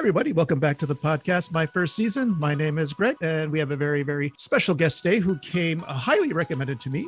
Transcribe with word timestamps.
everybody. 0.00 0.32
Welcome 0.32 0.60
back 0.60 0.78
to 0.78 0.86
the 0.86 0.96
podcast, 0.96 1.52
my 1.52 1.66
first 1.66 1.94
season. 1.94 2.34
My 2.40 2.54
name 2.54 2.78
is 2.78 2.94
Greg, 2.94 3.16
and 3.20 3.52
we 3.52 3.58
have 3.58 3.70
a 3.70 3.76
very, 3.76 4.02
very 4.02 4.32
special 4.38 4.74
guest 4.74 5.02
today 5.02 5.18
who 5.18 5.38
came 5.40 5.84
uh, 5.86 5.92
highly 5.92 6.32
recommended 6.32 6.80
to 6.80 6.88
me 6.88 7.06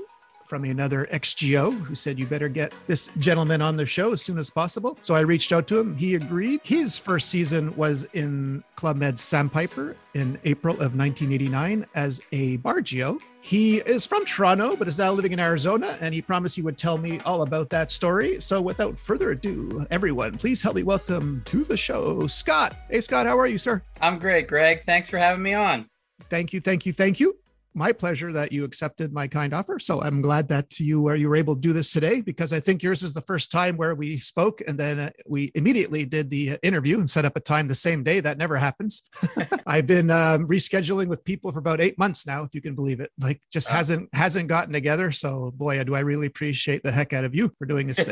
from 0.52 0.64
another 0.64 1.06
XGO 1.06 1.72
who 1.80 1.94
said, 1.94 2.18
You 2.18 2.26
better 2.26 2.46
get 2.46 2.74
this 2.86 3.08
gentleman 3.16 3.62
on 3.62 3.78
the 3.78 3.86
show 3.86 4.12
as 4.12 4.20
soon 4.20 4.36
as 4.36 4.50
possible. 4.50 4.98
So 5.00 5.14
I 5.14 5.20
reached 5.20 5.50
out 5.50 5.66
to 5.68 5.80
him. 5.80 5.96
He 5.96 6.14
agreed. 6.14 6.60
His 6.62 6.98
first 6.98 7.30
season 7.30 7.74
was 7.74 8.04
in 8.12 8.62
Club 8.76 8.98
Med 8.98 9.18
Sandpiper 9.18 9.96
in 10.12 10.38
April 10.44 10.74
of 10.74 10.94
1989 10.94 11.86
as 11.94 12.20
a 12.32 12.58
Bargeo. 12.58 13.18
He 13.40 13.78
is 13.78 14.06
from 14.06 14.26
Toronto, 14.26 14.76
but 14.76 14.88
is 14.88 14.98
now 14.98 15.12
living 15.12 15.32
in 15.32 15.40
Arizona, 15.40 15.96
and 16.02 16.12
he 16.12 16.20
promised 16.20 16.54
he 16.54 16.60
would 16.60 16.76
tell 16.76 16.98
me 16.98 17.18
all 17.20 17.44
about 17.44 17.70
that 17.70 17.90
story. 17.90 18.38
So 18.38 18.60
without 18.60 18.98
further 18.98 19.30
ado, 19.30 19.86
everyone, 19.90 20.36
please 20.36 20.62
help 20.62 20.76
me 20.76 20.82
welcome 20.82 21.40
to 21.46 21.64
the 21.64 21.78
show, 21.78 22.26
Scott. 22.26 22.76
Hey, 22.90 23.00
Scott, 23.00 23.24
how 23.24 23.38
are 23.38 23.46
you, 23.46 23.56
sir? 23.56 23.82
I'm 24.02 24.18
great, 24.18 24.48
Greg. 24.48 24.82
Thanks 24.84 25.08
for 25.08 25.16
having 25.16 25.42
me 25.42 25.54
on. 25.54 25.88
Thank 26.28 26.52
you, 26.52 26.60
thank 26.60 26.84
you, 26.84 26.92
thank 26.92 27.20
you 27.20 27.38
my 27.74 27.92
pleasure 27.92 28.32
that 28.32 28.52
you 28.52 28.64
accepted 28.64 29.12
my 29.12 29.26
kind 29.26 29.54
offer. 29.54 29.78
So 29.78 30.02
I'm 30.02 30.20
glad 30.20 30.48
that 30.48 30.78
you 30.78 31.02
were 31.02 31.16
you 31.16 31.28
were 31.28 31.36
able 31.36 31.54
to 31.54 31.60
do 31.60 31.72
this 31.72 31.92
today 31.92 32.20
because 32.20 32.52
I 32.52 32.60
think 32.60 32.82
yours 32.82 33.02
is 33.02 33.14
the 33.14 33.20
first 33.22 33.50
time 33.50 33.76
where 33.76 33.94
we 33.94 34.18
spoke 34.18 34.62
and 34.66 34.78
then 34.78 34.98
uh, 34.98 35.10
we 35.28 35.50
immediately 35.54 36.04
did 36.04 36.30
the 36.30 36.58
interview 36.62 36.98
and 36.98 37.08
set 37.08 37.24
up 37.24 37.36
a 37.36 37.40
time 37.40 37.68
the 37.68 37.74
same 37.74 38.02
day. 38.02 38.20
That 38.20 38.38
never 38.38 38.56
happens. 38.56 39.02
I've 39.66 39.86
been 39.86 40.10
um, 40.10 40.46
rescheduling 40.46 41.08
with 41.08 41.24
people 41.24 41.52
for 41.52 41.58
about 41.58 41.80
eight 41.80 41.98
months 41.98 42.26
now, 42.26 42.42
if 42.44 42.54
you 42.54 42.60
can 42.60 42.74
believe 42.74 43.00
it. 43.00 43.10
Like 43.18 43.40
just 43.50 43.70
oh. 43.70 43.74
hasn't 43.74 44.08
hasn't 44.12 44.48
gotten 44.48 44.72
together. 44.72 45.10
So 45.10 45.52
boy, 45.52 45.82
do 45.84 45.94
I 45.94 46.00
really 46.00 46.26
appreciate 46.26 46.82
the 46.82 46.92
heck 46.92 47.12
out 47.12 47.24
of 47.24 47.34
you 47.34 47.50
for 47.58 47.66
doing 47.66 47.86
this. 47.88 48.06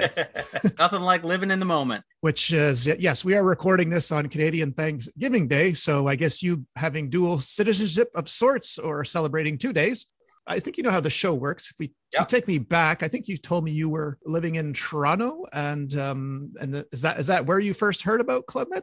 Nothing 0.79 1.03
like 1.03 1.25
living 1.25 1.51
in 1.51 1.59
the 1.59 1.67
moment. 1.67 2.05
Which 2.21 2.53
is 2.53 2.87
yes, 2.87 3.25
we 3.25 3.35
are 3.35 3.45
recording 3.45 3.91
this 3.91 4.13
on 4.13 4.29
Canadian 4.29 4.73
Thanksgiving 4.73 5.49
Day. 5.49 5.73
So 5.73 6.07
I 6.07 6.17
guess 6.17 6.43
you 6.43 6.65
having 6.77 7.09
dual 7.09 7.39
citizenship 7.39 8.09
of 8.15 8.29
sorts 8.29 8.79
or 8.79 9.05
celebrating 9.05 9.50
two 9.59 9.73
days. 9.73 10.07
I 10.47 10.59
think 10.59 10.77
you 10.77 10.83
know 10.83 10.91
how 10.91 11.01
the 11.01 11.11
show 11.11 11.35
works. 11.35 11.71
If 11.71 11.77
we, 11.79 11.93
yep. 12.13 12.27
take 12.29 12.49
me 12.49 12.59
back, 12.59 13.03
I 13.03 13.09
think 13.09 13.29
you 13.29 13.37
told 13.37 13.65
me 13.65 13.71
you 13.71 13.89
were 13.89 14.19
living 14.25 14.57
in 14.57 14.73
Toronto, 14.73 15.45
and 15.53 15.95
um, 15.97 16.51
and 16.61 16.75
the, 16.75 16.87
is 16.93 17.03
that 17.03 17.19
is 17.19 17.29
that 17.29 17.47
where 17.47 17.61
you 17.61 17.75
first 17.75 18.03
heard 18.03 18.21
about 18.21 18.47
Club 18.47 18.69
Med? 18.71 18.83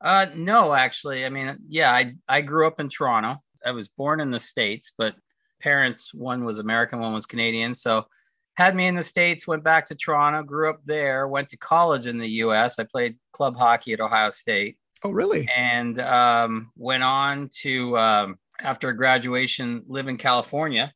Uh, 0.00 0.26
no, 0.34 0.72
actually. 0.72 1.24
I 1.26 1.28
mean, 1.28 1.56
yeah, 1.68 1.92
I 1.92 2.14
I 2.28 2.40
grew 2.42 2.66
up 2.66 2.78
in 2.78 2.88
Toronto. 2.88 3.42
I 3.64 3.72
was 3.72 3.88
born 3.88 4.20
in 4.20 4.30
the 4.30 4.38
states, 4.38 4.92
but 4.96 5.14
parents 5.60 6.14
one 6.14 6.44
was 6.44 6.58
American, 6.58 7.00
one 7.00 7.12
was 7.12 7.26
Canadian. 7.26 7.74
So 7.74 8.06
had 8.54 8.76
me 8.76 8.86
in 8.86 8.94
the 8.94 9.02
states. 9.02 9.46
Went 9.46 9.64
back 9.64 9.86
to 9.86 9.94
Toronto, 9.94 10.42
grew 10.42 10.70
up 10.70 10.80
there. 10.84 11.26
Went 11.26 11.48
to 11.50 11.56
college 11.56 12.06
in 12.06 12.18
the 12.18 12.28
U.S. 12.28 12.78
I 12.78 12.84
played 12.84 13.16
club 13.32 13.56
hockey 13.56 13.92
at 13.92 14.00
Ohio 14.00 14.30
State. 14.30 14.78
Oh, 15.02 15.10
really? 15.10 15.48
And 15.54 15.98
um, 16.00 16.70
went 16.76 17.02
on 17.02 17.48
to 17.62 17.96
um, 17.98 18.38
after 18.62 18.92
graduation 18.92 19.82
live 19.88 20.08
in 20.08 20.16
California 20.16 20.92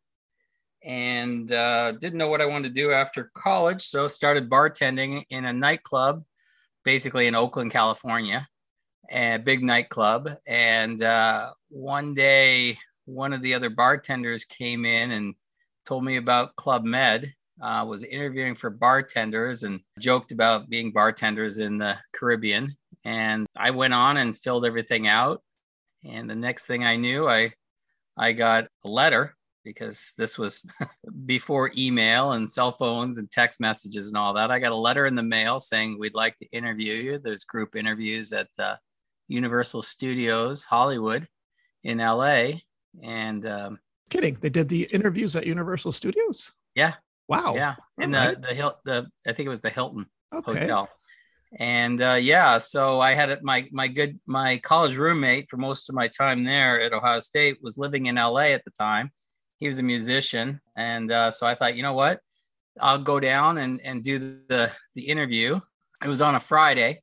and 0.84 1.50
uh, 1.50 1.92
didn't 1.92 2.18
know 2.18 2.28
what 2.28 2.42
I 2.42 2.46
wanted 2.46 2.68
to 2.68 2.80
do 2.80 2.92
after 2.92 3.30
college. 3.34 3.82
So 3.82 4.06
started 4.06 4.50
bartending 4.50 5.24
in 5.30 5.46
a 5.46 5.52
nightclub, 5.52 6.24
basically 6.84 7.26
in 7.26 7.34
Oakland, 7.34 7.70
California, 7.70 8.46
a 9.10 9.38
big 9.38 9.62
nightclub. 9.62 10.30
And 10.46 11.02
uh, 11.02 11.52
one 11.68 12.14
day, 12.14 12.78
one 13.06 13.32
of 13.32 13.42
the 13.42 13.54
other 13.54 13.70
bartenders 13.70 14.44
came 14.44 14.84
in 14.84 15.12
and 15.12 15.34
told 15.86 16.04
me 16.04 16.16
about 16.16 16.56
Club 16.56 16.84
Med. 16.84 17.32
Uh, 17.62 17.84
was 17.86 18.02
interviewing 18.02 18.56
for 18.56 18.68
bartenders 18.68 19.62
and 19.62 19.78
joked 20.00 20.32
about 20.32 20.68
being 20.68 20.90
bartenders 20.90 21.58
in 21.58 21.78
the 21.78 21.96
Caribbean. 22.12 22.76
And 23.04 23.46
I 23.56 23.70
went 23.70 23.94
on 23.94 24.16
and 24.16 24.36
filled 24.36 24.66
everything 24.66 25.06
out 25.06 25.40
and 26.04 26.28
the 26.28 26.34
next 26.34 26.66
thing 26.66 26.84
I 26.84 26.96
knew, 26.96 27.28
I 27.28 27.52
I 28.16 28.32
got 28.32 28.68
a 28.84 28.88
letter 28.88 29.34
because 29.64 30.12
this 30.18 30.38
was 30.38 30.62
before 31.26 31.72
email 31.76 32.32
and 32.32 32.48
cell 32.48 32.70
phones 32.70 33.18
and 33.18 33.30
text 33.30 33.60
messages 33.60 34.08
and 34.08 34.16
all 34.16 34.34
that. 34.34 34.50
I 34.50 34.58
got 34.58 34.72
a 34.72 34.76
letter 34.76 35.06
in 35.06 35.14
the 35.14 35.22
mail 35.22 35.58
saying 35.58 35.98
we'd 35.98 36.14
like 36.14 36.36
to 36.38 36.46
interview 36.52 36.92
you. 36.92 37.18
There's 37.18 37.44
group 37.44 37.74
interviews 37.74 38.32
at 38.32 38.48
uh, 38.58 38.76
Universal 39.28 39.82
Studios 39.82 40.62
Hollywood 40.64 41.26
in 41.82 41.98
LA. 41.98 42.50
And 43.02 43.46
um, 43.46 43.78
kidding, 44.10 44.34
they 44.34 44.50
did 44.50 44.68
the 44.68 44.86
interviews 44.92 45.34
at 45.34 45.46
Universal 45.46 45.92
Studios. 45.92 46.52
Yeah. 46.74 46.94
Wow. 47.26 47.54
Yeah. 47.54 47.74
In 47.98 48.10
the 48.10 48.36
the 48.40 48.54
Hill 48.54 48.76
the 48.84 49.08
I 49.26 49.32
think 49.32 49.46
it 49.46 49.50
was 49.50 49.60
the 49.60 49.70
Hilton 49.70 50.06
okay. 50.32 50.60
Hotel 50.60 50.88
and 51.56 52.02
uh, 52.02 52.18
yeah, 52.20 52.58
so 52.58 53.00
I 53.00 53.14
had 53.14 53.42
my 53.42 53.68
my 53.70 53.88
good 53.88 54.18
my 54.26 54.58
college 54.58 54.96
roommate 54.96 55.48
for 55.48 55.56
most 55.56 55.88
of 55.88 55.94
my 55.94 56.08
time 56.08 56.42
there 56.42 56.80
at 56.80 56.92
Ohio 56.92 57.20
State 57.20 57.58
was 57.62 57.78
living 57.78 58.06
in 58.06 58.16
LA 58.16 58.52
at 58.52 58.64
the 58.64 58.72
time. 58.72 59.10
He 59.58 59.68
was 59.68 59.78
a 59.78 59.82
musician, 59.82 60.60
and 60.76 61.10
uh, 61.10 61.30
so 61.30 61.46
I 61.46 61.54
thought, 61.54 61.76
you 61.76 61.82
know 61.82 61.92
what, 61.92 62.20
I'll 62.80 62.98
go 62.98 63.20
down 63.20 63.58
and 63.58 63.80
and 63.84 64.02
do 64.02 64.18
the 64.48 64.70
the 64.94 65.02
interview. 65.02 65.60
It 66.02 66.08
was 66.08 66.20
on 66.20 66.34
a 66.34 66.40
Friday, 66.40 67.02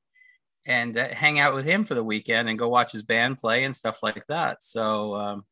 and 0.66 0.98
uh, 0.98 1.08
hang 1.10 1.40
out 1.40 1.54
with 1.54 1.66
him 1.66 1.86
for 1.86 1.96
the 1.96 2.04
weekend 2.04 2.50
and 2.50 2.60
go 2.60 2.68
watch 2.68 2.92
his 2.92 3.04
band 3.04 3.40
play 3.40 3.64
and 3.64 3.76
stuff 3.76 4.04
like 4.04 4.26
that. 4.28 4.64
So 4.64 5.16
um, 5.16 5.46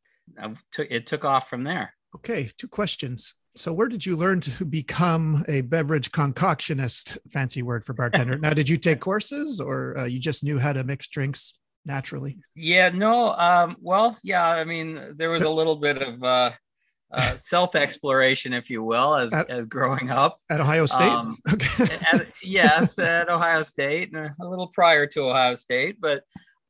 took 0.71 0.87
it 0.89 1.07
took 1.07 1.23
off 1.23 1.49
from 1.49 1.63
there. 1.63 1.93
Okay, 2.15 2.49
two 2.57 2.67
questions. 2.67 3.35
So, 3.59 3.73
where 3.73 3.89
did 3.89 4.05
you 4.05 4.15
learn 4.15 4.39
to 4.39 4.63
become 4.63 5.43
a 5.49 5.59
beverage 5.59 6.13
concoctionist? 6.13 7.17
Fancy 7.29 7.61
word 7.61 7.83
for 7.83 7.91
bartender. 7.91 8.37
now, 8.37 8.51
did 8.51 8.69
you 8.69 8.77
take 8.87 9.01
courses, 9.01 9.59
or 9.59 9.99
uh, 9.99 10.05
you 10.05 10.17
just 10.17 10.45
knew 10.45 10.57
how 10.59 10.71
to 10.71 10.81
mix 10.85 11.09
drinks 11.09 11.55
naturally? 11.85 12.37
Yeah, 12.55 12.87
no. 12.87 13.33
Um, 13.33 13.75
well, 13.81 14.15
yeah. 14.23 14.47
I 14.47 14.63
mean, 14.63 15.13
there 15.17 15.29
was 15.29 15.43
a 15.43 15.49
little 15.49 15.75
bit 15.75 16.01
of 16.01 16.23
uh, 16.23 16.51
uh, 17.11 17.35
self 17.35 17.75
exploration, 17.75 18.53
if 18.53 18.69
you 18.69 18.81
will, 18.81 19.13
as 19.13 19.33
at, 19.33 19.49
as 19.49 19.65
growing 19.65 20.09
up 20.09 20.39
at 20.49 20.61
Ohio 20.61 20.85
State. 20.85 21.11
Um, 21.11 21.35
okay. 21.51 21.83
at, 22.13 22.31
yes, 22.41 22.97
at 22.97 23.27
Ohio 23.27 23.63
State, 23.63 24.13
and 24.13 24.31
a 24.39 24.47
little 24.47 24.67
prior 24.67 25.05
to 25.07 25.23
Ohio 25.23 25.55
State, 25.55 25.97
but 25.99 26.23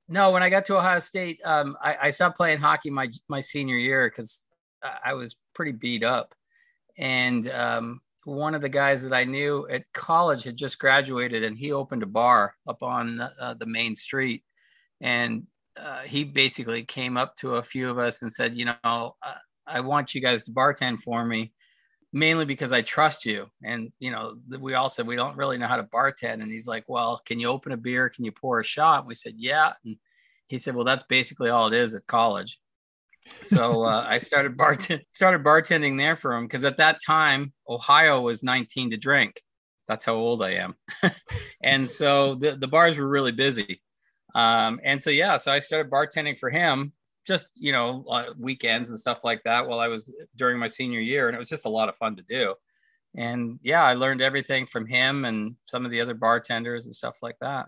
no. 0.07 0.31
When 0.31 0.41
I 0.41 0.49
got 0.49 0.65
to 0.65 0.77
Ohio 0.77 0.97
State, 0.97 1.39
um, 1.45 1.77
I, 1.83 1.97
I 2.01 2.09
stopped 2.09 2.35
playing 2.35 2.57
hockey 2.57 2.89
my 2.89 3.11
my 3.27 3.41
senior 3.41 3.77
year 3.77 4.09
because 4.09 4.43
I 4.81 5.13
was 5.13 5.35
pretty 5.53 5.73
beat 5.73 6.03
up 6.03 6.33
and 6.99 7.49
um, 7.49 8.01
one 8.25 8.53
of 8.53 8.61
the 8.61 8.69
guys 8.69 9.01
that 9.03 9.13
I 9.13 9.23
knew 9.23 9.67
at 9.69 9.91
college 9.93 10.43
had 10.43 10.57
just 10.57 10.77
graduated, 10.77 11.43
and 11.43 11.57
he 11.57 11.71
opened 11.71 12.03
a 12.03 12.07
bar 12.07 12.53
up 12.67 12.83
on 12.83 13.21
uh, 13.21 13.55
the 13.57 13.65
main 13.65 13.95
street, 13.95 14.43
and 15.01 15.47
uh, 15.77 16.01
he 16.01 16.25
basically 16.25 16.83
came 16.83 17.17
up 17.17 17.35
to 17.37 17.55
a 17.55 17.63
few 17.63 17.89
of 17.89 17.97
us 17.97 18.21
and 18.21 18.31
said, 18.31 18.55
"You 18.55 18.65
know, 18.65 19.15
I 19.65 19.79
want 19.79 20.13
you 20.13 20.21
guys 20.21 20.43
to 20.43 20.51
bartend 20.51 20.99
for 20.99 21.25
me." 21.25 21.53
mainly 22.11 22.45
because 22.45 22.73
I 22.73 22.81
trust 22.81 23.23
you. 23.23 23.47
And, 23.63 23.91
you 23.99 24.11
know, 24.11 24.37
we 24.59 24.73
all 24.73 24.89
said, 24.89 25.05
we 25.05 25.15
don't 25.15 25.37
really 25.37 25.59
know 25.59 25.67
how 25.67 25.77
to 25.77 25.83
bartend. 25.83 26.41
And 26.41 26.51
he's 26.51 26.67
like, 26.67 26.85
well, 26.87 27.21
can 27.23 27.39
you 27.39 27.47
open 27.47 27.71
a 27.71 27.77
beer? 27.77 28.09
Can 28.09 28.25
you 28.25 28.31
pour 28.31 28.59
a 28.59 28.63
shot? 28.63 29.01
And 29.01 29.07
we 29.07 29.13
said, 29.13 29.35
yeah. 29.37 29.73
And 29.85 29.95
he 30.47 30.57
said, 30.57 30.73
well, 30.73 30.85
that's 30.85 31.03
basically 31.03 31.51
all 31.51 31.67
it 31.67 31.73
is 31.73 31.93
at 31.93 32.07
college 32.07 32.59
so 33.41 33.83
uh, 33.83 34.05
I 34.07 34.17
started 34.17 34.57
bartend 34.57 35.01
started 35.13 35.43
bartending 35.43 35.97
there 35.97 36.15
for 36.15 36.33
him 36.33 36.45
because 36.45 36.63
at 36.63 36.77
that 36.77 36.99
time 37.05 37.53
Ohio 37.67 38.21
was 38.21 38.43
19 38.43 38.91
to 38.91 38.97
drink. 38.97 39.41
That's 39.87 40.05
how 40.05 40.13
old 40.13 40.43
I 40.43 40.51
am, 40.51 40.75
and 41.63 41.89
so 41.89 42.35
the 42.35 42.55
the 42.55 42.67
bars 42.67 42.97
were 42.97 43.07
really 43.07 43.31
busy. 43.31 43.81
Um, 44.35 44.79
and 44.83 45.01
so 45.01 45.09
yeah, 45.09 45.37
so 45.37 45.51
I 45.51 45.59
started 45.59 45.91
bartending 45.91 46.37
for 46.37 46.51
him, 46.51 46.93
just 47.25 47.47
you 47.55 47.71
know 47.71 48.05
uh, 48.09 48.25
weekends 48.37 48.89
and 48.89 48.99
stuff 48.99 49.23
like 49.23 49.41
that 49.45 49.67
while 49.67 49.79
I 49.79 49.87
was 49.87 50.11
during 50.35 50.59
my 50.59 50.67
senior 50.67 50.99
year, 50.99 51.27
and 51.27 51.35
it 51.35 51.39
was 51.39 51.49
just 51.49 51.65
a 51.65 51.69
lot 51.69 51.89
of 51.89 51.95
fun 51.95 52.15
to 52.17 52.23
do. 52.23 52.53
And 53.15 53.59
yeah, 53.63 53.83
I 53.83 53.95
learned 53.95 54.21
everything 54.21 54.67
from 54.67 54.85
him 54.85 55.25
and 55.25 55.55
some 55.65 55.85
of 55.85 55.91
the 55.91 56.01
other 56.01 56.13
bartenders 56.13 56.85
and 56.85 56.95
stuff 56.95 57.17
like 57.23 57.37
that. 57.41 57.67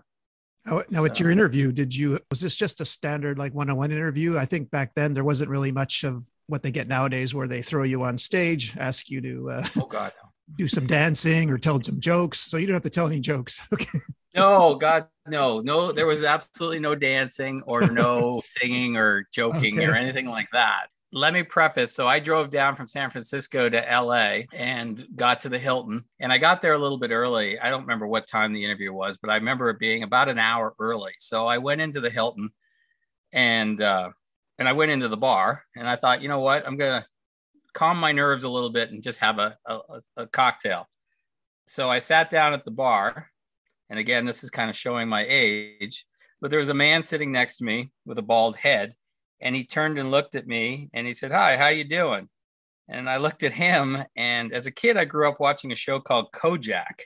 Now, 0.64 0.82
now 0.90 1.00
so. 1.00 1.06
at 1.06 1.20
your 1.20 1.30
interview, 1.30 1.72
did 1.72 1.94
you 1.94 2.18
was 2.30 2.40
this 2.40 2.56
just 2.56 2.80
a 2.80 2.84
standard 2.84 3.38
like 3.38 3.54
one-on-one 3.54 3.90
interview? 3.90 4.38
I 4.38 4.44
think 4.44 4.70
back 4.70 4.94
then 4.94 5.12
there 5.12 5.24
wasn't 5.24 5.50
really 5.50 5.72
much 5.72 6.04
of 6.04 6.24
what 6.46 6.62
they 6.62 6.70
get 6.70 6.88
nowadays, 6.88 7.34
where 7.34 7.48
they 7.48 7.62
throw 7.62 7.82
you 7.82 8.02
on 8.02 8.18
stage, 8.18 8.76
ask 8.76 9.10
you 9.10 9.20
to 9.20 9.50
uh, 9.50 9.66
oh 9.78 9.86
god, 9.86 10.12
do 10.56 10.68
some 10.68 10.86
dancing 10.86 11.50
or 11.50 11.58
tell 11.58 11.82
some 11.82 12.00
jokes. 12.00 12.40
So 12.40 12.56
you 12.56 12.66
don't 12.66 12.74
have 12.74 12.82
to 12.82 12.90
tell 12.90 13.06
any 13.06 13.20
jokes. 13.20 13.60
Okay. 13.72 13.98
No, 14.34 14.76
God, 14.76 15.08
no, 15.26 15.60
no. 15.60 15.92
There 15.92 16.06
was 16.06 16.24
absolutely 16.24 16.78
no 16.78 16.94
dancing 16.94 17.62
or 17.66 17.82
no 17.82 18.40
singing 18.46 18.96
or 18.96 19.28
joking 19.30 19.78
okay. 19.78 19.86
or 19.86 19.94
anything 19.94 20.24
like 20.26 20.48
that 20.54 20.86
let 21.12 21.34
me 21.34 21.42
preface. 21.42 21.92
So 21.92 22.08
I 22.08 22.18
drove 22.18 22.50
down 22.50 22.74
from 22.74 22.86
San 22.86 23.10
Francisco 23.10 23.68
to 23.68 23.76
LA 23.76 24.44
and 24.54 25.06
got 25.14 25.42
to 25.42 25.50
the 25.50 25.58
Hilton. 25.58 26.04
And 26.20 26.32
I 26.32 26.38
got 26.38 26.62
there 26.62 26.72
a 26.72 26.78
little 26.78 26.98
bit 26.98 27.10
early. 27.10 27.58
I 27.58 27.68
don't 27.68 27.82
remember 27.82 28.06
what 28.06 28.26
time 28.26 28.52
the 28.52 28.64
interview 28.64 28.92
was, 28.92 29.18
but 29.18 29.30
I 29.30 29.34
remember 29.34 29.68
it 29.68 29.78
being 29.78 30.02
about 30.02 30.30
an 30.30 30.38
hour 30.38 30.74
early. 30.78 31.12
So 31.18 31.46
I 31.46 31.58
went 31.58 31.82
into 31.82 32.00
the 32.00 32.10
Hilton 32.10 32.50
and 33.32 33.80
uh, 33.80 34.10
and 34.58 34.68
I 34.68 34.72
went 34.72 34.90
into 34.90 35.08
the 35.08 35.16
bar 35.16 35.64
and 35.76 35.88
I 35.88 35.96
thought, 35.96 36.22
you 36.22 36.28
know 36.28 36.40
what, 36.40 36.66
I'm 36.66 36.76
gonna 36.76 37.06
calm 37.74 37.98
my 37.98 38.12
nerves 38.12 38.44
a 38.44 38.50
little 38.50 38.70
bit 38.70 38.90
and 38.90 39.02
just 39.02 39.18
have 39.18 39.38
a, 39.38 39.56
a, 39.66 39.78
a 40.16 40.26
cocktail. 40.26 40.88
So 41.66 41.90
I 41.90 41.98
sat 41.98 42.30
down 42.30 42.52
at 42.52 42.64
the 42.64 42.70
bar, 42.70 43.30
and 43.88 43.98
again, 43.98 44.24
this 44.24 44.44
is 44.44 44.50
kind 44.50 44.68
of 44.68 44.76
showing 44.76 45.08
my 45.08 45.24
age. 45.28 46.06
but 46.40 46.50
there 46.50 46.60
was 46.60 46.68
a 46.68 46.74
man 46.74 47.02
sitting 47.02 47.32
next 47.32 47.58
to 47.58 47.64
me 47.64 47.92
with 48.04 48.18
a 48.18 48.22
bald 48.22 48.56
head, 48.56 48.94
and 49.42 49.54
he 49.54 49.64
turned 49.64 49.98
and 49.98 50.10
looked 50.10 50.34
at 50.34 50.46
me 50.46 50.88
and 50.94 51.06
he 51.06 51.12
said, 51.12 51.32
"Hi, 51.32 51.56
how 51.56 51.68
you 51.68 51.84
doing?" 51.84 52.28
And 52.88 53.10
I 53.10 53.16
looked 53.18 53.42
at 53.42 53.52
him, 53.52 54.02
and 54.16 54.52
as 54.52 54.66
a 54.66 54.70
kid, 54.70 54.96
I 54.96 55.04
grew 55.04 55.28
up 55.28 55.40
watching 55.40 55.72
a 55.72 55.76
show 55.76 56.00
called 56.00 56.32
Kojak 56.32 57.02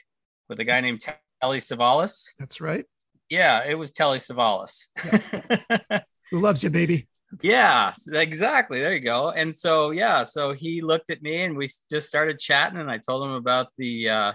with 0.47 0.59
a 0.59 0.63
guy 0.63 0.81
named 0.81 1.01
Telly 1.41 1.59
Savalas. 1.59 2.29
That's 2.39 2.61
right. 2.61 2.85
Yeah, 3.29 3.63
it 3.65 3.75
was 3.75 3.91
Telly 3.91 4.19
Savalas. 4.19 4.85
Who 6.31 6.39
loves 6.39 6.63
you, 6.63 6.69
baby? 6.69 7.07
yeah, 7.41 7.93
exactly. 8.11 8.79
There 8.79 8.93
you 8.93 9.01
go. 9.01 9.31
And 9.31 9.53
so, 9.53 9.91
yeah, 9.91 10.23
so 10.23 10.53
he 10.53 10.81
looked 10.81 11.09
at 11.09 11.21
me 11.21 11.43
and 11.43 11.57
we 11.57 11.69
just 11.91 12.07
started 12.07 12.39
chatting, 12.39 12.79
and 12.79 12.91
I 12.91 12.99
told 12.99 13.23
him 13.23 13.33
about 13.33 13.67
the 13.77 14.09
uh, 14.09 14.33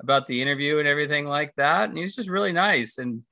about 0.00 0.26
the 0.26 0.42
interview 0.42 0.78
and 0.78 0.88
everything 0.88 1.26
like 1.26 1.54
that, 1.56 1.88
and 1.88 1.96
he 1.96 2.04
was 2.04 2.16
just 2.16 2.28
really 2.28 2.52
nice 2.52 2.98
and 2.98 3.22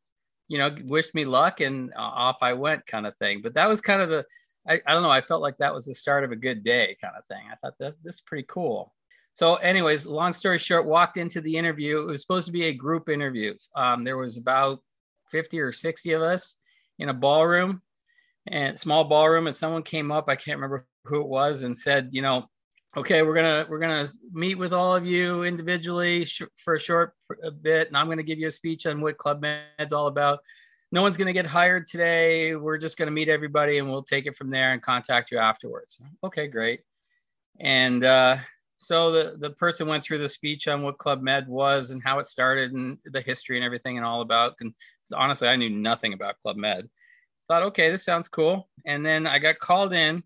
you 0.53 0.59
know 0.59 0.77
wished 0.85 1.15
me 1.15 1.25
luck, 1.25 1.61
and 1.61 1.91
off 1.97 2.37
I 2.43 2.53
went, 2.53 2.87
kind 2.87 3.07
of 3.07 3.17
thing. 3.17 3.41
But 3.43 3.55
that 3.55 3.69
was 3.71 3.81
kind 3.81 4.03
of 4.03 4.11
the 4.11 4.27
I, 4.69 4.81
I 4.87 4.93
don't 4.93 5.03
know. 5.03 5.11
I 5.11 5.23
felt 5.23 5.41
like 5.41 5.57
that 5.59 5.75
was 5.75 5.87
the 5.87 5.95
start 5.95 6.25
of 6.25 6.31
a 6.31 6.37
good 6.37 6.63
day, 6.63 6.95
kind 7.01 7.15
of 7.17 7.25
thing. 7.25 7.43
I 7.51 7.55
thought 7.57 7.79
that 7.81 7.95
this 8.05 8.17
is 8.17 8.21
pretty 8.21 8.45
cool. 8.49 8.93
So, 9.33 9.55
anyways, 9.57 10.05
long 10.05 10.35
story 10.35 10.59
short, 10.59 10.85
walked 10.85 11.17
into 11.17 11.41
the 11.41 11.57
interview. 11.57 12.03
It 12.03 12.07
was 12.07 12.21
supposed 12.21 12.47
to 12.47 12.53
be 12.53 12.67
a 12.67 12.75
group 12.75 13.09
interview. 13.09 13.55
Um, 13.75 14.05
there 14.05 14.19
was 14.19 14.37
about 14.37 14.81
50 15.31 15.59
or 15.59 15.73
60 15.73 16.13
of 16.13 16.23
us 16.23 16.57
in 16.99 17.09
a 17.09 17.15
ballroom 17.15 17.81
and 18.47 18.79
small 18.79 19.05
ballroom 19.05 19.47
and 19.47 19.57
someone 19.57 19.83
came 19.83 20.11
up 20.11 20.29
i 20.29 20.37
can't 20.37 20.59
remember 20.59 20.87
who 21.05 21.21
it 21.21 21.29
was 21.29 21.63
and 21.63 21.77
said 21.77 22.09
you 22.13 22.23
know 22.23 22.45
okay 22.97 23.23
we're 23.23 23.35
gonna 23.35 23.67
we're 23.69 23.79
gonna 23.79 24.09
meet 24.33 24.57
with 24.57 24.73
all 24.73 24.95
of 24.95 25.07
you 25.07 25.45
individually 25.45 26.25
sh- 26.25 26.43
for 26.57 26.75
a 26.75 26.81
short 26.81 27.15
a 27.43 27.51
bit 27.51 27.89
and 27.89 27.97
i'm 27.97 28.09
gonna 28.09 28.23
give 28.23 28.39
you 28.39 28.49
a 28.49 28.51
speech 28.51 28.87
on 28.87 29.01
what 29.01 29.19
club 29.19 29.41
med's 29.41 29.93
all 29.93 30.07
about. 30.07 30.41
No 30.91 31.01
one's 31.01 31.17
gonna 31.17 31.33
get 31.33 31.47
hired 31.47 31.87
today. 31.87 32.55
We're 32.55 32.77
just 32.77 32.99
gonna 32.99 33.11
meet 33.11 33.31
everybody 33.31 33.79
and 33.79 33.91
we'll 33.91 34.03
take 34.03 34.27
it 34.27 34.37
from 34.37 34.51
there 34.51 34.73
and 34.73 34.83
contact 34.83 35.31
you 35.31 35.39
afterwards. 35.39 36.01
Okay 36.23 36.47
great. 36.49 36.81
And 37.61 38.05
uh, 38.05 38.37
so 38.77 39.11
the 39.11 39.37
the 39.39 39.51
person 39.51 39.89
went 39.89 40.05
through 40.05 40.19
the 40.19 40.29
speech 40.29 40.69
on 40.69 40.83
what 40.83 40.99
club 40.99 41.23
med 41.23 41.49
was 41.49 41.93
and 41.93 42.03
how 42.03 42.19
it 42.19 42.27
started 42.27 42.73
and 42.73 42.99
the 43.07 43.23
history 43.23 43.57
and 43.57 43.65
everything 43.65 43.97
and 43.97 44.05
all 44.05 44.21
about 44.21 44.55
and 44.61 44.75
honestly 45.15 45.49
i 45.49 45.57
knew 45.57 45.71
nothing 45.71 46.13
about 46.13 46.41
club 46.41 46.57
med. 46.57 46.91
Thought, 47.49 47.63
okay, 47.65 47.91
this 47.91 48.05
sounds 48.05 48.29
cool. 48.29 48.69
And 48.87 49.05
then 49.05 49.27
I 49.27 49.39
got 49.39 49.59
called 49.59 49.93
in 49.93 50.23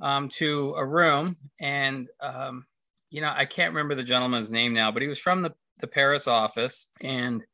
um, 0.00 0.28
to 0.28 0.74
a 0.76 0.84
room, 0.84 1.36
and 1.60 2.08
um, 2.20 2.66
you 3.10 3.20
know, 3.20 3.32
I 3.34 3.44
can't 3.44 3.72
remember 3.72 3.94
the 3.94 4.02
gentleman's 4.02 4.50
name 4.50 4.74
now, 4.74 4.90
but 4.90 5.02
he 5.02 5.08
was 5.08 5.18
from 5.18 5.42
the, 5.42 5.52
the 5.78 5.86
Paris 5.86 6.26
office. 6.26 6.88
And 7.00 7.44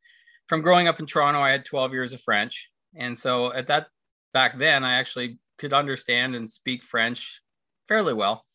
from 0.46 0.62
growing 0.62 0.88
up 0.88 1.00
in 1.00 1.06
Toronto, 1.06 1.40
I 1.40 1.50
had 1.50 1.66
12 1.66 1.92
years 1.92 2.12
of 2.12 2.22
French. 2.22 2.70
And 2.96 3.16
so 3.16 3.52
at 3.52 3.66
that 3.66 3.88
back 4.32 4.58
then, 4.58 4.84
I 4.84 4.94
actually 4.94 5.38
could 5.58 5.72
understand 5.72 6.34
and 6.34 6.50
speak 6.50 6.82
French 6.82 7.42
fairly 7.86 8.14
well. 8.14 8.46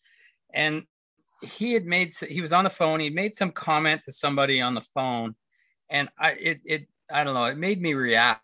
And 0.53 0.83
he 1.41 1.73
had 1.73 1.85
made 1.85 2.13
he 2.27 2.41
was 2.41 2.51
on 2.51 2.63
the 2.63 2.69
phone. 2.69 2.99
He 2.99 3.11
made 3.11 3.35
some 3.35 3.51
comment 3.51 4.01
to 4.05 4.11
somebody 4.11 4.59
on 4.59 4.73
the 4.73 4.81
phone, 4.81 5.35
and 5.89 6.09
I 6.17 6.31
it 6.31 6.61
it 6.65 6.87
I 7.11 7.23
don't 7.23 7.35
know. 7.35 7.45
It 7.45 7.57
made 7.57 7.81
me 7.81 7.93
react 7.93 8.41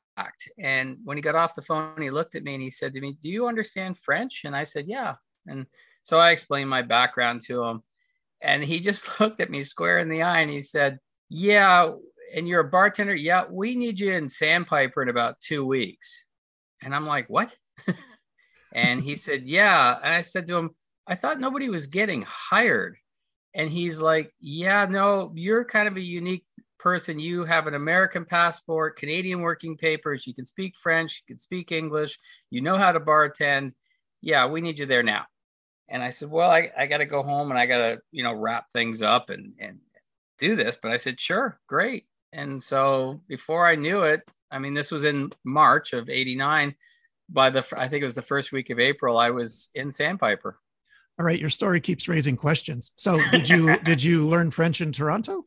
and 0.59 0.97
when 1.03 1.17
he 1.17 1.21
got 1.21 1.35
off 1.35 1.55
the 1.55 1.61
phone, 1.61 2.01
he 2.01 2.09
looked 2.09 2.35
at 2.35 2.43
me 2.43 2.53
and 2.53 2.61
he 2.61 2.69
said 2.69 2.93
to 2.93 3.01
me, 3.01 3.17
Do 3.21 3.29
you 3.29 3.47
understand 3.47 3.97
French? 3.97 4.41
And 4.45 4.55
I 4.55 4.63
said, 4.63 4.85
Yeah. 4.87 5.15
And 5.47 5.65
so 6.03 6.19
I 6.19 6.31
explained 6.31 6.69
my 6.69 6.81
background 6.81 7.41
to 7.43 7.63
him. 7.63 7.83
And 8.41 8.63
he 8.63 8.79
just 8.79 9.07
looked 9.19 9.39
at 9.39 9.49
me 9.49 9.63
square 9.63 9.99
in 9.99 10.09
the 10.09 10.23
eye 10.23 10.39
and 10.39 10.51
he 10.51 10.63
said, 10.63 10.99
Yeah. 11.29 11.91
And 12.33 12.47
you're 12.47 12.61
a 12.61 12.69
bartender? 12.69 13.15
Yeah. 13.15 13.45
We 13.49 13.75
need 13.75 13.99
you 13.99 14.13
in 14.13 14.29
Sandpiper 14.29 15.01
in 15.01 15.09
about 15.09 15.39
two 15.39 15.65
weeks. 15.65 16.25
And 16.81 16.95
I'm 16.95 17.05
like, 17.05 17.27
What? 17.29 17.55
and 18.75 19.03
he 19.03 19.15
said, 19.15 19.43
Yeah. 19.43 19.97
And 20.03 20.13
I 20.13 20.21
said 20.21 20.47
to 20.47 20.57
him, 20.57 20.71
I 21.07 21.15
thought 21.15 21.39
nobody 21.39 21.69
was 21.69 21.87
getting 21.87 22.23
hired. 22.27 22.97
And 23.53 23.69
he's 23.69 24.01
like, 24.01 24.31
Yeah, 24.39 24.85
no, 24.89 25.31
you're 25.35 25.65
kind 25.65 25.87
of 25.87 25.97
a 25.97 26.01
unique 26.01 26.45
person, 26.81 27.19
you 27.19 27.45
have 27.45 27.67
an 27.67 27.75
American 27.75 28.25
passport, 28.25 28.97
Canadian 28.97 29.41
working 29.41 29.77
papers, 29.77 30.25
you 30.25 30.33
can 30.33 30.45
speak 30.45 30.75
French, 30.75 31.21
you 31.21 31.35
can 31.35 31.39
speak 31.39 31.71
English, 31.71 32.17
you 32.49 32.61
know 32.61 32.77
how 32.77 32.91
to 32.91 32.99
bartend. 32.99 33.73
Yeah, 34.21 34.47
we 34.47 34.61
need 34.61 34.79
you 34.79 34.85
there 34.85 35.03
now. 35.03 35.25
And 35.89 36.01
I 36.01 36.09
said, 36.09 36.29
Well, 36.29 36.49
I, 36.49 36.71
I 36.77 36.85
got 36.85 36.97
to 36.97 37.05
go 37.05 37.23
home 37.23 37.51
and 37.51 37.59
I 37.59 37.65
got 37.65 37.77
to, 37.79 38.01
you 38.11 38.23
know, 38.23 38.33
wrap 38.33 38.71
things 38.71 39.01
up 39.01 39.29
and, 39.29 39.53
and 39.59 39.79
do 40.39 40.55
this. 40.55 40.77
But 40.81 40.91
I 40.91 40.97
said, 40.97 41.19
Sure, 41.19 41.59
great. 41.67 42.05
And 42.33 42.61
so 42.61 43.21
before 43.27 43.67
I 43.67 43.75
knew 43.75 44.03
it, 44.03 44.21
I 44.49 44.59
mean, 44.59 44.73
this 44.73 44.91
was 44.91 45.03
in 45.03 45.31
March 45.43 45.93
of 45.93 46.09
89. 46.09 46.75
By 47.29 47.49
the, 47.49 47.65
I 47.77 47.87
think 47.87 48.01
it 48.01 48.05
was 48.05 48.15
the 48.15 48.21
first 48.21 48.51
week 48.51 48.69
of 48.69 48.79
April, 48.79 49.17
I 49.17 49.29
was 49.29 49.69
in 49.73 49.91
Sandpiper. 49.91 50.59
All 51.19 51.25
right, 51.25 51.39
your 51.39 51.49
story 51.49 51.79
keeps 51.79 52.07
raising 52.07 52.35
questions. 52.35 52.91
So, 52.95 53.21
did 53.31 53.47
you 53.47 53.77
did 53.83 54.03
you 54.03 54.27
learn 54.27 54.49
French 54.49 54.81
in 54.81 54.91
Toronto? 54.91 55.45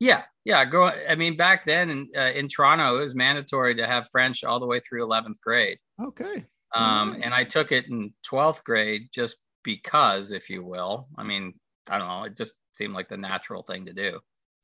Yeah, 0.00 0.22
yeah. 0.44 0.64
Go. 0.64 0.86
I 0.86 1.14
mean, 1.14 1.36
back 1.36 1.66
then 1.66 1.90
in 1.90 2.08
uh, 2.16 2.30
in 2.34 2.48
Toronto, 2.48 2.96
it 2.96 3.02
was 3.02 3.14
mandatory 3.14 3.74
to 3.76 3.86
have 3.86 4.08
French 4.10 4.44
all 4.44 4.60
the 4.60 4.66
way 4.66 4.80
through 4.80 5.04
eleventh 5.04 5.40
grade. 5.40 5.78
Okay. 6.02 6.46
Um, 6.74 7.20
and 7.22 7.32
I 7.32 7.44
took 7.44 7.72
it 7.72 7.86
in 7.88 8.12
twelfth 8.22 8.64
grade 8.64 9.08
just 9.12 9.36
because, 9.62 10.32
if 10.32 10.50
you 10.50 10.64
will. 10.64 11.08
I 11.16 11.22
mean, 11.22 11.54
I 11.88 11.98
don't 11.98 12.08
know. 12.08 12.24
It 12.24 12.36
just 12.36 12.54
seemed 12.72 12.94
like 12.94 13.08
the 13.08 13.16
natural 13.16 13.62
thing 13.62 13.86
to 13.86 13.92
do. 13.92 14.20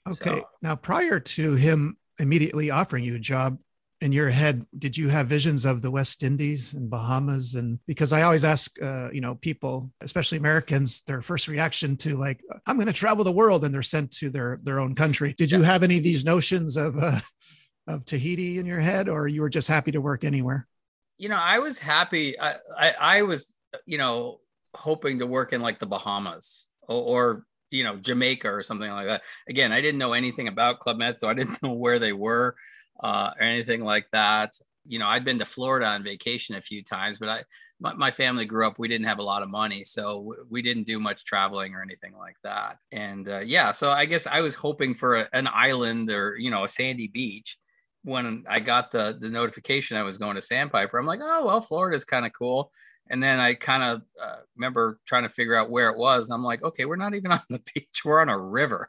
Okay. 0.09 0.41
So, 0.41 0.49
now, 0.62 0.77
prior 0.77 1.21
to 1.21 1.55
him 1.55 1.97
immediately 2.19 2.71
offering 2.71 3.05
you 3.05 3.17
a 3.17 3.21
job, 3.21 3.59
in 4.01 4.12
your 4.12 4.31
head 4.31 4.65
did 4.79 4.97
you 4.97 5.09
have 5.09 5.27
visions 5.27 5.65
of 5.65 5.83
the 5.83 5.91
west 5.91 6.23
indies 6.23 6.73
and 6.73 6.89
bahamas 6.89 7.55
and 7.55 7.79
because 7.87 8.13
i 8.13 8.23
always 8.23 8.45
ask 8.45 8.83
uh, 8.83 9.11
you 9.13 9.21
know 9.21 9.35
people 9.37 9.91
especially 10.01 10.39
americans 10.39 11.03
their 11.03 11.21
first 11.21 11.49
reaction 11.49 11.97
to 11.97 12.17
like 12.17 12.43
i'm 12.67 12.77
going 12.77 12.87
to 12.87 12.93
travel 12.93 13.25
the 13.25 13.33
world 13.33 13.65
and 13.65 13.75
they're 13.75 13.83
sent 13.83 14.11
to 14.11 14.31
their 14.31 14.59
their 14.63 14.81
own 14.81 14.95
country 14.95 15.35
did 15.37 15.51
you 15.51 15.63
have 15.63 15.83
any 15.83 15.99
of 15.99 16.03
these 16.03 16.25
notions 16.25 16.77
of 16.77 16.97
uh, 16.99 17.19
of 17.87 18.05
tahiti 18.05 18.59
in 18.59 18.67
your 18.67 18.81
head 18.81 19.09
or 19.09 19.29
you 19.29 19.43
were 19.43 19.51
just 19.51 19.69
happy 19.69 19.91
to 19.91 20.01
work 20.01 20.25
anywhere 20.25 20.67
you 21.20 21.28
know 21.28 21.37
i 21.37 21.58
was 21.58 21.78
happy 21.78 22.38
i 22.40 22.55
i, 22.78 22.94
I 23.19 23.22
was 23.22 23.55
you 23.87 23.99
know 23.99 24.40
hoping 24.75 25.19
to 25.19 25.26
work 25.26 25.52
in 25.52 25.61
like 25.61 25.78
the 25.78 25.87
bahamas 25.87 26.67
or, 26.88 26.96
or 26.96 27.44
you 27.70 27.84
know 27.84 27.96
jamaica 27.96 28.49
or 28.49 28.62
something 28.62 28.90
like 28.90 29.06
that 29.06 29.22
again 29.49 29.72
i 29.72 29.81
didn't 29.81 29.99
know 29.99 30.12
anything 30.12 30.49
about 30.49 30.81
club 30.81 30.99
med 30.99 31.19
so 31.19 31.28
i 31.28 31.34
didn't 31.34 31.58
know 31.62 31.72
where 31.72 31.99
they 31.99 32.12
were 32.12 32.56
uh, 33.02 33.31
or 33.38 33.43
anything 33.43 33.82
like 33.82 34.06
that. 34.12 34.55
You 34.87 34.99
know, 34.99 35.06
I'd 35.06 35.25
been 35.25 35.38
to 35.38 35.44
Florida 35.44 35.87
on 35.87 36.02
vacation 36.02 36.55
a 36.55 36.62
few 36.62 36.82
times, 36.82 37.19
but 37.19 37.28
I, 37.28 37.44
my, 37.81 37.94
my 37.94 38.10
family 38.10 38.44
grew 38.44 38.67
up, 38.67 38.79
we 38.79 38.89
didn't 38.89 39.06
have 39.06 39.19
a 39.19 39.24
lot 39.24 39.43
of 39.43 39.50
money. 39.50 39.84
So 39.84 40.34
we 40.48 40.62
didn't 40.62 40.84
do 40.84 40.98
much 40.98 41.24
traveling 41.24 41.74
or 41.74 41.82
anything 41.82 42.15
like 42.17 42.36
that. 42.44 42.79
And 42.93 43.29
uh, 43.29 43.39
yeah, 43.39 43.70
so 43.72 43.91
I 43.91 44.06
guess 44.06 44.27
I 44.27 44.41
was 44.41 44.55
hoping 44.55 44.94
for 44.94 45.17
a, 45.17 45.29
an 45.32 45.48
island 45.53 46.10
or, 46.10 46.36
you 46.36 46.50
know, 46.50 46.65
a 46.65 46.69
sandy 46.69 47.08
beach. 47.08 47.58
When 48.03 48.45
I 48.49 48.61
got 48.61 48.91
the, 48.91 49.17
the 49.19 49.29
notification 49.29 49.97
I 49.97 50.03
was 50.03 50.19
going 50.19 50.37
to 50.37 50.41
Sandpiper, 50.41 50.99
I'm 50.99 51.07
like, 51.07 51.21
oh, 51.23 51.47
well, 51.47 51.61
Florida's 51.61 52.05
kind 52.05 52.25
of 52.25 52.33
cool. 52.33 52.73
And 53.11 53.23
then 53.23 53.41
I 53.41 53.55
kind 53.55 53.83
of 53.83 54.03
uh, 54.23 54.37
remember 54.57 55.01
trying 55.05 55.25
to 55.25 55.29
figure 55.29 55.57
out 55.57 55.69
where 55.69 55.91
it 55.91 55.99
was. 55.99 56.29
And 56.29 56.35
I'm 56.35 56.45
like, 56.45 56.63
okay, 56.63 56.85
we're 56.85 56.97
not 56.97 57.15
even 57.15 57.33
on 57.33 57.43
the 57.51 57.61
beach. 57.75 58.03
We're 58.05 58.21
on 58.21 58.29
a 58.29 58.39
river. 58.39 58.89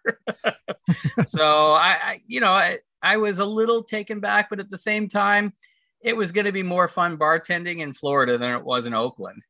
so 1.25 1.71
I, 1.71 1.97
I, 2.03 2.21
you 2.27 2.39
know, 2.39 2.53
I, 2.53 2.79
I 3.01 3.17
was 3.17 3.39
a 3.39 3.45
little 3.45 3.83
taken 3.83 4.19
back, 4.19 4.49
but 4.49 4.59
at 4.59 4.69
the 4.69 4.77
same 4.77 5.09
time, 5.09 5.53
it 6.01 6.15
was 6.15 6.31
going 6.31 6.45
to 6.45 6.51
be 6.51 6.63
more 6.63 6.87
fun 6.87 7.17
bartending 7.17 7.79
in 7.79 7.93
Florida 7.93 8.37
than 8.37 8.51
it 8.51 8.63
was 8.63 8.85
in 8.85 8.93
Oakland. 8.93 9.43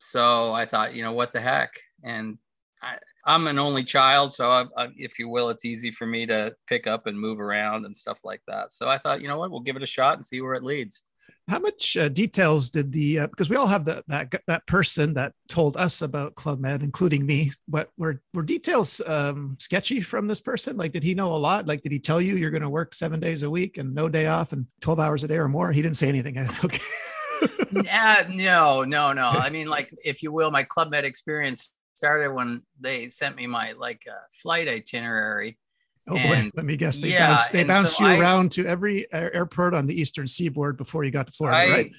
So 0.00 0.52
I 0.52 0.64
thought, 0.64 0.94
you 0.94 1.02
know, 1.02 1.12
what 1.12 1.32
the 1.32 1.40
heck? 1.40 1.70
And 2.02 2.38
I, 2.82 2.98
am 3.26 3.46
an 3.46 3.58
only 3.58 3.84
child, 3.84 4.32
so 4.32 4.50
I, 4.50 4.66
I, 4.76 4.88
if 4.96 5.18
you 5.18 5.28
will, 5.28 5.48
it's 5.50 5.64
easy 5.64 5.90
for 5.90 6.06
me 6.06 6.26
to 6.26 6.54
pick 6.66 6.86
up 6.86 7.06
and 7.06 7.18
move 7.18 7.40
around 7.40 7.84
and 7.84 7.96
stuff 7.96 8.20
like 8.24 8.42
that. 8.46 8.72
So 8.72 8.88
I 8.88 8.98
thought, 8.98 9.20
you 9.20 9.28
know 9.28 9.38
what, 9.38 9.50
we'll 9.50 9.60
give 9.60 9.76
it 9.76 9.82
a 9.82 9.86
shot 9.86 10.14
and 10.14 10.24
see 10.24 10.40
where 10.40 10.54
it 10.54 10.62
leads. 10.62 11.02
How 11.48 11.58
much 11.58 11.96
uh, 11.96 12.10
details 12.10 12.68
did 12.68 12.92
the 12.92 13.20
uh, 13.20 13.26
because 13.28 13.48
we 13.48 13.56
all 13.56 13.66
have 13.66 13.86
the, 13.86 14.04
that 14.08 14.34
that 14.46 14.66
person 14.66 15.14
that 15.14 15.32
told 15.48 15.78
us 15.78 16.02
about 16.02 16.34
club 16.34 16.60
med 16.60 16.82
including 16.82 17.24
me. 17.24 17.50
What 17.66 17.88
were 17.96 18.20
were 18.34 18.42
details 18.42 19.00
um, 19.06 19.56
sketchy 19.58 20.02
from 20.02 20.26
this 20.26 20.42
person? 20.42 20.76
Like 20.76 20.92
did 20.92 21.02
he 21.02 21.14
know 21.14 21.34
a 21.34 21.38
lot? 21.38 21.66
Like 21.66 21.80
did 21.80 21.92
he 21.92 22.00
tell 22.00 22.20
you 22.20 22.36
you're 22.36 22.50
going 22.50 22.62
to 22.62 22.68
work 22.68 22.92
seven 22.92 23.18
days 23.18 23.44
a 23.44 23.50
week 23.50 23.78
and 23.78 23.94
no 23.94 24.10
day 24.10 24.26
off 24.26 24.52
and 24.52 24.66
12 24.82 25.00
hours 25.00 25.24
a 25.24 25.28
day 25.28 25.38
or 25.38 25.48
more? 25.48 25.72
He 25.72 25.80
didn't 25.80 25.96
say 25.96 26.08
anything 26.08 26.38
okay. 26.64 26.80
Uh, 27.90 28.24
no 28.28 28.84
no 28.84 29.14
no. 29.14 29.28
I 29.28 29.48
mean 29.48 29.68
like 29.68 29.94
if 30.04 30.22
you 30.22 30.32
will 30.32 30.50
my 30.50 30.64
club 30.64 30.90
med 30.90 31.06
experience 31.06 31.77
started 31.98 32.32
when 32.32 32.62
they 32.80 33.08
sent 33.08 33.36
me 33.36 33.46
my 33.46 33.72
like 33.72 34.02
uh, 34.08 34.14
flight 34.32 34.68
itinerary 34.68 35.58
Oh 36.08 36.16
and, 36.16 36.52
boy, 36.52 36.56
let 36.56 36.66
me 36.66 36.76
guess. 36.76 37.00
They 37.00 37.12
yeah, 37.12 37.28
bounced, 37.28 37.52
they 37.52 37.64
bounced 37.64 37.98
so 37.98 38.06
you 38.06 38.12
I, 38.12 38.18
around 38.18 38.52
to 38.52 38.66
every 38.66 39.06
airport 39.12 39.74
on 39.74 39.86
the 39.86 40.00
eastern 40.00 40.26
seaboard 40.26 40.76
before 40.76 41.04
you 41.04 41.10
got 41.10 41.26
to 41.26 41.32
Florida, 41.32 41.58
I, 41.58 41.70
right? 41.70 41.92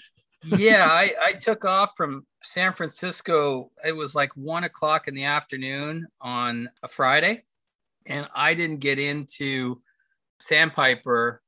yeah, 0.57 0.85
I, 0.89 1.13
I 1.23 1.33
took 1.33 1.63
off 1.63 1.91
from 1.95 2.25
San 2.41 2.73
Francisco. 2.73 3.71
It 3.85 3.95
was 3.95 4.15
like 4.15 4.31
one 4.35 4.63
o'clock 4.63 5.07
in 5.07 5.13
the 5.13 5.25
afternoon 5.25 6.07
on 6.19 6.69
a 6.81 6.87
Friday, 6.87 7.43
and 8.07 8.27
I 8.33 8.55
didn't 8.55 8.79
get 8.79 8.97
into 8.97 9.81
Sandpiper 10.39 11.41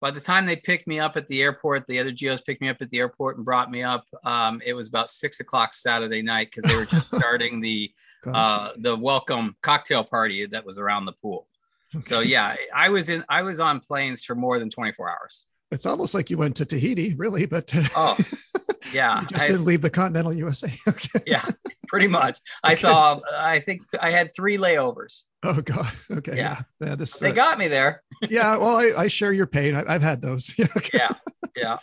by 0.00 0.10
the 0.10 0.20
time 0.20 0.46
they 0.46 0.56
picked 0.56 0.86
me 0.86 1.00
up 1.00 1.16
at 1.16 1.26
the 1.26 1.42
airport, 1.42 1.86
the 1.86 1.98
other 1.98 2.12
geos 2.12 2.40
picked 2.40 2.60
me 2.60 2.68
up 2.68 2.76
at 2.80 2.88
the 2.90 2.98
airport 2.98 3.36
and 3.36 3.44
brought 3.44 3.70
me 3.70 3.82
up. 3.82 4.04
Um, 4.24 4.62
it 4.64 4.74
was 4.74 4.88
about 4.88 5.10
six 5.10 5.40
o'clock 5.40 5.74
Saturday 5.74 6.22
night 6.22 6.50
because 6.50 6.70
they 6.70 6.76
were 6.76 6.86
just 6.86 7.10
starting 7.16 7.60
the 7.60 7.90
uh, 8.26 8.70
the 8.76 8.96
welcome 8.96 9.56
cocktail 9.62 10.04
party 10.04 10.46
that 10.46 10.64
was 10.64 10.78
around 10.78 11.06
the 11.06 11.12
pool. 11.12 11.46
Okay. 11.94 12.02
So 12.02 12.20
yeah, 12.20 12.56
I 12.74 12.88
was 12.90 13.08
in 13.08 13.24
I 13.28 13.42
was 13.42 13.60
on 13.60 13.80
planes 13.80 14.24
for 14.24 14.34
more 14.34 14.58
than 14.58 14.70
24 14.70 15.08
hours. 15.08 15.44
It's 15.70 15.86
almost 15.86 16.14
like 16.14 16.30
you 16.30 16.38
went 16.38 16.56
to 16.56 16.64
Tahiti, 16.64 17.14
really, 17.14 17.46
but 17.46 17.70
oh, 17.96 18.16
yeah, 18.92 19.24
just 19.28 19.44
I, 19.44 19.46
didn't 19.48 19.64
leave 19.64 19.82
the 19.82 19.90
continental 19.90 20.32
USA. 20.32 20.72
okay. 20.88 21.20
Yeah, 21.26 21.44
pretty 21.88 22.06
much. 22.06 22.38
I 22.62 22.74
saw. 22.74 23.20
I 23.32 23.60
think 23.60 23.82
I 24.00 24.10
had 24.10 24.34
three 24.34 24.58
layovers. 24.58 25.22
Oh 25.42 25.60
God. 25.60 25.92
Okay. 26.10 26.36
Yeah. 26.36 26.60
yeah 26.80 26.94
this, 26.96 27.18
they 27.18 27.30
uh, 27.30 27.34
got 27.34 27.58
me 27.58 27.68
there. 27.68 28.02
yeah. 28.30 28.56
Well, 28.56 28.76
I, 28.76 28.92
I, 28.96 29.08
share 29.08 29.32
your 29.32 29.46
pain. 29.46 29.74
I, 29.74 29.92
have 29.92 30.02
had 30.02 30.20
those. 30.20 30.52
okay. 30.76 30.98
Yeah. 30.98 31.12
Yeah. 31.56 31.78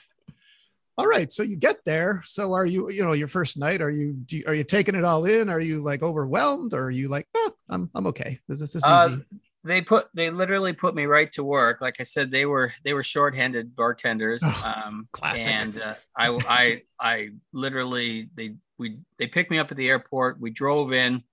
All 0.97 1.07
right. 1.07 1.31
So 1.31 1.43
you 1.43 1.55
get 1.55 1.77
there. 1.85 2.21
So 2.25 2.53
are 2.53 2.65
you, 2.65 2.89
you 2.89 3.03
know, 3.03 3.13
your 3.13 3.27
first 3.27 3.57
night, 3.57 3.81
are 3.81 3.91
you, 3.91 4.17
you 4.29 4.43
are 4.47 4.53
you 4.53 4.63
taking 4.63 4.95
it 4.95 5.05
all 5.05 5.25
in? 5.25 5.49
Are 5.49 5.59
you 5.59 5.81
like 5.81 6.03
overwhelmed 6.03 6.73
or 6.73 6.85
are 6.85 6.91
you 6.91 7.07
like, 7.07 7.27
oh, 7.35 7.51
I'm, 7.69 7.89
I'm 7.95 8.07
okay. 8.07 8.39
This, 8.47 8.59
this 8.59 8.75
is 8.75 8.83
uh, 8.85 9.09
easy. 9.11 9.25
They 9.65 9.81
put, 9.81 10.07
they 10.13 10.29
literally 10.29 10.73
put 10.73 10.95
me 10.95 11.05
right 11.05 11.31
to 11.33 11.43
work. 11.43 11.81
Like 11.81 11.95
I 11.99 12.03
said, 12.03 12.31
they 12.31 12.45
were, 12.45 12.71
they 12.83 12.93
were 12.93 13.03
shorthanded 13.03 13.75
bartenders. 13.75 14.41
Oh, 14.45 14.83
um, 14.85 15.07
classic. 15.11 15.53
And 15.53 15.81
uh, 15.81 15.93
I, 16.15 16.39
I, 16.47 16.81
I 16.99 17.29
literally, 17.51 18.29
they, 18.35 18.55
we, 18.77 18.99
they 19.17 19.27
picked 19.27 19.51
me 19.51 19.57
up 19.57 19.71
at 19.71 19.77
the 19.77 19.89
airport. 19.89 20.39
We 20.39 20.51
drove 20.51 20.93
in 20.93 21.23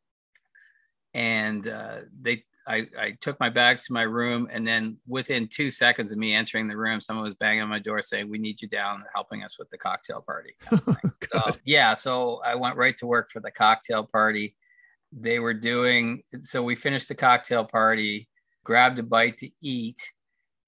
and 1.15 1.69
uh, 1.69 1.99
they 2.21 2.45
I, 2.67 2.87
I 2.99 3.17
took 3.21 3.41
my 3.41 3.49
bags 3.49 3.87
to 3.87 3.93
my 3.93 4.03
room 4.03 4.49
and 4.51 4.67
then 4.67 4.97
within 5.09 5.49
two 5.49 5.71
seconds 5.71 6.13
of 6.13 6.19
me 6.19 6.35
entering 6.35 6.69
the 6.69 6.77
room 6.77 7.01
someone 7.01 7.25
was 7.25 7.35
banging 7.35 7.63
on 7.63 7.69
my 7.69 7.81
door 7.81 8.01
saying 8.03 8.31
we 8.31 8.39
need 8.39 8.63
you 8.63 8.69
down 8.69 9.05
helping 9.15 9.43
us 9.43 9.59
with 9.59 9.69
the 9.71 9.79
cocktail 9.79 10.21
party 10.21 10.55
so, 10.63 11.43
yeah 11.65 11.93
so 11.93 12.41
i 12.45 12.55
went 12.55 12.77
right 12.77 12.97
to 12.97 13.07
work 13.07 13.31
for 13.31 13.41
the 13.41 13.51
cocktail 13.51 14.05
party 14.05 14.55
they 15.13 15.39
were 15.39 15.55
doing 15.55 16.23
so 16.43 16.63
we 16.63 16.75
finished 16.75 17.09
the 17.09 17.15
cocktail 17.15 17.65
party 17.65 18.29
grabbed 18.65 18.99
a 18.99 19.03
bite 19.03 19.39
to 19.39 19.49
eat 19.61 20.11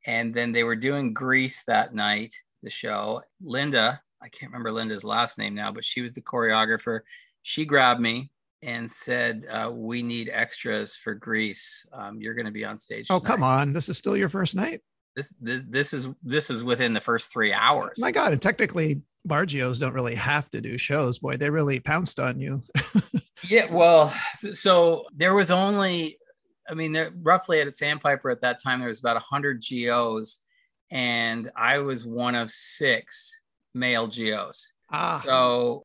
and 0.07 0.35
then 0.35 0.53
they 0.53 0.65
were 0.65 0.77
doing 0.77 1.15
grease 1.15 1.63
that 1.67 1.95
night 1.95 2.35
the 2.63 2.71
show 2.71 3.23
linda 3.43 4.01
i 4.23 4.29
can't 4.29 4.53
remember 4.53 4.71
linda's 4.71 5.05
last 5.05 5.39
name 5.39 5.55
now 5.55 5.73
but 5.73 5.85
she 5.85 6.01
was 6.01 6.13
the 6.13 6.21
choreographer 6.21 7.01
she 7.43 7.65
grabbed 7.65 8.01
me 8.01 8.31
and 8.65 8.91
said, 8.91 9.47
uh, 9.51 9.71
"We 9.71 10.03
need 10.03 10.31
extras 10.33 10.97
for 10.97 11.15
Grease. 11.15 11.87
Um, 11.93 12.21
you're 12.21 12.35
going 12.35 12.47
to 12.47 12.53
be 12.53 12.65
on 12.65 12.79
stage." 12.79 13.07
Oh, 13.11 13.19
tonight. 13.19 13.31
come 13.31 13.43
on! 13.43 13.73
This 13.73 13.89
is 13.89 13.99
still 13.99 14.17
your 14.17 14.29
first 14.29 14.57
night. 14.57 14.81
This, 15.15 15.33
this 15.41 15.63
this 15.69 15.93
is 15.93 16.09
this 16.23 16.51
is 16.51 16.65
within 16.65 16.95
the 16.95 17.01
first 17.01 17.31
three 17.31 17.53
hours. 17.53 17.99
My 17.99 18.11
God! 18.11 18.33
And 18.33 18.43
technically, 18.43 19.03
Bargios 19.29 19.79
don't 19.79 19.93
really 19.93 20.15
have 20.17 20.51
to 20.51 20.61
do 20.61 20.77
shows. 20.79 21.19
Boy, 21.19 21.37
they 21.37 21.51
really 21.51 21.79
pounced 21.79 22.19
on 22.19 22.41
you. 22.41 22.63
yeah, 23.49 23.67
well, 23.71 24.15
so 24.53 25.07
there 25.15 25.35
was 25.35 25.51
only, 25.51 26.19
I 26.69 26.75
mean, 26.75 26.93
there, 26.93 27.13
roughly 27.23 27.61
at 27.61 27.75
Sandpiper 27.75 28.31
at 28.31 28.41
that 28.43 28.63
time 28.63 28.81
there 28.81 28.89
was 28.89 29.01
about 29.01 29.21
hundred 29.23 29.65
GOs, 29.69 30.41
and 30.91 31.51
I 31.57 31.79
was 31.79 32.05
one 32.05 32.35
of 32.35 32.51
six 32.51 33.41
male 33.75 34.07
GOs. 34.07 34.73
Ah. 34.93 35.21
So 35.25 35.85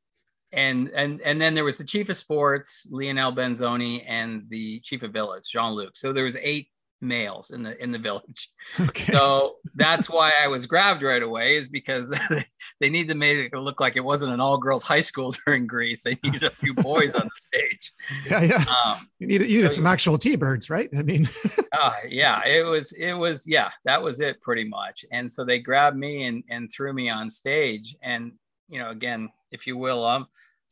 and 0.51 0.89
and 0.89 1.21
and 1.21 1.39
then 1.39 1.53
there 1.53 1.63
was 1.63 1.77
the 1.77 1.83
chief 1.83 2.09
of 2.09 2.17
sports, 2.17 2.87
Lionel 2.89 3.33
Benzoni, 3.33 4.03
and 4.07 4.43
the 4.49 4.79
chief 4.81 5.03
of 5.03 5.13
village, 5.13 5.49
Jean 5.51 5.73
Luc. 5.73 5.95
So 5.95 6.11
there 6.11 6.23
was 6.23 6.37
eight 6.41 6.69
males 7.01 7.51
in 7.51 7.63
the 7.63 7.81
in 7.81 7.91
the 7.91 7.97
village. 7.97 8.51
Okay. 8.79 9.11
So 9.11 9.55
that's 9.75 10.07
why 10.09 10.31
I 10.39 10.47
was 10.47 10.67
grabbed 10.67 11.01
right 11.01 11.23
away, 11.23 11.55
is 11.55 11.67
because 11.67 12.13
they 12.79 12.89
need 12.89 13.07
to 13.09 13.15
make 13.15 13.51
it 13.51 13.57
look 13.57 13.79
like 13.79 13.95
it 13.95 14.03
wasn't 14.03 14.31
an 14.31 14.39
all 14.39 14.57
girls 14.57 14.83
high 14.83 15.01
school 15.01 15.33
during 15.45 15.65
Grease. 15.65 16.03
They 16.03 16.17
needed 16.23 16.43
a 16.43 16.51
few 16.51 16.75
boys 16.75 17.13
on 17.13 17.27
the 17.27 17.31
stage. 17.35 17.93
Yeah, 18.29 18.43
yeah. 18.43 18.63
Um, 18.85 19.07
you 19.17 19.27
needed 19.27 19.49
you 19.49 19.57
needed 19.57 19.71
so, 19.71 19.77
some 19.77 19.87
actual 19.87 20.17
T 20.19 20.35
birds, 20.35 20.69
right? 20.69 20.87
I 20.95 21.01
mean, 21.01 21.27
uh, 21.73 21.93
yeah, 22.07 22.45
it 22.45 22.63
was 22.63 22.91
it 22.91 23.13
was 23.13 23.47
yeah, 23.47 23.71
that 23.85 24.01
was 24.01 24.19
it 24.19 24.39
pretty 24.41 24.65
much. 24.65 25.03
And 25.11 25.31
so 25.31 25.43
they 25.43 25.59
grabbed 25.59 25.97
me 25.97 26.25
and 26.25 26.43
and 26.49 26.71
threw 26.71 26.93
me 26.93 27.09
on 27.09 27.29
stage, 27.29 27.95
and 28.03 28.33
you 28.69 28.79
know, 28.79 28.91
again, 28.91 29.29
if 29.51 29.65
you 29.65 29.77
will, 29.77 30.05
I'm 30.05 30.27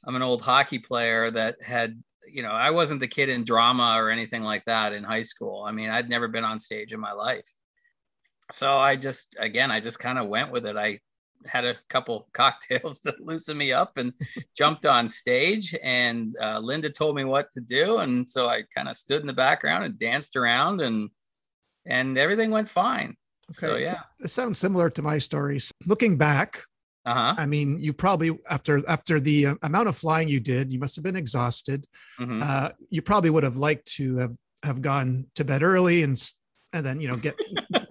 I'm 0.08 0.16
an 0.16 0.22
old 0.22 0.42
hockey 0.42 0.80
player 0.80 1.30
that 1.32 1.62
had, 1.62 2.02
you 2.30 2.44
know, 2.44 2.52
I 2.52 2.72
wasn't 2.72 3.00
the 3.00 3.08
kid 3.08 3.30
in 3.30 3.44
drama 3.44 3.96
or 3.98 4.10
anything 4.10 4.44
like 4.44 4.66
that 4.66 4.94
in 4.94 5.04
high 5.04 5.22
school. 5.24 5.64
I 5.64 5.72
mean, 5.72 5.90
I'd 5.90 6.10
never 6.10 6.28
been 6.28 6.44
on 6.44 6.60
stage 6.60 6.94
in 6.94 7.00
my 7.00 7.14
life. 7.14 7.48
So 8.52 8.78
I 8.78 8.96
just, 8.96 9.36
again, 9.40 9.72
I 9.72 9.80
just 9.80 10.00
kind 10.00 10.18
of 10.18 10.28
went 10.28 10.52
with 10.52 10.66
it. 10.66 10.78
I 10.78 11.00
had 11.46 11.66
a 11.66 11.76
couple 11.90 12.28
cocktails 12.34 13.00
to 13.00 13.16
loosen 13.20 13.58
me 13.58 13.74
up 13.74 13.98
and 13.98 14.14
jumped 14.58 14.86
on 14.86 15.10
stage. 15.10 15.76
And 15.82 16.36
uh, 16.42 16.60
Linda 16.60 16.90
told 16.90 17.16
me 17.16 17.24
what 17.24 17.52
to 17.54 17.62
do, 17.62 17.98
and 17.98 18.30
so 18.30 18.48
I 18.48 18.64
kind 18.76 18.88
of 18.88 18.96
stood 18.96 19.22
in 19.22 19.28
the 19.28 19.34
background 19.34 19.86
and 19.86 20.00
danced 20.00 20.36
around, 20.36 20.82
and 20.82 21.10
and 21.86 22.18
everything 22.18 22.52
went 22.52 22.70
fine. 22.70 23.16
Okay. 23.52 23.68
So 23.68 23.76
yeah, 23.78 24.02
it 24.20 24.30
sounds 24.30 24.58
similar 24.58 24.90
to 24.92 25.02
my 25.02 25.18
stories. 25.18 25.72
Looking 25.86 26.18
back, 26.18 26.60
uh-huh. 27.08 27.36
I 27.38 27.46
mean, 27.46 27.80
you 27.80 27.94
probably 27.94 28.38
after 28.50 28.84
after 28.88 29.20
the 29.20 29.48
uh, 29.48 29.56
amount 29.64 29.88
of 29.88 29.96
flying 29.96 30.28
you 30.28 30.42
did, 30.42 30.74
you 30.74 30.80
must 30.80 30.96
have 30.98 31.04
been 31.04 31.16
exhausted. 31.16 31.88
Mm-hmm. 32.20 32.42
Uh, 32.44 32.70
you 32.90 33.02
probably 33.02 33.30
would 33.30 33.44
have 33.44 33.56
liked 33.56 33.86
to 33.94 34.18
have 34.18 34.38
have 34.64 34.82
gone 34.82 35.26
to 35.36 35.46
bed 35.46 35.64
early 35.64 36.04
and 36.04 36.22
and 36.74 36.86
then 36.86 37.00
you 37.00 37.08
know 37.08 37.16
get 37.16 37.36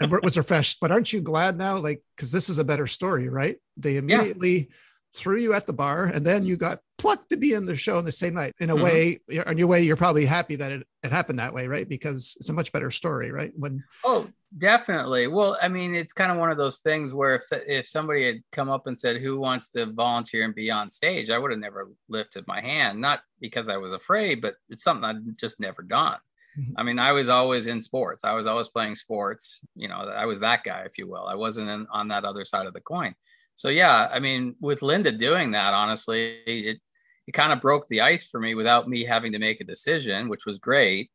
was 0.22 0.36
refreshed. 0.36 0.78
But 0.82 0.92
aren't 0.92 1.14
you 1.14 1.22
glad 1.22 1.56
now? 1.56 1.78
Like 1.78 2.02
because 2.14 2.30
this 2.30 2.50
is 2.50 2.58
a 2.58 2.64
better 2.64 2.86
story, 2.86 3.28
right? 3.28 3.56
They 3.76 3.96
immediately. 3.96 4.58
Yeah 4.58 4.74
threw 5.14 5.38
you 5.38 5.54
at 5.54 5.64
the 5.64 5.72
bar 5.72 6.06
and 6.06 6.26
then 6.26 6.44
you 6.44 6.58
got 6.58 6.78
plucked 7.06 7.30
to 7.30 7.36
be 7.36 7.54
in 7.54 7.64
the 7.64 7.76
show 7.76 7.98
in 7.98 8.04
the 8.04 8.12
same 8.12 8.34
night 8.34 8.52
in 8.58 8.70
a 8.70 8.74
mm-hmm. 8.74 8.82
way 8.82 9.18
in 9.28 9.58
your 9.58 9.68
way 9.68 9.80
you're 9.80 9.96
probably 9.96 10.26
happy 10.26 10.56
that 10.56 10.72
it, 10.72 10.86
it 11.04 11.12
happened 11.12 11.38
that 11.38 11.54
way 11.54 11.66
right 11.68 11.88
because 11.88 12.36
it's 12.40 12.48
a 12.48 12.52
much 12.52 12.72
better 12.72 12.90
story 12.90 13.30
right 13.30 13.52
when 13.54 13.82
oh 14.04 14.28
definitely 14.58 15.28
well 15.28 15.56
i 15.62 15.68
mean 15.68 15.94
it's 15.94 16.12
kind 16.12 16.32
of 16.32 16.38
one 16.38 16.50
of 16.50 16.58
those 16.58 16.78
things 16.78 17.12
where 17.12 17.36
if, 17.36 17.44
if 17.52 17.86
somebody 17.86 18.26
had 18.26 18.42
come 18.50 18.68
up 18.68 18.86
and 18.86 18.98
said 18.98 19.20
who 19.20 19.38
wants 19.38 19.70
to 19.70 19.86
volunteer 19.86 20.44
and 20.44 20.54
be 20.54 20.70
on 20.70 20.90
stage 20.90 21.30
i 21.30 21.38
would 21.38 21.50
have 21.50 21.60
never 21.60 21.90
lifted 22.08 22.44
my 22.48 22.60
hand 22.60 23.00
not 23.00 23.20
because 23.40 23.68
i 23.68 23.76
was 23.76 23.92
afraid 23.92 24.40
but 24.40 24.56
it's 24.68 24.82
something 24.82 25.04
i'd 25.04 25.38
just 25.38 25.60
never 25.60 25.82
done 25.82 26.18
mm-hmm. 26.58 26.72
I 26.76 26.82
mean, 26.82 26.98
I 26.98 27.12
was 27.12 27.28
always 27.28 27.66
in 27.66 27.82
sports. 27.82 28.24
I 28.24 28.32
was 28.32 28.46
always 28.46 28.68
playing 28.68 28.94
sports. 28.94 29.60
You 29.74 29.88
know, 29.88 29.96
I 29.96 30.24
was 30.24 30.40
that 30.40 30.64
guy, 30.64 30.84
if 30.86 30.96
you 30.96 31.06
will. 31.06 31.26
I 31.26 31.34
wasn't 31.34 31.68
in, 31.68 31.86
on 31.92 32.08
that 32.08 32.24
other 32.24 32.46
side 32.46 32.64
of 32.66 32.72
the 32.72 32.80
coin 32.80 33.14
so 33.56 33.70
yeah, 33.70 34.08
I 34.12 34.20
mean, 34.20 34.54
with 34.60 34.82
Linda 34.82 35.10
doing 35.10 35.52
that, 35.52 35.72
honestly, 35.72 36.40
it 36.46 36.78
it 37.26 37.32
kind 37.32 37.52
of 37.52 37.60
broke 37.60 37.88
the 37.88 38.00
ice 38.00 38.24
for 38.24 38.40
me 38.40 38.54
without 38.54 38.88
me 38.88 39.04
having 39.04 39.32
to 39.32 39.38
make 39.38 39.60
a 39.60 39.64
decision, 39.64 40.28
which 40.28 40.46
was 40.46 40.58
great. 40.58 41.10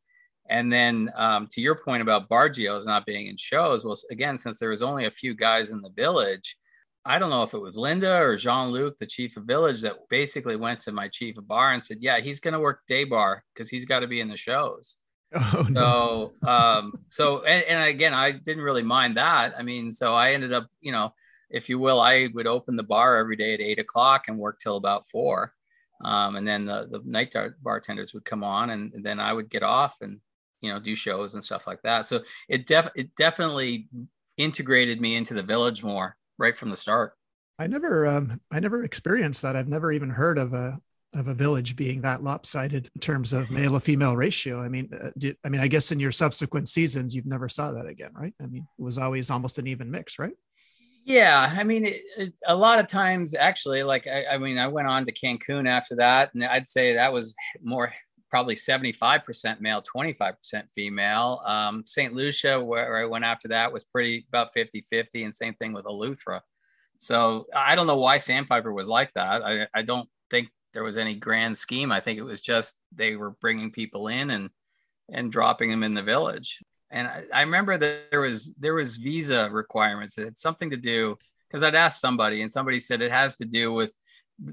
And 0.48 0.72
then 0.72 1.10
um, 1.14 1.46
to 1.52 1.60
your 1.60 1.76
point 1.76 2.02
about 2.02 2.28
Bargios 2.28 2.84
not 2.84 3.06
being 3.06 3.28
in 3.28 3.36
shows, 3.36 3.84
well, 3.84 3.96
again, 4.10 4.36
since 4.36 4.58
there 4.58 4.70
was 4.70 4.82
only 4.82 5.06
a 5.06 5.10
few 5.10 5.34
guys 5.34 5.70
in 5.70 5.80
the 5.80 5.90
village, 5.90 6.56
I 7.04 7.18
don't 7.18 7.30
know 7.30 7.42
if 7.42 7.54
it 7.54 7.58
was 7.58 7.76
Linda 7.76 8.16
or 8.16 8.36
Jean 8.36 8.70
Luc, 8.70 8.98
the 8.98 9.06
chief 9.06 9.36
of 9.36 9.44
village, 9.44 9.80
that 9.80 10.08
basically 10.08 10.56
went 10.56 10.82
to 10.82 10.92
my 10.92 11.08
chief 11.08 11.36
of 11.36 11.48
bar 11.48 11.72
and 11.72 11.82
said, 11.82 11.98
"Yeah, 12.00 12.20
he's 12.20 12.38
going 12.38 12.54
to 12.54 12.60
work 12.60 12.82
day 12.86 13.04
bar 13.04 13.44
because 13.52 13.68
he's 13.68 13.84
got 13.84 14.00
to 14.00 14.06
be 14.06 14.20
in 14.20 14.28
the 14.28 14.36
shows." 14.36 14.96
Oh, 15.34 15.66
no. 15.70 16.30
So, 16.42 16.48
um, 16.48 16.92
so, 17.08 17.42
and, 17.44 17.64
and 17.64 17.88
again, 17.88 18.12
I 18.12 18.32
didn't 18.32 18.62
really 18.62 18.82
mind 18.82 19.16
that. 19.16 19.54
I 19.58 19.62
mean, 19.62 19.90
so 19.90 20.14
I 20.14 20.32
ended 20.34 20.52
up, 20.52 20.66
you 20.82 20.92
know, 20.92 21.14
if 21.48 21.70
you 21.70 21.78
will, 21.78 22.00
I 22.00 22.28
would 22.34 22.46
open 22.46 22.76
the 22.76 22.82
bar 22.82 23.16
every 23.16 23.36
day 23.36 23.54
at 23.54 23.60
eight 23.62 23.78
o'clock 23.78 24.24
and 24.28 24.38
work 24.38 24.60
till 24.60 24.76
about 24.76 25.08
four. 25.08 25.54
Um, 26.02 26.36
and 26.36 26.46
then 26.46 26.64
the, 26.64 26.88
the 26.90 27.00
night 27.04 27.34
bartenders 27.62 28.12
would 28.12 28.24
come 28.24 28.42
on 28.42 28.70
and, 28.70 28.92
and 28.92 29.04
then 29.04 29.20
I 29.20 29.32
would 29.32 29.48
get 29.48 29.62
off 29.62 29.96
and, 30.00 30.20
you 30.60 30.72
know, 30.72 30.78
do 30.78 30.94
shows 30.94 31.34
and 31.34 31.42
stuff 31.42 31.66
like 31.66 31.82
that. 31.82 32.06
So 32.06 32.22
it 32.48 32.66
def 32.66 32.88
it 32.94 33.14
definitely 33.16 33.88
integrated 34.36 35.00
me 35.00 35.16
into 35.16 35.34
the 35.34 35.42
village 35.42 35.82
more 35.82 36.16
right 36.38 36.56
from 36.56 36.70
the 36.70 36.76
start. 36.76 37.14
I 37.58 37.66
never, 37.66 38.06
um, 38.06 38.40
I 38.50 38.60
never 38.60 38.84
experienced 38.84 39.42
that. 39.42 39.56
I've 39.56 39.68
never 39.68 39.92
even 39.92 40.10
heard 40.10 40.38
of 40.38 40.52
a, 40.52 40.78
of 41.14 41.28
a 41.28 41.34
village 41.34 41.76
being 41.76 42.00
that 42.00 42.22
lopsided 42.22 42.88
in 42.94 43.00
terms 43.00 43.32
of 43.32 43.50
male 43.52 43.74
to 43.74 43.80
female 43.80 44.16
ratio. 44.16 44.60
I 44.60 44.68
mean, 44.68 44.88
uh, 45.00 45.10
did, 45.18 45.36
I 45.44 45.48
mean, 45.48 45.60
I 45.60 45.68
guess 45.68 45.92
in 45.92 46.00
your 46.00 46.10
subsequent 46.10 46.68
seasons, 46.68 47.14
you've 47.14 47.26
never 47.26 47.48
saw 47.48 47.72
that 47.72 47.86
again, 47.86 48.12
right? 48.14 48.34
I 48.40 48.46
mean, 48.46 48.66
it 48.78 48.82
was 48.82 48.98
always 48.98 49.30
almost 49.30 49.58
an 49.58 49.66
even 49.66 49.90
mix, 49.90 50.18
right? 50.18 50.32
Yeah, 51.04 51.52
I 51.56 51.64
mean, 51.64 51.84
it, 51.84 52.02
it, 52.16 52.34
a 52.46 52.54
lot 52.54 52.78
of 52.78 52.86
times, 52.86 53.34
actually, 53.34 53.82
like 53.82 54.06
I, 54.06 54.26
I, 54.26 54.38
mean, 54.38 54.56
I 54.56 54.68
went 54.68 54.86
on 54.86 55.04
to 55.06 55.12
Cancun 55.12 55.68
after 55.68 55.96
that, 55.96 56.32
and 56.34 56.44
I'd 56.44 56.68
say 56.68 56.94
that 56.94 57.12
was 57.12 57.34
more 57.60 57.92
probably 58.30 58.54
75% 58.54 59.60
male, 59.60 59.82
25% 59.82 60.70
female. 60.70 61.42
Um, 61.44 61.82
St. 61.84 62.14
Lucia, 62.14 62.62
where 62.62 62.96
I 63.02 63.04
went 63.04 63.24
after 63.24 63.48
that, 63.48 63.72
was 63.72 63.84
pretty 63.84 64.24
about 64.28 64.52
50 64.54 64.80
50, 64.82 65.24
and 65.24 65.34
same 65.34 65.54
thing 65.54 65.72
with 65.72 65.84
Eleuthera. 65.84 66.40
So 66.98 67.46
I 67.54 67.74
don't 67.74 67.88
know 67.88 67.98
why 67.98 68.18
Sandpiper 68.18 68.72
was 68.72 68.86
like 68.86 69.12
that. 69.14 69.42
I, 69.42 69.66
I 69.74 69.82
don't 69.82 70.08
think 70.30 70.50
there 70.72 70.84
was 70.84 70.98
any 70.98 71.16
grand 71.16 71.56
scheme. 71.56 71.90
I 71.90 72.00
think 72.00 72.18
it 72.18 72.22
was 72.22 72.40
just 72.40 72.76
they 72.94 73.16
were 73.16 73.30
bringing 73.30 73.72
people 73.72 74.06
in 74.06 74.30
and 74.30 74.50
and 75.10 75.32
dropping 75.32 75.68
them 75.68 75.82
in 75.82 75.94
the 75.94 76.02
village 76.02 76.60
And 76.92 77.08
I, 77.08 77.24
I 77.34 77.40
remember 77.40 77.78
that 77.78 78.10
there 78.10 78.20
was 78.20 78.54
there 78.58 78.74
was 78.74 78.96
visa 78.96 79.50
requirements. 79.50 80.16
It 80.18 80.24
had 80.24 80.38
something 80.38 80.70
to 80.70 80.76
do 80.76 81.16
because 81.48 81.62
I'd 81.62 81.74
asked 81.74 82.00
somebody, 82.00 82.42
and 82.42 82.50
somebody 82.50 82.78
said 82.78 83.00
it 83.00 83.10
has 83.10 83.34
to 83.36 83.44
do 83.44 83.72
with 83.72 83.96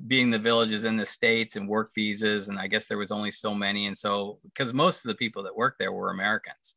being 0.07 0.31
the 0.31 0.39
villages 0.39 0.85
in 0.85 0.97
the 0.97 1.05
states 1.05 1.55
and 1.55 1.67
work 1.67 1.91
visas. 1.93 2.47
And 2.47 2.57
I 2.57 2.67
guess 2.67 2.87
there 2.87 2.97
was 2.97 3.11
only 3.11 3.31
so 3.31 3.53
many, 3.53 3.85
and 3.87 3.97
so 3.97 4.39
because 4.45 4.73
most 4.73 5.05
of 5.05 5.09
the 5.09 5.15
people 5.15 5.43
that 5.43 5.55
worked 5.55 5.79
there 5.79 5.91
were 5.91 6.09
Americans. 6.09 6.75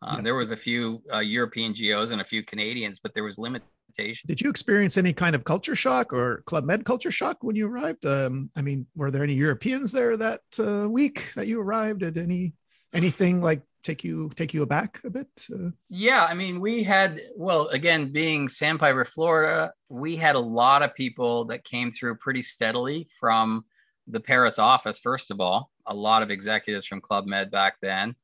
Uh, 0.00 0.14
yes. 0.16 0.24
There 0.24 0.34
was 0.34 0.50
a 0.50 0.56
few 0.56 1.00
uh, 1.12 1.18
European 1.18 1.74
geos 1.74 2.10
and 2.10 2.20
a 2.20 2.24
few 2.24 2.42
Canadians, 2.42 2.98
but 2.98 3.14
there 3.14 3.22
was 3.22 3.38
limitation. 3.38 4.26
Did 4.26 4.40
you 4.40 4.50
experience 4.50 4.96
any 4.96 5.12
kind 5.12 5.36
of 5.36 5.44
culture 5.44 5.76
shock 5.76 6.12
or 6.12 6.42
Club 6.46 6.64
Med 6.64 6.84
culture 6.84 7.12
shock 7.12 7.44
when 7.44 7.54
you 7.54 7.68
arrived? 7.68 8.04
Um, 8.04 8.50
I 8.56 8.62
mean, 8.62 8.86
were 8.96 9.12
there 9.12 9.22
any 9.22 9.34
Europeans 9.34 9.92
there 9.92 10.16
that 10.16 10.40
uh, 10.58 10.88
week 10.88 11.32
that 11.36 11.46
you 11.46 11.60
arrived? 11.60 12.00
Did 12.00 12.18
any 12.18 12.54
anything 12.92 13.42
like 13.42 13.62
take 13.82 14.04
you 14.04 14.30
take 14.34 14.54
you 14.54 14.62
aback 14.62 15.00
a 15.04 15.10
bit? 15.10 15.46
Uh, 15.52 15.70
yeah, 15.88 16.26
I 16.28 16.34
mean, 16.34 16.60
we 16.60 16.82
had 16.82 17.20
well, 17.36 17.68
again, 17.68 18.12
being 18.12 18.48
Sandpiper, 18.48 19.04
Florida, 19.04 19.72
we 19.88 20.16
had 20.16 20.34
a 20.34 20.40
lot 20.40 20.82
of 20.82 20.94
people 20.94 21.44
that 21.46 21.64
came 21.64 21.90
through 21.90 22.16
pretty 22.16 22.42
steadily 22.42 23.06
from 23.18 23.64
the 24.06 24.20
Paris 24.20 24.58
office. 24.58 24.98
First 24.98 25.30
of 25.30 25.40
all, 25.40 25.70
a 25.86 25.94
lot 25.94 26.22
of 26.22 26.30
executives 26.30 26.86
from 26.86 27.00
Club 27.00 27.26
Med 27.26 27.50
back 27.50 27.76
then. 27.80 28.14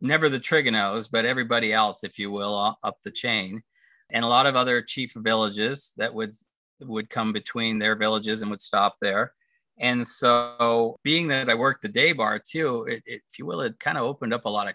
Never 0.00 0.28
the 0.28 0.40
Triganos, 0.40 1.08
but 1.10 1.24
everybody 1.24 1.72
else, 1.72 2.04
if 2.04 2.18
you 2.18 2.30
will, 2.30 2.76
up 2.82 2.98
the 3.04 3.10
chain, 3.10 3.62
and 4.10 4.24
a 4.24 4.28
lot 4.28 4.46
of 4.46 4.56
other 4.56 4.82
chief 4.82 5.12
villages 5.16 5.92
that 5.96 6.12
would 6.12 6.34
would 6.80 7.08
come 7.08 7.32
between 7.32 7.78
their 7.78 7.96
villages 7.96 8.42
and 8.42 8.50
would 8.50 8.60
stop 8.60 8.96
there. 9.00 9.32
And 9.78 10.06
so, 10.06 10.98
being 11.02 11.28
that 11.28 11.50
I 11.50 11.54
worked 11.54 11.82
the 11.82 11.88
day 11.88 12.12
bar 12.12 12.38
too, 12.38 12.84
it, 12.84 13.02
it, 13.06 13.22
if 13.30 13.38
you 13.38 13.46
will, 13.46 13.60
it 13.60 13.78
kind 13.80 13.98
of 13.98 14.04
opened 14.04 14.32
up 14.32 14.44
a 14.44 14.50
lot 14.50 14.68
of 14.68 14.74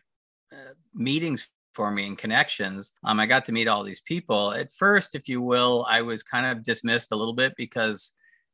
meetings 0.94 1.48
for 1.74 1.92
me 1.92 2.08
and 2.08 2.18
connections. 2.18 2.92
Um, 3.04 3.20
I 3.20 3.26
got 3.26 3.46
to 3.46 3.52
meet 3.52 3.68
all 3.68 3.84
these 3.84 4.02
people. 4.02 4.52
At 4.52 4.72
first, 4.72 5.16
if 5.16 5.28
you 5.30 5.42
will, 5.42 5.86
I 5.90 6.02
was 6.02 6.24
kind 6.24 6.46
of 6.46 6.64
dismissed 6.64 7.12
a 7.12 7.16
little 7.16 7.34
bit 7.34 7.54
because 7.56 8.14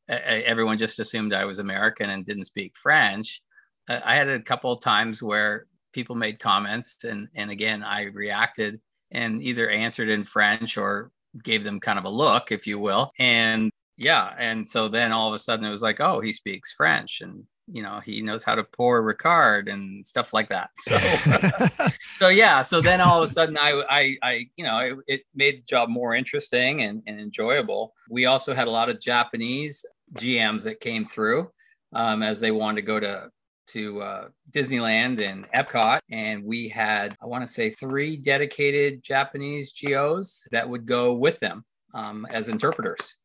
uh, 0.10 0.18
everyone 0.24 0.78
just 0.78 1.00
assumed 1.00 1.34
I 1.34 1.46
was 1.46 1.60
American 1.60 2.10
and 2.10 2.25
didn't 2.25 2.46
speak 2.46 2.75
French. 2.75 3.42
Uh, 3.90 4.00
I 4.04 4.16
had 4.16 4.30
a 4.30 4.40
couple 4.40 4.72
of 4.72 4.82
times 4.82 5.22
where 5.22 5.68
people 5.94 6.16
made 6.16 6.40
comments, 6.40 7.04
and 7.04 7.28
and 7.36 7.50
again, 7.50 7.84
I 7.84 8.04
reacted 8.04 8.80
and 9.12 9.42
either 9.42 9.70
answered 9.70 10.10
in 10.10 10.24
French 10.24 10.78
or 10.78 11.12
gave 11.44 11.64
them 11.64 11.80
kind 11.80 11.98
of 11.98 12.06
a 12.06 12.10
look, 12.10 12.52
if 12.52 12.68
you 12.68 12.80
will. 12.80 13.12
And 13.18 13.72
yeah, 13.98 14.36
and 14.38 14.70
so 14.70 14.88
then 14.88 15.12
all 15.12 15.30
of 15.30 15.34
a 15.34 15.40
sudden 15.40 15.66
it 15.66 15.72
was 15.72 15.82
like, 15.82 16.00
oh, 16.00 16.20
he 16.20 16.34
speaks 16.34 16.74
French, 16.74 17.22
and 17.22 17.46
you 17.67 17.81
know 17.81 18.00
he 18.00 18.22
knows 18.22 18.43
how 18.43 18.55
to 18.55 18.63
pour 18.63 19.01
Ricard 19.01 19.72
and 19.72 20.05
stuff 20.05 20.34
like 20.34 20.50
that. 20.50 20.69
So, 20.86 21.88
so 22.17 22.27
yeah. 22.29 22.62
So 22.62 22.81
then 22.81 23.01
all 23.01 23.22
of 23.22 23.29
a 23.29 23.31
sudden, 23.31 23.57
I, 23.57 23.84
I, 23.89 24.17
I 24.22 24.45
you 24.55 24.63
know, 24.63 24.77
it, 24.77 24.98
it 25.07 25.22
made 25.34 25.60
the 25.60 25.63
job 25.63 25.89
more 25.89 26.13
interesting 26.13 26.81
and, 26.81 27.01
and 27.07 27.19
enjoyable. 27.19 27.93
We 28.10 28.25
also 28.25 28.53
had 28.53 28.67
a 28.67 28.72
lot 28.72 28.89
of 28.89 29.01
Japanese 29.01 29.86
GMs 30.13 30.63
that 30.63 30.79
came 30.79 31.05
through 31.05 31.50
um, 31.93 32.22
as 32.22 32.39
they 32.39 32.51
wanted 32.51 32.81
to 32.81 32.88
go 32.88 33.00
to 33.00 33.29
to 33.67 34.01
uh, 34.01 34.27
Disneyland 34.51 35.22
and 35.22 35.50
Epcot, 35.51 36.00
and 36.12 36.43
we 36.43 36.69
had 36.69 37.15
I 37.22 37.25
want 37.25 37.45
to 37.45 37.51
say 37.51 37.72
three 37.72 38.15
dedicated 38.15 39.03
Japanese 39.03 39.74
GOs 39.74 40.48
that 40.51 40.69
would 40.69 40.86
go 40.86 41.15
with 41.15 41.39
them 41.39 41.65
um, 41.93 42.27
as 42.29 42.50
interpreters, 42.50 43.15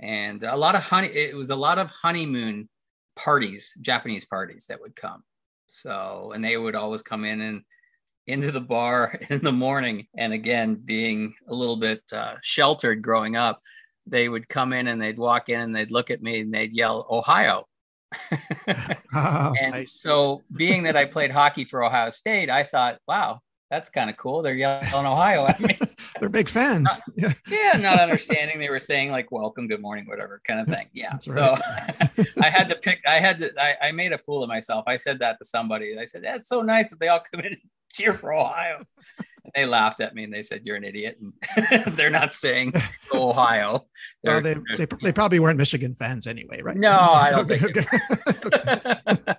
and 0.00 0.42
a 0.42 0.56
lot 0.56 0.74
of 0.74 0.82
honey. 0.82 1.08
It 1.08 1.36
was 1.36 1.50
a 1.50 1.56
lot 1.56 1.78
of 1.78 1.90
honeymoon 1.90 2.68
parties, 3.16 3.72
Japanese 3.80 4.24
parties 4.24 4.66
that 4.68 4.80
would 4.80 4.96
come. 4.96 5.22
So, 5.66 6.32
and 6.34 6.44
they 6.44 6.56
would 6.56 6.74
always 6.74 7.02
come 7.02 7.24
in 7.24 7.40
and 7.40 7.62
into 8.26 8.50
the 8.50 8.60
bar 8.60 9.18
in 9.30 9.42
the 9.42 9.52
morning. 9.52 10.06
And 10.16 10.32
again, 10.32 10.76
being 10.76 11.34
a 11.48 11.54
little 11.54 11.76
bit 11.76 12.02
uh, 12.12 12.34
sheltered 12.42 13.02
growing 13.02 13.36
up, 13.36 13.60
they 14.06 14.28
would 14.28 14.48
come 14.48 14.72
in 14.72 14.88
and 14.88 15.00
they'd 15.00 15.18
walk 15.18 15.48
in 15.48 15.60
and 15.60 15.74
they'd 15.74 15.90
look 15.90 16.10
at 16.10 16.22
me 16.22 16.40
and 16.40 16.52
they'd 16.52 16.74
yell, 16.74 17.06
Ohio. 17.10 17.64
oh, 19.14 19.54
and 19.60 19.88
so, 19.88 20.42
being 20.54 20.82
that 20.84 20.96
I 20.96 21.06
played 21.06 21.30
hockey 21.30 21.64
for 21.64 21.82
Ohio 21.82 22.10
State, 22.10 22.50
I 22.50 22.64
thought, 22.64 22.98
wow, 23.08 23.40
that's 23.74 23.90
kind 23.90 24.08
of 24.08 24.16
cool. 24.16 24.40
They're 24.40 24.54
yelling 24.54 24.84
Ohio 24.94 25.46
at 25.46 25.60
me. 25.60 25.76
They're 26.20 26.28
big 26.28 26.48
fans. 26.48 27.00
Yeah. 27.16 27.32
yeah, 27.48 27.76
not 27.76 27.98
understanding. 27.98 28.60
They 28.60 28.68
were 28.68 28.78
saying 28.78 29.10
like 29.10 29.32
welcome, 29.32 29.66
good 29.66 29.80
morning, 29.82 30.06
whatever 30.06 30.40
kind 30.46 30.60
of 30.60 30.68
thing. 30.68 30.86
Yeah. 30.92 31.10
That's 31.10 31.26
so 31.26 31.58
I 32.42 32.50
had 32.50 32.68
to 32.68 32.76
pick, 32.76 33.00
I 33.04 33.14
had 33.14 33.40
to, 33.40 33.50
I, 33.58 33.88
I 33.88 33.92
made 33.92 34.12
a 34.12 34.18
fool 34.18 34.44
of 34.44 34.48
myself. 34.48 34.84
I 34.86 34.96
said 34.96 35.18
that 35.18 35.38
to 35.38 35.44
somebody. 35.44 35.98
I 35.98 36.04
said, 36.04 36.22
that's 36.22 36.48
so 36.48 36.62
nice 36.62 36.90
that 36.90 37.00
they 37.00 37.08
all 37.08 37.20
come 37.32 37.40
in 37.40 37.54
and 37.54 37.62
cheer 37.92 38.14
for 38.14 38.32
Ohio. 38.32 38.78
And 39.18 39.52
they 39.56 39.66
laughed 39.66 40.00
at 40.00 40.14
me 40.14 40.22
and 40.22 40.32
they 40.32 40.42
said, 40.42 40.62
you're 40.64 40.76
an 40.76 40.84
idiot. 40.84 41.18
And 41.56 41.84
they're 41.96 42.10
not 42.10 42.32
saying 42.32 42.74
Ohio. 43.12 43.86
Well, 44.22 44.40
they, 44.40 44.54
they, 44.76 44.86
they, 45.02 45.12
probably 45.12 45.40
weren't 45.40 45.58
Michigan 45.58 45.94
fans 45.94 46.28
anyway, 46.28 46.62
right? 46.62 46.76
No, 46.76 46.92
I 46.92 47.30
don't 47.30 47.50
okay, 47.50 47.58
think 47.58 47.76
okay. 47.76 49.34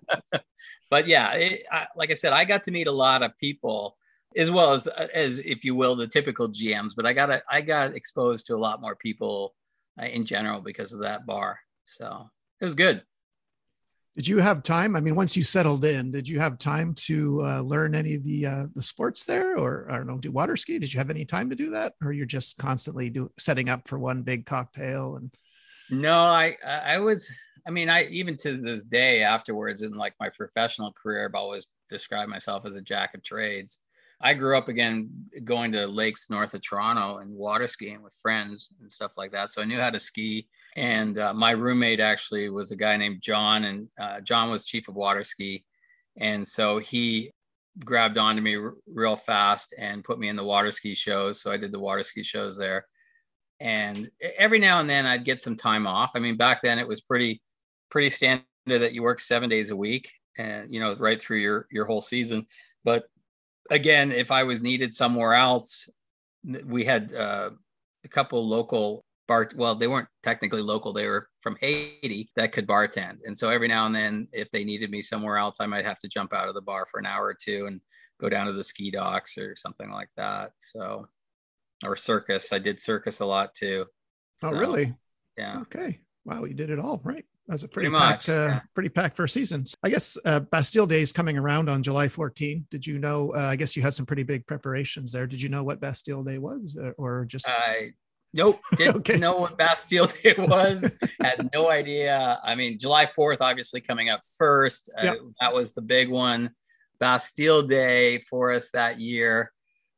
But 0.89 1.08
yeah, 1.08 1.34
it, 1.34 1.63
I, 1.71 1.88
like 1.95 2.12
I 2.12 2.13
said, 2.13 2.34
I 2.34 2.45
got 2.45 2.65
to 2.65 2.71
meet 2.71 2.88
a 2.88 2.91
lot 2.91 3.24
of 3.24 3.38
people 3.38 3.98
as 4.36 4.52
well 4.52 4.74
as 4.74 4.88
as 4.88 5.39
if 5.39 5.63
you 5.63 5.76
will 5.76 5.95
the 5.95 6.08
typical 6.08 6.50
GMs. 6.50 6.91
But 6.95 7.06
I 7.06 7.13
got 7.13 7.30
a, 7.30 7.41
I 7.50 7.62
got 7.62 7.95
exposed 7.95 8.48
to 8.48 8.56
a 8.56 8.58
lot 8.58 8.82
more 8.82 8.95
people 8.95 9.56
uh, 10.02 10.06
in 10.06 10.26
general 10.26 10.62
because 10.62 10.93
of 10.93 11.02
that 11.02 11.26
bar. 11.26 11.60
So 11.86 12.30
it 12.60 12.65
was 12.65 12.76
good. 12.76 13.04
Did 14.15 14.30
you 14.30 14.38
have 14.38 14.63
time? 14.63 14.95
I 14.95 15.02
mean, 15.02 15.15
once 15.15 15.36
you 15.36 15.43
settled 15.43 15.84
in, 15.84 16.10
did 16.10 16.28
you 16.28 16.39
have 16.39 16.58
time 16.58 16.93
to 17.00 17.43
uh, 17.43 17.62
learn 17.62 17.93
any 17.93 18.15
of 18.15 18.24
the 18.24 18.45
uh, 18.45 18.65
the 18.74 18.82
sports 18.82 19.26
there, 19.26 19.58
or 19.58 19.91
I 19.91 19.98
don't 19.98 20.08
know, 20.08 20.17
do 20.17 20.32
water 20.32 20.56
ski? 20.56 20.80
Did 20.80 20.93
you 20.93 21.00
have 21.00 21.10
any 21.10 21.26
time 21.26 21.50
to 21.50 21.56
do 21.56 21.71
that, 21.71 21.93
or 22.02 22.13
you're 22.13 22.26
just 22.26 22.58
constantly 22.58 23.10
do 23.10 23.30
setting 23.38 23.67
up 23.67 23.88
for 23.88 24.00
one 24.00 24.24
big 24.24 24.45
cocktail? 24.45 25.17
And 25.17 25.34
no, 25.89 26.17
I 26.17 26.56
I 26.65 27.00
was. 27.00 27.30
I 27.67 27.71
mean, 27.71 27.89
I 27.89 28.06
even 28.06 28.38
to 28.38 28.58
this 28.58 28.86
day 28.86 29.24
afterwards 29.24 29.82
in 29.82 29.91
like 29.93 30.13
my 30.19 30.30
professional 30.30 30.93
career, 30.93 31.26
I've 31.26 31.36
always 31.36 31.67
described 31.89 32.30
myself 32.30 32.65
as 32.65 32.76
a 32.76 32.82
jack 32.82 33.15
of 33.15 33.24
trades. 33.24 33.80
I 34.21 34.34
grew 34.34 34.58
up 34.58 34.69
again 34.69 35.10
going 35.43 35.71
to 35.73 35.86
lakes 35.88 36.30
north 36.30 36.54
of 36.54 36.62
Toronto 36.62 37.17
and 37.17 37.32
water 37.32 37.67
skiing 37.67 38.01
with 38.01 38.17
friends 38.21 38.71
and 38.82 38.91
stuff 38.91 39.17
like 39.17 39.32
that. 39.34 39.49
So 39.49 39.62
I 39.62 39.65
knew 39.65 39.80
how 39.80 39.89
to 39.89 39.99
ski. 39.99 40.47
And 40.75 41.17
uh, 41.17 41.34
my 41.34 41.51
roommate 41.51 41.99
actually 41.99 42.49
was 42.49 42.71
a 42.71 42.75
guy 42.75 42.97
named 42.97 43.21
John, 43.21 43.65
and 43.65 43.88
uh, 43.99 44.19
John 44.21 44.49
was 44.49 44.65
chief 44.65 44.88
of 44.88 44.95
water 44.95 45.23
ski. 45.23 45.63
And 46.17 46.47
so 46.47 46.80
he 46.80 47.32
grabbed 47.84 48.17
onto 48.17 48.41
me 48.41 48.56
r- 48.56 48.73
real 48.88 49.15
fast 49.15 49.73
and 49.78 50.04
put 50.04 50.19
me 50.19 50.30
in 50.30 50.36
the 50.36 50.43
water 50.43 50.71
ski 50.71 50.95
shows. 50.95 51.41
So 51.41 51.51
I 51.51 51.58
did 51.58 51.71
the 51.71 51.80
water 51.80 52.04
ski 52.04 52.23
shows 52.23 52.58
there. 52.58 52.88
And 53.60 54.10
every 54.38 54.60
now 54.60 54.80
and 54.80 54.89
then 54.89 55.06
I'd 55.06 55.25
get 55.25 55.41
some 55.41 55.56
time 55.56 55.88
off. 55.88 56.12
I 56.15 56.19
mean, 56.19 56.36
back 56.36 56.62
then 56.62 56.80
it 56.80 56.88
was 56.88 57.01
pretty, 57.01 57.41
pretty 57.89 58.10
standard 58.10 58.43
that 58.67 58.93
you 58.93 59.01
work 59.01 59.19
seven 59.19 59.49
days 59.49 59.71
a 59.71 59.75
week 59.75 60.12
and, 60.38 60.69
you 60.69 60.80
know, 60.80 60.95
right 60.95 61.21
through 61.21 61.38
your, 61.38 61.67
your 61.71 61.86
whole 61.86 62.01
season. 62.01 62.47
But 62.84 63.06
again, 63.69 64.12
if 64.12 64.32
I 64.32 64.43
was 64.43 64.62
needed 64.62 64.93
somewhere 64.93 65.34
else, 65.34 65.89
we 66.65 66.86
had 66.86 67.13
uh, 67.13 67.51
a 68.04 68.08
couple 68.08 68.47
local 68.47 69.04
bar. 69.28 69.49
Well, 69.56 69.75
they 69.75 69.88
weren't 69.88 70.08
technically 70.23 70.62
local; 70.62 70.93
they 70.93 71.08
were 71.08 71.30
from 71.39 71.58
Haiti 71.60 72.30
that 72.36 72.51
could 72.51 72.67
bartend. 72.67 73.17
And 73.25 73.38
so 73.38 73.49
every 73.49 73.67
now 73.67 73.86
and 73.86 73.95
then, 73.95 74.28
if 74.32 74.51
they 74.51 74.63
needed 74.63 74.91
me 74.91 75.01
somewhere 75.01 75.38
else, 75.38 75.58
I 75.60 75.65
might 75.65 75.86
have 75.86 75.99
to 75.99 76.08
jump 76.08 76.34
out 76.34 76.47
of 76.47 76.56
the 76.56 76.62
bar 76.62 76.86
for 76.86 76.99
an 76.99 77.06
hour 77.06 77.25
or 77.25 77.34
two 77.39 77.65
and 77.65 77.82
go 78.19 78.30
down 78.30 78.47
to 78.47 78.54
the 78.54 78.63
ski 78.63 78.91
docks 78.91 79.38
or 79.38 79.56
something 79.56 79.91
like 79.91 80.10
that. 80.17 80.51
So, 80.60 81.08
or 81.86 81.95
circus. 81.95 82.54
I 82.54 82.60
did 82.60 82.80
circus 82.80 83.19
a 83.19 83.25
lot 83.25 83.54
too. 83.54 83.86
Oh, 84.43 84.49
so, 84.49 84.56
oh, 84.56 84.60
really? 84.60 84.95
Yeah. 85.38 85.60
Okay. 85.62 86.01
Wow, 86.25 86.45
you 86.45 86.54
did 86.54 86.69
it 86.69 86.80
all 86.80 87.01
right. 87.04 87.25
That's 87.47 87.63
a 87.63 87.67
pretty, 87.67 87.89
pretty 87.89 88.03
packed, 88.03 88.29
uh, 88.29 88.47
yeah. 88.49 88.60
pretty 88.73 88.89
packed 88.89 89.15
for 89.15 89.27
seasons. 89.27 89.75
I 89.84 89.89
guess 89.89 90.17
uh, 90.25 90.39
Bastille 90.39 90.88
Day 90.88 91.01
is 91.01 91.12
coming 91.12 91.38
around 91.38 91.69
on 91.69 91.84
July 91.84 92.08
14. 92.08 92.65
Did 92.71 92.88
you 92.88 92.97
know? 92.97 93.34
Uh, 93.36 93.39
I 93.39 93.55
guess 93.55 93.75
you 93.75 93.84
had 93.84 93.93
some 93.93 94.05
pretty 94.05 94.23
big 94.23 94.47
preparations 94.47 95.12
there. 95.12 95.27
Did 95.27 95.41
you 95.41 95.49
know 95.49 95.63
what 95.63 95.79
Bastille 95.79 96.23
Day 96.23 96.39
was, 96.39 96.75
uh, 96.81 96.91
or 96.97 97.23
just? 97.25 97.47
I 97.47 97.91
nope, 98.34 98.55
didn't 98.77 98.95
okay. 98.97 99.19
know 99.19 99.38
what 99.38 99.58
Bastille 99.58 100.08
Day 100.08 100.34
was. 100.39 100.97
had 101.21 101.49
no 101.53 101.69
idea. 101.69 102.39
I 102.43 102.55
mean, 102.55 102.79
July 102.79 103.05
4th, 103.05 103.38
obviously 103.41 103.79
coming 103.79 104.10
up 104.10 104.21
first. 104.38 104.89
Uh, 104.97 105.03
yep. 105.03 105.17
That 105.39 105.53
was 105.53 105.73
the 105.73 105.81
big 105.84 106.10
one. 106.10 106.49
Bastille 106.99 107.62
Day 107.62 108.23
for 108.29 108.53
us 108.53 108.71
that 108.71 108.99
year. 108.99 109.51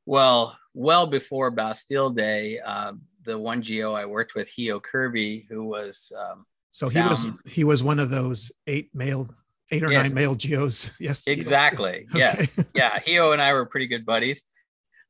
Well, 0.06 0.58
well 0.74 1.08
before 1.08 1.52
Bastille 1.52 2.10
Day, 2.10 2.60
uh, 2.60 2.94
the 3.24 3.38
one 3.38 3.62
GO 3.62 3.94
I 3.94 4.06
worked 4.06 4.36
with, 4.36 4.50
Heo 4.50 4.82
Kirby, 4.82 5.48
who 5.50 5.66
was 5.66 6.12
um, 6.18 6.46
so 6.78 6.90
he 6.90 7.02
was 7.02 7.28
he 7.44 7.64
was 7.64 7.84
one 7.84 7.98
of 7.98 8.12
those 8.12 8.52
eight 8.68 8.92
male, 8.94 9.28
eight 9.72 9.82
or 9.82 9.92
yes. 9.92 10.04
nine 10.04 10.14
male 10.14 10.36
geos. 10.36 10.92
Yes, 11.00 11.26
exactly. 11.26 12.06
Okay. 12.12 12.20
Yes, 12.20 12.72
yeah. 12.76 13.00
Heo 13.00 13.34
and 13.34 13.42
I 13.42 13.52
were 13.54 13.66
pretty 13.66 13.88
good 13.88 14.06
buddies. 14.06 14.44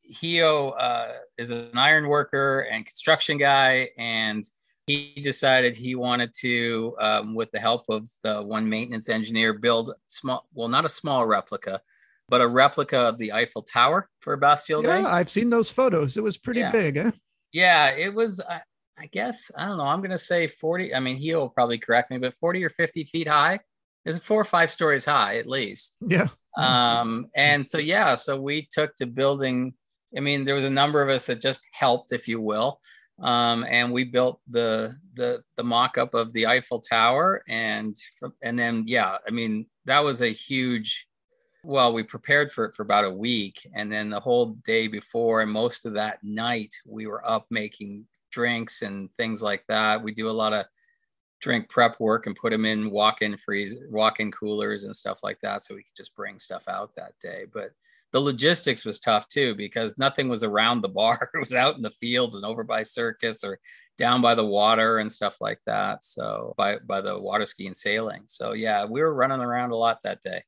Heo 0.09 0.69
uh, 0.79 1.11
is 1.37 1.51
an 1.51 1.77
iron 1.77 2.07
worker 2.07 2.61
and 2.71 2.85
construction 2.85 3.37
guy, 3.37 3.89
and 3.97 4.45
he 4.85 5.19
decided 5.21 5.75
he 5.75 5.95
wanted 5.95 6.31
to, 6.39 6.95
um, 7.01 7.35
with 7.35 7.51
the 7.51 7.59
help 7.59 7.83
of 7.89 8.07
the 8.23 8.41
one 8.41 8.69
maintenance 8.69 9.09
engineer, 9.09 9.51
build 9.51 9.93
small, 10.07 10.47
well, 10.53 10.69
not 10.69 10.85
a 10.85 10.89
small 10.89 11.25
replica, 11.25 11.81
but 12.29 12.39
a 12.39 12.47
replica 12.47 12.97
of 12.97 13.17
the 13.17 13.33
Eiffel 13.33 13.63
Tower 13.63 14.07
for 14.21 14.37
Bastille 14.37 14.85
yeah, 14.85 15.01
Day. 15.01 15.05
I've 15.05 15.29
seen 15.29 15.49
those 15.49 15.69
photos. 15.69 16.15
It 16.15 16.23
was 16.23 16.37
pretty 16.37 16.61
Yeah. 16.61 16.71
big. 16.71 16.95
Eh? 16.95 17.11
Yeah, 17.51 17.89
it 17.89 18.13
was. 18.13 18.39
I, 18.39 18.61
I 18.99 19.05
guess 19.07 19.51
I 19.55 19.67
don't 19.67 19.77
know. 19.77 19.85
I'm 19.85 20.01
gonna 20.01 20.17
say 20.17 20.47
40. 20.47 20.93
I 20.93 20.99
mean, 20.99 21.17
he'll 21.17 21.49
probably 21.49 21.77
correct 21.77 22.11
me, 22.11 22.17
but 22.17 22.33
40 22.33 22.63
or 22.63 22.69
50 22.69 23.03
feet 23.05 23.27
high. 23.27 23.59
Is 24.05 24.17
four 24.19 24.39
or 24.39 24.45
five 24.45 24.71
stories 24.71 25.03
high 25.03 25.37
at 25.37 25.47
least. 25.47 25.97
Yeah. 25.99 26.27
Um, 26.57 27.27
and 27.35 27.67
so 27.67 27.77
yeah, 27.77 28.15
so 28.15 28.39
we 28.39 28.67
took 28.71 28.95
to 28.95 29.05
building. 29.05 29.73
I 30.15 30.21
mean, 30.21 30.45
there 30.45 30.55
was 30.55 30.63
a 30.63 30.69
number 30.69 31.01
of 31.01 31.09
us 31.09 31.25
that 31.25 31.41
just 31.41 31.67
helped, 31.73 32.13
if 32.13 32.25
you 32.25 32.39
will, 32.39 32.79
um, 33.21 33.65
and 33.67 33.91
we 33.91 34.05
built 34.05 34.39
the 34.47 34.95
the 35.15 35.43
the 35.57 35.63
mock-up 35.63 36.13
of 36.13 36.31
the 36.31 36.47
Eiffel 36.47 36.79
Tower, 36.79 37.43
and 37.47 37.95
and 38.41 38.57
then 38.57 38.85
yeah, 38.87 39.17
I 39.27 39.31
mean 39.31 39.65
that 39.85 40.03
was 40.03 40.21
a 40.21 40.31
huge. 40.31 41.07
Well, 41.63 41.91
we 41.91 42.03
prepared 42.03 42.51
for 42.51 42.63
it 42.65 42.75
for 42.75 42.83
about 42.83 43.03
a 43.03 43.11
week, 43.11 43.67
and 43.75 43.91
then 43.91 44.09
the 44.09 44.21
whole 44.21 44.57
day 44.65 44.87
before 44.87 45.41
and 45.41 45.51
most 45.51 45.85
of 45.85 45.95
that 45.95 46.23
night, 46.23 46.73
we 46.85 47.07
were 47.07 47.27
up 47.29 47.45
making 47.49 48.05
drinks 48.31 48.81
and 48.81 49.09
things 49.17 49.41
like 49.41 49.63
that. 49.67 50.03
We 50.03 50.13
do 50.13 50.29
a 50.29 50.31
lot 50.31 50.53
of 50.53 50.65
drink 51.39 51.69
prep 51.69 51.99
work 51.99 52.25
and 52.25 52.35
put 52.35 52.51
them 52.51 52.65
in 52.65 52.89
walk-in 52.89 53.37
freeze 53.37 53.75
walk-in 53.89 54.31
coolers 54.31 54.85
and 54.85 54.95
stuff 54.95 55.19
like 55.23 55.39
that 55.41 55.61
so 55.61 55.75
we 55.75 55.83
could 55.83 55.95
just 55.95 56.15
bring 56.15 56.39
stuff 56.39 56.67
out 56.67 56.95
that 56.95 57.13
day. 57.21 57.45
But 57.51 57.71
the 58.11 58.19
logistics 58.19 58.85
was 58.85 58.99
tough 58.99 59.27
too 59.27 59.53
because 59.55 59.97
nothing 59.97 60.29
was 60.29 60.43
around 60.43 60.81
the 60.81 60.89
bar. 60.89 61.29
It 61.35 61.39
was 61.39 61.53
out 61.53 61.75
in 61.75 61.81
the 61.81 61.91
fields 61.91 62.35
and 62.35 62.45
over 62.45 62.63
by 62.63 62.83
circus 62.83 63.43
or 63.43 63.59
down 63.97 64.21
by 64.21 64.35
the 64.35 64.45
water 64.45 64.99
and 64.99 65.11
stuff 65.11 65.41
like 65.41 65.59
that 65.65 66.03
so 66.03 66.53
by 66.55 66.77
by 66.77 67.01
the 67.01 67.17
water 67.17 67.45
ski 67.45 67.67
and 67.67 67.77
sailing. 67.77 68.23
So 68.25 68.53
yeah 68.53 68.85
we 68.85 69.01
were 69.01 69.13
running 69.13 69.41
around 69.41 69.71
a 69.71 69.75
lot 69.75 70.03
that 70.03 70.21
day. 70.21 70.43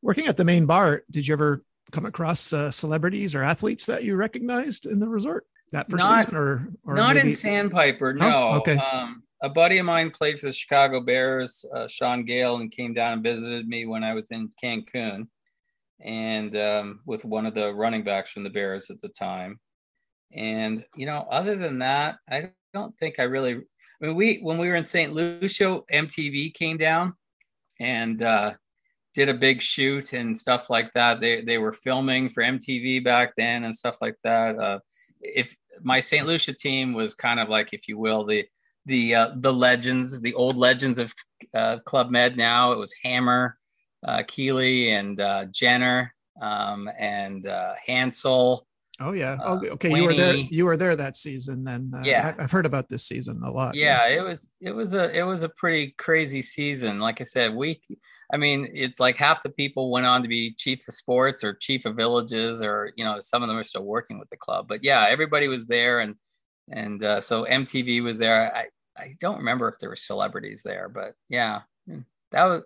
Working 0.00 0.28
at 0.28 0.36
the 0.36 0.44
main 0.44 0.66
bar, 0.66 1.02
did 1.10 1.26
you 1.26 1.34
ever 1.34 1.64
come 1.90 2.06
across 2.06 2.52
uh, 2.52 2.70
celebrities 2.70 3.34
or 3.34 3.42
athletes 3.42 3.86
that 3.86 4.04
you 4.04 4.14
recognized 4.14 4.86
in 4.86 5.00
the 5.00 5.08
resort 5.08 5.46
that 5.72 5.88
first 5.90 5.98
Not- 6.08 6.20
season, 6.24 6.36
or 6.36 6.68
or 6.84 6.94
not 6.94 7.14
maybe, 7.16 7.30
in 7.30 7.36
Sandpiper, 7.36 8.10
Oh, 8.20 8.28
no. 8.28 8.52
okay. 8.58 8.76
Um, 8.76 9.22
a 9.42 9.48
buddy 9.48 9.78
of 9.78 9.86
mine 9.86 10.10
played 10.10 10.38
for 10.40 10.46
the 10.46 10.52
Chicago 10.52 11.00
Bears, 11.00 11.64
uh, 11.74 11.86
Shaun 11.86 12.24
Gayle, 12.24 12.56
and 12.56 12.72
came 12.72 12.92
down 12.94 13.12
and 13.14 13.22
visited 13.22 13.68
me 13.68 13.86
when 13.86 14.02
I 14.02 14.14
was 14.14 14.30
in 14.30 14.50
Cancun, 14.62 15.28
and 16.00 16.56
um, 16.56 17.00
with 17.06 17.24
one 17.24 17.46
of 17.46 17.54
the 17.54 17.72
running 17.72 18.02
backs 18.02 18.30
from 18.30 18.42
the 18.42 18.50
Bears 18.50 18.90
at 18.90 19.00
the 19.00 19.08
time. 19.08 19.60
And 20.32 20.84
you 20.96 21.06
know, 21.06 21.26
other 21.30 21.56
than 21.56 21.78
that, 21.80 22.16
I 22.30 22.50
don't 22.74 22.96
think 22.98 23.18
I 23.18 23.24
really. 23.24 23.54
I 24.02 24.06
mean, 24.06 24.16
we 24.16 24.38
when 24.38 24.58
we 24.58 24.68
were 24.68 24.76
in 24.76 24.84
St. 24.84 25.12
Lucia, 25.12 25.80
MTV 25.92 26.54
came 26.54 26.76
down 26.76 27.14
and 27.80 28.22
uh, 28.22 28.54
did 29.14 29.28
a 29.28 29.34
big 29.34 29.60
shoot 29.62 30.12
and 30.12 30.36
stuff 30.38 30.70
like 30.70 30.92
that. 30.94 31.20
They 31.20 31.42
they 31.42 31.58
were 31.58 31.72
filming 31.72 32.28
for 32.28 32.42
MTV 32.42 33.02
back 33.04 33.32
then 33.36 33.64
and 33.64 33.74
stuff 33.74 33.98
like 34.00 34.16
that. 34.24 34.58
Uh, 34.58 34.78
if 35.20 35.56
my 35.82 36.00
St. 36.00 36.26
Lucia 36.26 36.52
team 36.52 36.92
was 36.92 37.14
kind 37.14 37.40
of 37.40 37.48
like, 37.48 37.72
if 37.72 37.88
you 37.88 37.98
will, 37.98 38.24
the 38.24 38.46
the 38.86 39.14
uh, 39.14 39.30
the 39.36 39.52
legends, 39.52 40.20
the 40.20 40.34
old 40.34 40.56
legends 40.56 40.98
of 40.98 41.14
uh, 41.54 41.78
Club 41.84 42.10
Med. 42.10 42.36
Now 42.36 42.72
it 42.72 42.78
was 42.78 42.94
Hammer, 43.04 43.58
uh, 44.06 44.22
Keeley, 44.26 44.90
and 44.90 45.20
uh, 45.20 45.44
Jenner, 45.46 46.14
um, 46.40 46.88
and 46.98 47.46
uh, 47.46 47.74
Hansel. 47.86 48.66
Oh 49.00 49.12
yeah. 49.12 49.36
uh, 49.44 49.60
Oh, 49.62 49.66
okay. 49.74 49.94
You 49.94 50.04
were 50.04 50.14
there. 50.14 50.34
You 50.34 50.64
were 50.64 50.76
there 50.76 50.96
that 50.96 51.14
season. 51.14 51.62
Then 51.62 51.92
uh, 51.94 52.02
Yeah. 52.04 52.32
I've 52.38 52.50
heard 52.50 52.66
about 52.66 52.88
this 52.88 53.06
season 53.06 53.40
a 53.44 53.50
lot. 53.50 53.76
yeah 53.76 54.08
yes. 54.08 54.10
it 54.10 54.22
was 54.24 54.50
it 54.60 54.72
was 54.72 54.94
a 54.94 55.16
it 55.16 55.22
was 55.22 55.42
a 55.44 55.48
pretty 55.50 55.94
crazy 55.98 56.42
season 56.42 56.98
like 56.98 57.20
i 57.20 57.24
said 57.24 57.54
we 57.54 57.80
i 58.32 58.36
mean 58.36 58.68
it's 58.72 59.00
like 59.00 59.16
half 59.16 59.42
the 59.42 59.50
people 59.50 59.90
went 59.90 60.06
on 60.06 60.22
to 60.22 60.28
be 60.28 60.52
chief 60.52 60.86
of 60.88 60.94
sports 60.94 61.42
or 61.42 61.54
chief 61.54 61.84
of 61.84 61.96
villages 61.96 62.62
or 62.62 62.92
you 62.96 63.04
know 63.04 63.18
some 63.20 63.42
of 63.42 63.48
them 63.48 63.56
are 63.56 63.64
still 63.64 63.84
working 63.84 64.18
with 64.18 64.28
the 64.30 64.36
club 64.36 64.66
but 64.68 64.82
yeah 64.82 65.06
everybody 65.08 65.48
was 65.48 65.66
there 65.66 66.00
and 66.00 66.14
and 66.70 67.02
uh, 67.04 67.20
so 67.20 67.44
mtv 67.44 68.02
was 68.02 68.18
there 68.18 68.54
i 68.54 68.66
i 68.96 69.14
don't 69.20 69.38
remember 69.38 69.68
if 69.68 69.78
there 69.78 69.88
were 69.88 69.96
celebrities 69.96 70.62
there 70.64 70.88
but 70.88 71.14
yeah 71.28 71.60
mm, 71.88 72.04
that 72.30 72.44
was 72.44 72.62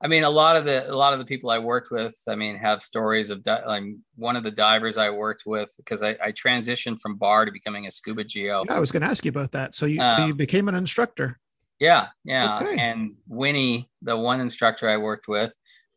I 0.00 0.08
mean, 0.08 0.24
a 0.24 0.30
lot 0.30 0.56
of 0.56 0.66
the 0.66 0.90
a 0.90 0.92
lot 0.94 1.14
of 1.14 1.18
the 1.18 1.24
people 1.24 1.50
I 1.50 1.58
worked 1.58 1.90
with, 1.90 2.14
I 2.28 2.34
mean, 2.34 2.56
have 2.56 2.82
stories 2.82 3.30
of 3.30 3.42
di- 3.42 3.64
like 3.64 3.82
one 4.16 4.36
of 4.36 4.42
the 4.42 4.50
divers 4.50 4.98
I 4.98 5.08
worked 5.08 5.44
with 5.46 5.72
because 5.78 6.02
I, 6.02 6.10
I 6.22 6.32
transitioned 6.32 7.00
from 7.00 7.16
bar 7.16 7.46
to 7.46 7.52
becoming 7.52 7.86
a 7.86 7.90
scuba 7.90 8.24
geo. 8.24 8.62
Yeah, 8.66 8.74
I 8.74 8.80
was 8.80 8.92
going 8.92 9.00
to 9.02 9.08
ask 9.08 9.24
you 9.24 9.30
about 9.30 9.52
that. 9.52 9.74
So 9.74 9.86
you 9.86 9.96
so 9.96 10.22
Um, 10.22 10.28
you 10.28 10.34
became 10.34 10.68
an 10.68 10.74
instructor. 10.74 11.38
Yeah, 11.78 12.08
yeah. 12.24 12.58
Okay. 12.60 12.76
And 12.78 13.16
Winnie, 13.28 13.88
the 14.02 14.16
one 14.16 14.40
instructor 14.40 14.88
I 14.88 14.96
worked 14.96 15.28
with, 15.28 15.52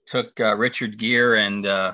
took 0.06 0.40
uh, 0.40 0.56
Richard 0.56 0.98
Gere 0.98 1.42
and 1.42 1.66
uh, 1.66 1.94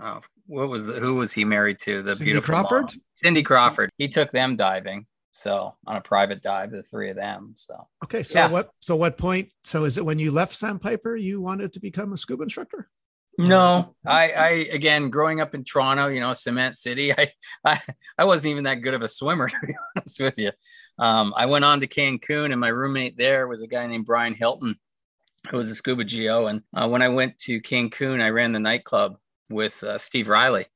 oh, 0.00 0.20
what 0.46 0.68
was 0.68 0.86
the, 0.86 0.94
who 0.94 1.14
was 1.14 1.32
he 1.32 1.44
married 1.44 1.78
to? 1.80 2.02
The 2.02 2.16
Cindy 2.16 2.32
beautiful 2.32 2.54
Crawford. 2.54 2.82
mom. 2.82 3.02
Cindy 3.14 3.42
Crawford. 3.42 3.90
He 3.98 4.08
took 4.08 4.32
them 4.32 4.56
diving. 4.56 5.06
So 5.32 5.74
on 5.86 5.96
a 5.96 6.00
private 6.00 6.42
dive, 6.42 6.70
the 6.70 6.82
three 6.82 7.10
of 7.10 7.16
them. 7.16 7.52
So 7.56 7.86
Okay. 8.04 8.22
So 8.22 8.38
Yeah. 8.38 8.48
what? 8.48 8.70
So 8.80 8.94
what 8.96 9.18
point? 9.18 9.52
So 9.64 9.84
is 9.84 9.98
it 9.98 10.04
when 10.04 10.18
you 10.18 10.30
left 10.30 10.54
Sandpiper 10.54 11.16
you 11.16 11.40
wanted 11.40 11.72
to 11.72 11.80
become 11.80 12.12
a 12.12 12.16
scuba 12.16 12.44
instructor? 12.44 12.88
No, 13.38 13.94
I, 14.06 14.30
I 14.32 14.48
again 14.72 15.10
growing 15.10 15.40
up 15.40 15.54
in 15.54 15.64
Toronto, 15.64 16.08
you 16.08 16.20
know, 16.20 16.32
cement 16.32 16.76
city. 16.76 17.12
I, 17.18 17.32
I, 17.64 17.80
I 18.18 18.24
wasn't 18.24 18.52
even 18.52 18.64
that 18.64 18.76
good 18.76 18.94
of 18.94 19.02
a 19.02 19.08
swimmer 19.08 19.48
to 19.60 19.66
be 19.66 19.74
honest 19.96 20.20
with 20.20 20.38
you. 20.38 20.52
Um, 20.98 21.34
I 21.36 21.46
went 21.46 21.64
on 21.64 21.80
to 21.80 21.86
Cancun, 21.86 22.52
and 22.52 22.60
my 22.60 22.68
roommate 22.68 23.16
there 23.16 23.48
was 23.48 23.62
a 23.62 23.66
guy 23.66 23.86
named 23.86 24.06
Brian 24.06 24.34
Hilton, 24.34 24.76
who 25.50 25.56
was 25.56 25.70
a 25.70 25.74
scuba 25.74 26.04
geo. 26.04 26.46
And 26.46 26.62
uh, 26.72 26.88
when 26.88 27.02
I 27.02 27.08
went 27.08 27.38
to 27.40 27.60
Cancun, 27.60 28.22
I 28.22 28.28
ran 28.30 28.52
the 28.52 28.60
nightclub 28.60 29.16
with 29.50 29.82
uh, 29.82 29.98
Steve 29.98 30.28
Riley. 30.28 30.66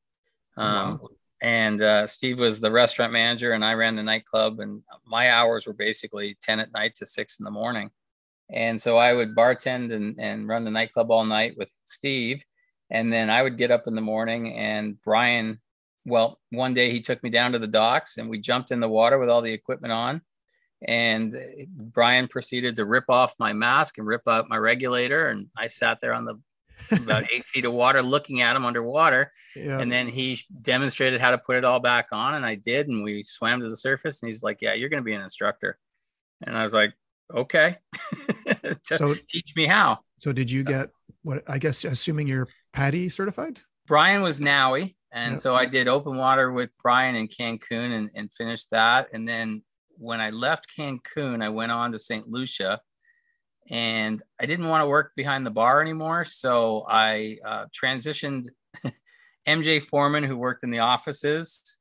Um, 0.57 1.01
And 1.41 1.81
uh, 1.81 2.09
Steve 2.09 2.41
was 2.41 2.61
the 2.61 2.73
restaurant 2.73 3.13
manager, 3.13 3.53
and 3.53 3.65
I 3.65 3.75
ran 3.75 3.95
the 3.95 4.03
nightclub. 4.03 4.59
And 4.59 4.83
my 5.07 5.31
hours 5.31 5.67
were 5.67 5.73
basically 5.73 6.37
10 6.43 6.59
at 6.59 6.73
night 6.73 6.97
to 6.97 7.07
six 7.07 7.39
in 7.39 7.45
the 7.45 7.51
morning. 7.53 7.91
And 8.51 8.81
so 8.81 8.97
I 8.97 9.13
would 9.13 9.37
bartend 9.37 9.93
and, 9.93 10.19
and 10.19 10.49
run 10.49 10.65
the 10.65 10.71
nightclub 10.71 11.13
all 11.13 11.25
night 11.25 11.57
with 11.57 11.71
Steve. 11.85 12.43
And 12.91 13.13
then 13.13 13.31
I 13.31 13.43
would 13.43 13.59
get 13.59 13.71
up 13.71 13.87
in 13.87 13.95
the 13.95 14.01
morning, 14.01 14.55
and 14.55 15.01
Brian, 15.03 15.61
well, 16.09 16.41
one 16.51 16.75
day 16.75 16.91
he 16.91 17.01
took 17.01 17.23
me 17.23 17.31
down 17.31 17.53
to 17.53 17.59
the 17.59 17.67
docks 17.67 18.17
and 18.17 18.29
we 18.29 18.39
jumped 18.39 18.71
in 18.71 18.81
the 18.81 18.89
water 18.89 19.19
with 19.19 19.29
all 19.29 19.43
the 19.43 19.53
equipment 19.53 19.93
on. 19.93 20.23
And 20.87 21.37
Brian 21.69 22.29
proceeded 22.29 22.77
to 22.77 22.85
rip 22.85 23.11
off 23.11 23.35
my 23.39 23.53
mask 23.53 23.99
and 23.99 24.07
rip 24.07 24.27
out 24.27 24.49
my 24.49 24.57
regulator. 24.57 25.29
And 25.29 25.49
I 25.57 25.67
sat 25.67 26.01
there 26.01 26.15
on 26.15 26.25
the 26.25 26.41
about 27.03 27.25
eight 27.33 27.45
feet 27.45 27.65
of 27.65 27.73
water 27.73 28.03
looking 28.03 28.41
at 28.41 28.55
him 28.55 28.65
underwater. 28.65 29.33
Yeah. 29.57 29.81
And 29.81 29.91
then 29.91 30.09
he 30.09 30.41
demonstrated 30.63 31.21
how 31.21 31.33
to 31.33 31.39
put 31.39 31.57
it 31.57 31.65
all 31.65 31.81
back 31.81 32.09
on, 32.13 32.35
and 32.35 32.47
I 32.47 32.55
did. 32.55 32.89
And 32.89 33.03
we 33.03 33.25
swam 33.25 33.61
to 33.61 33.69
the 33.69 33.77
surface, 33.77 34.23
and 34.23 34.29
he's 34.29 34.45
like, 34.45 34.59
"Yeah, 34.61 34.75
you're 34.75 34.89
going 34.89 35.03
to 35.03 35.05
be 35.05 35.15
an 35.15 35.21
instructor." 35.21 35.79
And 36.47 36.57
I 36.57 36.63
was 36.63 36.73
like, 36.73 36.95
"Okay, 37.35 37.77
So 38.85 39.15
teach 39.29 39.53
me 39.57 39.67
how." 39.67 39.99
so 40.19 40.33
did 40.33 40.51
you 40.51 40.65
get 40.65 40.91
what? 41.23 41.43
I 41.49 41.59
guess 41.59 41.85
assuming 41.85 42.29
you're 42.29 42.49
PADI 42.73 43.09
certified. 43.09 43.61
Brian 43.87 44.23
was 44.23 44.41
NAUI, 44.41 44.97
and 45.13 45.33
Yep. 45.33 45.41
so 45.41 45.55
I 45.55 45.67
did 45.67 45.89
open 45.89 46.17
water 46.17 46.53
with 46.53 46.71
Brian 46.83 47.15
in 47.15 47.29
Cancun 47.29 47.93
and, 47.93 48.11
and 48.15 48.33
finished 48.33 48.69
that. 48.71 49.09
And 49.13 49.27
then 49.27 49.63
when 49.97 50.21
I 50.21 50.31
left 50.31 50.67
Cancun, 50.79 51.43
I 51.43 51.49
went 51.49 51.73
on 51.73 51.93
to 51.93 51.99
St. 51.99 52.29
Lucia, 52.29 52.81
and 53.71 54.23
I 54.41 54.47
didn't 54.47 54.69
want 54.69 54.83
to 54.83 54.87
work 54.87 55.13
behind 55.17 55.45
the 55.47 55.51
bar 55.51 55.81
anymore, 55.81 56.25
so 56.25 56.85
I 56.89 57.39
uh, 57.45 57.67
transitioned. 57.73 58.47
MJ 59.47 59.83
Foreman, 59.83 60.25
who 60.25 60.37
worked 60.37 60.63
in 60.63 60.71
the 60.71 60.81
offices, 60.81 61.79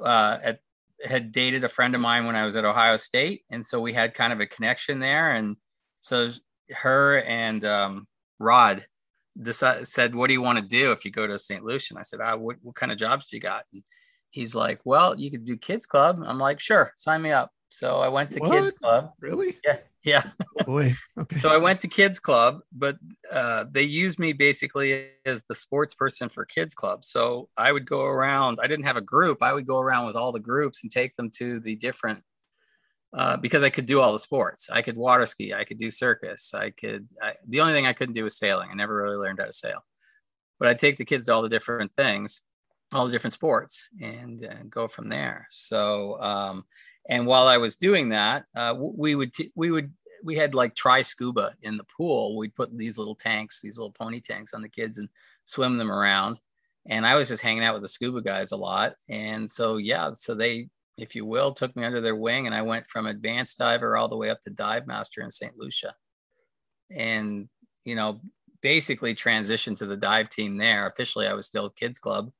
uh, 0.00 0.38
at, 0.40 0.60
had 1.04 1.32
dated 1.32 1.64
a 1.64 1.68
friend 1.68 1.94
of 1.94 2.00
mine 2.00 2.26
when 2.26 2.36
I 2.36 2.44
was 2.44 2.56
at 2.56 2.64
Ohio 2.64 2.96
State, 2.96 3.42
and 3.50 3.64
so 3.64 3.80
we 3.80 3.92
had 3.92 4.14
kind 4.14 4.32
of 4.32 4.40
a 4.40 4.46
connection 4.46 4.98
there. 4.98 5.32
And 5.32 5.56
so 6.00 6.30
her 6.70 7.22
and 7.22 7.64
um, 7.64 8.06
Rod 8.38 8.86
decided, 9.40 9.86
said, 9.86 10.14
"What 10.14 10.28
do 10.28 10.34
you 10.34 10.42
want 10.42 10.58
to 10.58 10.64
do 10.64 10.92
if 10.92 11.04
you 11.04 11.10
go 11.10 11.26
to 11.26 11.38
St. 11.38 11.64
Lucia?" 11.64 11.94
And 11.94 11.98
I 11.98 12.02
said, 12.02 12.20
ah, 12.22 12.36
what, 12.36 12.56
"What 12.62 12.76
kind 12.76 12.92
of 12.92 12.98
jobs 12.98 13.26
do 13.26 13.36
you 13.36 13.40
got?" 13.40 13.64
And 13.72 13.82
he's 14.30 14.54
like, 14.54 14.80
"Well, 14.84 15.18
you 15.18 15.30
could 15.30 15.44
do 15.44 15.56
kids 15.56 15.86
club." 15.86 16.22
I'm 16.24 16.38
like, 16.38 16.60
"Sure, 16.60 16.92
sign 16.96 17.22
me 17.22 17.30
up." 17.30 17.50
So 17.68 18.00
I 18.00 18.08
went 18.08 18.30
to 18.32 18.40
kids 18.40 18.72
club. 18.72 19.12
Really? 19.20 19.54
Yeah, 19.64 19.78
yeah. 20.04 20.24
Oh, 20.60 20.64
boy. 20.64 20.92
Okay. 21.18 21.38
So 21.38 21.48
I 21.48 21.58
went 21.58 21.80
to 21.80 21.88
kids 21.88 22.18
club, 22.18 22.60
but 22.72 22.96
uh, 23.30 23.64
they 23.70 23.82
used 23.82 24.18
me 24.18 24.32
basically 24.32 25.08
as 25.24 25.44
the 25.44 25.54
sports 25.54 25.94
person 25.94 26.28
for 26.28 26.44
kids 26.44 26.74
club. 26.74 27.04
So 27.04 27.48
I 27.56 27.72
would 27.72 27.86
go 27.86 28.02
around. 28.02 28.58
I 28.62 28.66
didn't 28.66 28.86
have 28.86 28.96
a 28.96 29.02
group. 29.02 29.42
I 29.42 29.52
would 29.52 29.66
go 29.66 29.78
around 29.78 30.06
with 30.06 30.16
all 30.16 30.32
the 30.32 30.40
groups 30.40 30.82
and 30.82 30.90
take 30.90 31.16
them 31.16 31.30
to 31.38 31.60
the 31.60 31.76
different. 31.76 32.22
Uh, 33.14 33.36
because 33.36 33.62
I 33.62 33.68
could 33.68 33.84
do 33.84 34.00
all 34.00 34.12
the 34.12 34.18
sports. 34.18 34.70
I 34.70 34.80
could 34.80 34.96
water 34.96 35.26
ski. 35.26 35.52
I 35.52 35.64
could 35.64 35.76
do 35.76 35.90
circus. 35.90 36.54
I 36.54 36.70
could. 36.70 37.06
I, 37.22 37.34
the 37.46 37.60
only 37.60 37.74
thing 37.74 37.86
I 37.86 37.92
couldn't 37.92 38.14
do 38.14 38.24
was 38.24 38.38
sailing. 38.38 38.70
I 38.70 38.74
never 38.74 38.96
really 38.96 39.18
learned 39.18 39.38
how 39.38 39.44
to 39.44 39.52
sail. 39.52 39.84
But 40.58 40.68
I'd 40.68 40.78
take 40.78 40.96
the 40.96 41.04
kids 41.04 41.26
to 41.26 41.34
all 41.34 41.42
the 41.42 41.50
different 41.50 41.92
things, 41.92 42.40
all 42.90 43.04
the 43.04 43.12
different 43.12 43.34
sports, 43.34 43.84
and, 44.00 44.42
and 44.42 44.70
go 44.70 44.88
from 44.88 45.10
there. 45.10 45.46
So, 45.50 46.22
um, 46.22 46.64
and 47.08 47.26
while 47.26 47.48
I 47.48 47.58
was 47.58 47.76
doing 47.76 48.10
that, 48.10 48.44
uh, 48.54 48.74
we 48.78 49.14
would 49.14 49.32
t- 49.34 49.52
we 49.54 49.70
would 49.70 49.92
we 50.24 50.36
had 50.36 50.54
like 50.54 50.74
try 50.74 51.02
scuba 51.02 51.54
in 51.62 51.76
the 51.76 51.86
pool. 51.96 52.36
We'd 52.36 52.54
put 52.54 52.76
these 52.76 52.98
little 52.98 53.14
tanks, 53.14 53.60
these 53.60 53.78
little 53.78 53.92
pony 53.92 54.20
tanks 54.20 54.54
on 54.54 54.62
the 54.62 54.68
kids 54.68 54.98
and 54.98 55.08
swim 55.44 55.78
them 55.78 55.90
around. 55.90 56.40
And 56.86 57.06
I 57.06 57.14
was 57.14 57.28
just 57.28 57.42
hanging 57.42 57.64
out 57.64 57.74
with 57.74 57.82
the 57.82 57.88
scuba 57.88 58.22
guys 58.22 58.52
a 58.52 58.56
lot. 58.56 58.94
And 59.08 59.50
so, 59.50 59.76
yeah, 59.76 60.12
so 60.14 60.34
they, 60.34 60.68
if 60.96 61.14
you 61.14 61.24
will, 61.24 61.52
took 61.52 61.74
me 61.76 61.84
under 61.84 62.00
their 62.00 62.16
wing 62.16 62.46
and 62.46 62.54
I 62.54 62.62
went 62.62 62.86
from 62.86 63.06
advanced 63.06 63.58
diver 63.58 63.96
all 63.96 64.08
the 64.08 64.16
way 64.16 64.30
up 64.30 64.40
to 64.42 64.50
dive 64.50 64.86
master 64.86 65.22
in 65.22 65.30
St. 65.30 65.56
Lucia. 65.56 65.94
And, 66.90 67.48
you 67.84 67.94
know, 67.94 68.20
basically 68.62 69.14
transitioned 69.14 69.76
to 69.78 69.86
the 69.86 69.96
dive 69.96 70.30
team 70.30 70.56
there. 70.56 70.86
Officially, 70.86 71.26
I 71.26 71.34
was 71.34 71.46
still 71.46 71.70
kids 71.70 71.98
club. 71.98 72.30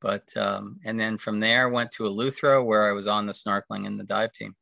But, 0.00 0.36
um, 0.36 0.78
and 0.84 0.98
then 0.98 1.18
from 1.18 1.40
there, 1.40 1.68
went 1.68 1.92
to 1.92 2.04
Eleuthera 2.04 2.64
where 2.64 2.88
I 2.88 2.92
was 2.92 3.06
on 3.06 3.26
the 3.26 3.32
snorkeling 3.32 3.86
and 3.86 3.98
the 3.98 4.04
dive 4.04 4.32
team. 4.32 4.54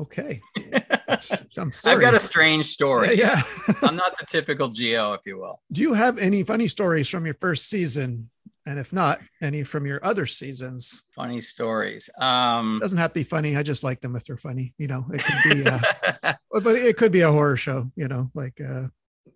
Okay. 0.00 0.40
Some 1.18 1.72
story. 1.72 1.94
I've 1.94 2.00
got 2.00 2.14
a 2.14 2.20
strange 2.20 2.66
story. 2.66 3.14
Yeah. 3.14 3.40
yeah. 3.68 3.74
I'm 3.82 3.96
not 3.96 4.16
the 4.18 4.26
typical 4.26 4.68
GO, 4.68 5.14
if 5.14 5.20
you 5.26 5.38
will. 5.38 5.60
Do 5.72 5.82
you 5.82 5.94
have 5.94 6.18
any 6.18 6.42
funny 6.42 6.68
stories 6.68 7.08
from 7.08 7.24
your 7.24 7.34
first 7.34 7.68
season? 7.68 8.30
And 8.66 8.78
if 8.78 8.92
not, 8.92 9.20
any 9.40 9.62
from 9.62 9.86
your 9.86 9.98
other 10.04 10.26
seasons? 10.26 11.02
Funny 11.14 11.40
stories. 11.40 12.10
Um 12.20 12.78
doesn't 12.80 12.98
have 12.98 13.10
to 13.10 13.14
be 13.14 13.22
funny. 13.22 13.56
I 13.56 13.62
just 13.62 13.82
like 13.82 14.00
them 14.00 14.14
if 14.14 14.26
they're 14.26 14.36
funny. 14.36 14.74
You 14.76 14.88
know, 14.88 15.06
it 15.10 15.24
could 15.24 15.54
be 15.54 15.66
uh, 15.66 16.34
but 16.62 16.76
it 16.76 16.96
could 16.98 17.10
be 17.10 17.22
a 17.22 17.32
horror 17.32 17.56
show, 17.56 17.90
you 17.96 18.08
know, 18.08 18.30
like 18.34 18.60
uh 18.60 18.88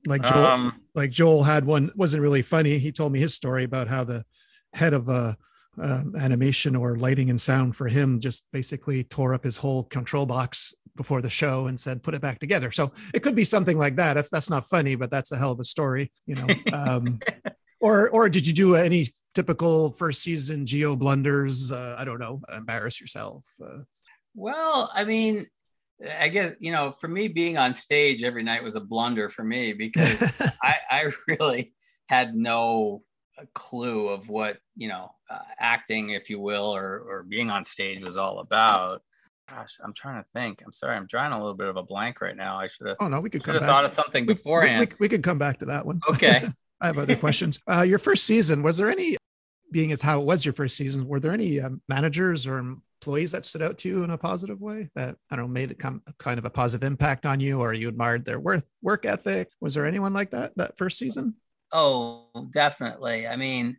like 0.06 0.22
Joel 0.22 0.46
um, 0.46 0.80
like 0.94 1.10
Joel 1.10 1.42
had 1.44 1.64
one 1.64 1.90
wasn't 1.96 2.22
really 2.22 2.42
funny. 2.42 2.78
He 2.78 2.92
told 2.92 3.12
me 3.12 3.20
his 3.20 3.34
story 3.34 3.64
about 3.64 3.88
how 3.88 4.04
the 4.04 4.24
head 4.72 4.94
of 4.94 5.08
a 5.08 5.36
um, 5.80 6.14
animation 6.18 6.76
or 6.76 6.96
lighting 6.96 7.30
and 7.30 7.40
sound 7.40 7.74
for 7.74 7.88
him 7.88 8.20
just 8.20 8.46
basically 8.52 9.04
tore 9.04 9.34
up 9.34 9.44
his 9.44 9.56
whole 9.56 9.84
control 9.84 10.26
box 10.26 10.74
before 10.96 11.22
the 11.22 11.30
show 11.30 11.68
and 11.68 11.80
said 11.80 12.02
put 12.02 12.12
it 12.12 12.20
back 12.20 12.38
together. 12.38 12.70
So 12.70 12.92
it 13.14 13.22
could 13.22 13.34
be 13.34 13.44
something 13.44 13.78
like 13.78 13.96
that. 13.96 14.14
That's 14.14 14.28
that's 14.28 14.50
not 14.50 14.64
funny 14.64 14.96
but 14.96 15.10
that's 15.10 15.32
a 15.32 15.36
hell 15.36 15.52
of 15.52 15.60
a 15.60 15.64
story 15.64 16.12
you 16.26 16.34
know 16.34 16.46
um, 16.72 17.20
or 17.80 18.08
or 18.10 18.28
did 18.28 18.46
you 18.46 18.52
do 18.52 18.76
any 18.76 19.06
typical 19.34 19.90
first 19.90 20.22
season 20.22 20.64
geo 20.64 20.96
blunders? 20.96 21.72
Uh, 21.72 21.96
i 21.98 22.04
don't 22.04 22.20
know 22.20 22.40
embarrass 22.56 23.00
yourself 23.00 23.44
uh, 23.62 23.78
well 24.34 24.90
i 24.94 25.04
mean 25.04 25.46
i 26.18 26.28
guess 26.28 26.54
you 26.58 26.72
know 26.72 26.94
for 27.00 27.08
me 27.08 27.28
being 27.28 27.58
on 27.58 27.72
stage 27.72 28.22
every 28.22 28.42
night 28.42 28.62
was 28.62 28.76
a 28.76 28.80
blunder 28.80 29.28
for 29.28 29.44
me 29.44 29.72
because 29.72 30.40
i 30.62 30.74
i 30.90 31.10
really 31.28 31.74
had 32.08 32.34
no 32.34 33.02
clue 33.54 34.08
of 34.08 34.28
what 34.28 34.58
you 34.76 34.88
know 34.88 35.10
uh, 35.30 35.38
acting 35.58 36.10
if 36.10 36.30
you 36.30 36.40
will 36.40 36.74
or 36.74 37.00
or 37.00 37.22
being 37.22 37.50
on 37.50 37.64
stage 37.64 38.02
was 38.02 38.18
all 38.18 38.40
about. 38.40 39.02
Gosh 39.48 39.78
i'm 39.82 39.92
trying 39.92 40.22
to 40.22 40.28
think. 40.34 40.62
I'm 40.64 40.72
sorry 40.72 40.96
i'm 40.96 41.06
drawing 41.06 41.32
a 41.32 41.38
little 41.38 41.54
bit 41.54 41.68
of 41.68 41.76
a 41.76 41.82
blank 41.82 42.20
right 42.20 42.36
now. 42.36 42.58
I 42.58 42.68
should 42.68 42.86
have 42.86 42.96
oh 43.00 43.08
no 43.08 43.20
we 43.20 43.30
could 43.30 43.46
have 43.46 43.64
thought 43.64 43.84
of 43.84 43.90
something 43.90 44.26
beforehand 44.26 44.80
we, 44.80 44.86
we, 44.86 44.96
we, 45.00 45.08
could 45.08 45.22
come 45.22 45.38
back 45.38 45.58
to 45.58 45.66
that 45.66 45.84
one. 45.84 46.00
Okay. 46.10 46.46
I 46.80 46.86
have 46.86 46.98
other 46.98 47.14
questions. 47.14 47.60
Uh, 47.70 47.82
your 47.82 47.98
first 47.98 48.24
season 48.24 48.62
was 48.62 48.76
there 48.76 48.90
any 48.90 49.16
being 49.70 49.92
as 49.92 50.02
how 50.02 50.20
it 50.20 50.26
was 50.26 50.44
your 50.44 50.52
first 50.52 50.76
season 50.76 51.06
were 51.08 51.20
there 51.20 51.32
any 51.32 51.60
um, 51.60 51.80
managers 51.88 52.46
or 52.46 52.58
employees 52.58 53.32
that 53.32 53.44
stood 53.44 53.62
out 53.62 53.78
to 53.78 53.88
you 53.88 54.04
in 54.04 54.10
a 54.10 54.18
positive 54.18 54.60
way 54.60 54.88
that 54.94 55.16
i 55.30 55.36
don't 55.36 55.46
know 55.46 55.52
made 55.52 55.70
it 55.70 55.78
come 55.78 56.02
kind 56.18 56.38
of 56.38 56.44
a 56.44 56.50
positive 56.50 56.86
impact 56.86 57.24
on 57.24 57.40
you 57.40 57.60
or 57.60 57.72
you 57.72 57.88
admired 57.88 58.24
their 58.24 58.38
work 58.38 58.62
work 58.82 59.06
ethic? 59.06 59.48
Was 59.60 59.74
there 59.74 59.86
anyone 59.86 60.12
like 60.12 60.30
that 60.30 60.56
that 60.56 60.76
first 60.76 60.98
season 60.98 61.34
Oh, 61.72 62.26
definitely. 62.52 63.26
I 63.26 63.36
mean, 63.36 63.78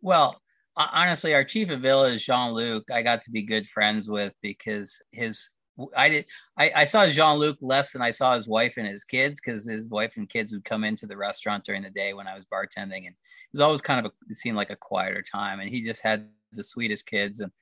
well, 0.00 0.40
honestly, 0.76 1.34
our 1.34 1.44
chief 1.44 1.70
of 1.70 1.80
village, 1.80 2.24
Jean 2.26 2.52
Luc, 2.52 2.90
I 2.90 3.02
got 3.02 3.22
to 3.22 3.30
be 3.30 3.42
good 3.42 3.66
friends 3.68 4.08
with 4.08 4.32
because 4.42 5.02
his 5.10 5.50
I 5.96 6.08
did 6.08 6.26
I, 6.56 6.70
I 6.76 6.84
saw 6.84 7.06
Jean 7.08 7.36
Luc 7.36 7.58
less 7.60 7.90
than 7.90 8.00
I 8.02 8.12
saw 8.12 8.34
his 8.36 8.46
wife 8.46 8.74
and 8.76 8.86
his 8.86 9.02
kids 9.02 9.40
because 9.40 9.66
his 9.66 9.88
wife 9.88 10.12
and 10.16 10.28
kids 10.28 10.52
would 10.52 10.64
come 10.64 10.84
into 10.84 11.06
the 11.06 11.16
restaurant 11.16 11.64
during 11.64 11.82
the 11.82 11.90
day 11.90 12.14
when 12.14 12.28
I 12.28 12.34
was 12.36 12.44
bartending, 12.44 13.06
and 13.06 13.08
it 13.08 13.52
was 13.52 13.60
always 13.60 13.82
kind 13.82 14.04
of 14.04 14.12
a, 14.12 14.14
it 14.30 14.36
seemed 14.36 14.56
like 14.56 14.70
a 14.70 14.76
quieter 14.76 15.22
time, 15.22 15.58
and 15.60 15.68
he 15.68 15.82
just 15.82 16.02
had 16.02 16.28
the 16.52 16.64
sweetest 16.64 17.06
kids 17.06 17.40
and. 17.40 17.52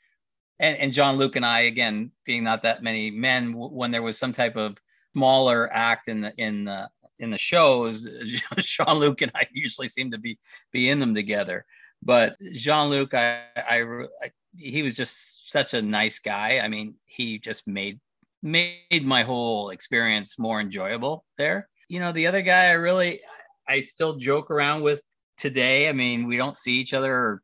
And, 0.60 0.76
and 0.78 0.92
Jean 0.92 1.16
Luc 1.16 1.34
and 1.34 1.44
I, 1.44 1.60
again, 1.62 2.12
being 2.24 2.44
not 2.44 2.62
that 2.62 2.84
many 2.84 3.10
men, 3.10 3.52
when 3.52 3.90
there 3.90 4.02
was 4.02 4.16
some 4.16 4.30
type 4.30 4.54
of 4.54 4.76
smaller 5.12 5.72
act 5.72 6.06
in 6.06 6.20
the 6.20 6.32
in 6.36 6.64
the 6.64 6.88
in 7.22 7.30
the 7.30 7.38
shows, 7.38 8.06
Jean 8.58 8.98
Luc 8.98 9.22
and 9.22 9.32
I 9.34 9.46
usually 9.52 9.88
seem 9.88 10.10
to 10.10 10.18
be 10.18 10.38
be 10.72 10.90
in 10.90 10.98
them 10.98 11.14
together. 11.14 11.64
But 12.02 12.36
Jean 12.52 12.90
Luc, 12.90 13.14
I, 13.14 13.44
I, 13.56 13.82
I, 14.22 14.32
he 14.56 14.82
was 14.82 14.94
just 14.94 15.50
such 15.50 15.72
a 15.72 15.80
nice 15.80 16.18
guy. 16.18 16.58
I 16.58 16.68
mean, 16.68 16.96
he 17.06 17.38
just 17.38 17.66
made 17.66 18.00
made 18.42 19.04
my 19.04 19.22
whole 19.22 19.70
experience 19.70 20.36
more 20.38 20.60
enjoyable 20.60 21.24
there. 21.38 21.68
You 21.88 22.00
know, 22.00 22.10
the 22.10 22.26
other 22.26 22.42
guy 22.42 22.66
I 22.66 22.72
really 22.72 23.20
I 23.68 23.82
still 23.82 24.16
joke 24.16 24.50
around 24.50 24.82
with 24.82 25.00
today. 25.38 25.88
I 25.88 25.92
mean, 25.92 26.26
we 26.26 26.36
don't 26.36 26.56
see 26.56 26.72
each 26.72 26.92
other 26.92 27.40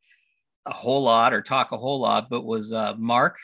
a 0.67 0.73
whole 0.73 1.05
lot 1.05 1.33
or 1.33 1.41
talk 1.41 1.71
a 1.71 1.79
whole 1.79 2.01
lot, 2.01 2.29
but 2.29 2.45
was 2.45 2.73
uh, 2.73 2.95
Mark. 2.99 3.39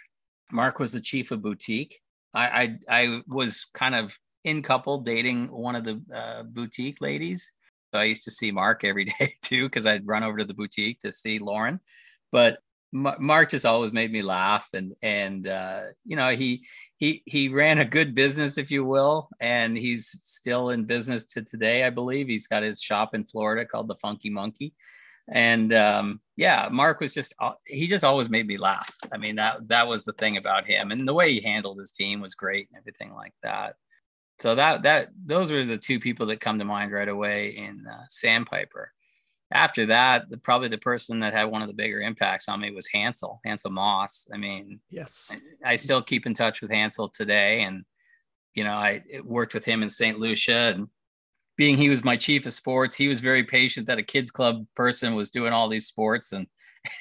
Mark 0.50 0.80
was 0.80 0.92
the 0.92 1.00
chief 1.00 1.30
of 1.30 1.42
boutique. 1.42 2.00
I, 2.34 2.76
I 2.88 3.02
I 3.04 3.22
was 3.28 3.66
kind 3.72 3.94
of 3.94 4.18
in 4.44 4.62
couple 4.62 4.98
dating 4.98 5.48
one 5.48 5.74
of 5.74 5.84
the 5.84 6.00
uh, 6.14 6.42
boutique 6.42 7.00
ladies. 7.00 7.50
So 7.92 8.00
I 8.00 8.04
used 8.04 8.24
to 8.24 8.30
see 8.30 8.50
Mark 8.50 8.84
every 8.84 9.04
day 9.18 9.34
too, 9.42 9.68
because 9.68 9.86
I'd 9.86 10.06
run 10.06 10.22
over 10.22 10.38
to 10.38 10.44
the 10.44 10.54
boutique 10.54 11.00
to 11.00 11.12
see 11.12 11.38
Lauren. 11.38 11.80
But 12.30 12.58
M- 12.94 13.16
Mark 13.18 13.50
just 13.50 13.66
always 13.66 13.92
made 13.92 14.12
me 14.12 14.22
laugh, 14.22 14.68
and 14.72 14.94
and 15.02 15.46
uh, 15.48 15.82
you 16.04 16.16
know 16.16 16.30
he 16.30 16.64
he 16.96 17.22
he 17.26 17.48
ran 17.48 17.78
a 17.78 17.84
good 17.84 18.14
business, 18.14 18.56
if 18.56 18.70
you 18.70 18.84
will, 18.84 19.28
and 19.40 19.76
he's 19.76 20.06
still 20.06 20.70
in 20.70 20.84
business 20.84 21.24
to 21.26 21.42
today, 21.42 21.84
I 21.84 21.90
believe. 21.90 22.28
He's 22.28 22.46
got 22.46 22.62
his 22.62 22.80
shop 22.80 23.14
in 23.14 23.24
Florida 23.24 23.66
called 23.66 23.88
the 23.88 23.96
Funky 23.96 24.30
Monkey, 24.30 24.74
and 25.28 25.72
um, 25.72 26.20
yeah, 26.36 26.68
Mark 26.70 27.00
was 27.00 27.12
just 27.12 27.34
he 27.66 27.88
just 27.88 28.04
always 28.04 28.28
made 28.28 28.46
me 28.46 28.58
laugh. 28.58 28.94
I 29.12 29.18
mean 29.18 29.36
that 29.36 29.68
that 29.68 29.88
was 29.88 30.04
the 30.04 30.12
thing 30.12 30.36
about 30.36 30.66
him, 30.66 30.92
and 30.92 31.06
the 31.06 31.14
way 31.14 31.32
he 31.32 31.40
handled 31.40 31.80
his 31.80 31.90
team 31.90 32.20
was 32.20 32.36
great 32.36 32.68
and 32.70 32.78
everything 32.78 33.12
like 33.12 33.34
that 33.42 33.74
so 34.40 34.54
that 34.54 34.82
that 34.82 35.08
those 35.24 35.50
were 35.50 35.64
the 35.64 35.78
two 35.78 36.00
people 36.00 36.26
that 36.26 36.40
come 36.40 36.58
to 36.58 36.64
mind 36.64 36.92
right 36.92 37.08
away 37.08 37.56
in 37.56 37.84
uh, 37.90 38.04
Sandpiper. 38.08 38.92
After 39.52 39.86
that, 39.86 40.30
the, 40.30 40.38
probably 40.38 40.68
the 40.68 40.78
person 40.78 41.20
that 41.20 41.32
had 41.32 41.44
one 41.44 41.62
of 41.62 41.68
the 41.68 41.74
bigger 41.74 42.00
impacts 42.00 42.48
on 42.48 42.60
me 42.60 42.72
was 42.72 42.88
Hansel, 42.88 43.40
Hansel 43.44 43.70
Moss. 43.70 44.26
I 44.32 44.36
mean, 44.36 44.80
yes, 44.90 45.38
I, 45.64 45.72
I 45.72 45.76
still 45.76 46.02
keep 46.02 46.26
in 46.26 46.34
touch 46.34 46.60
with 46.60 46.70
Hansel 46.70 47.08
today, 47.08 47.62
and 47.62 47.84
you 48.54 48.64
know, 48.64 48.74
I 48.74 49.02
worked 49.22 49.54
with 49.54 49.64
him 49.64 49.82
in 49.82 49.90
St. 49.90 50.18
Lucia, 50.18 50.74
and 50.74 50.88
being 51.56 51.76
he 51.76 51.88
was 51.88 52.04
my 52.04 52.16
chief 52.16 52.46
of 52.46 52.52
sports, 52.52 52.96
he 52.96 53.08
was 53.08 53.20
very 53.20 53.44
patient 53.44 53.86
that 53.86 53.98
a 53.98 54.02
kids 54.02 54.30
club 54.30 54.66
person 54.74 55.14
was 55.14 55.30
doing 55.30 55.52
all 55.52 55.68
these 55.68 55.86
sports 55.86 56.32
and 56.32 56.46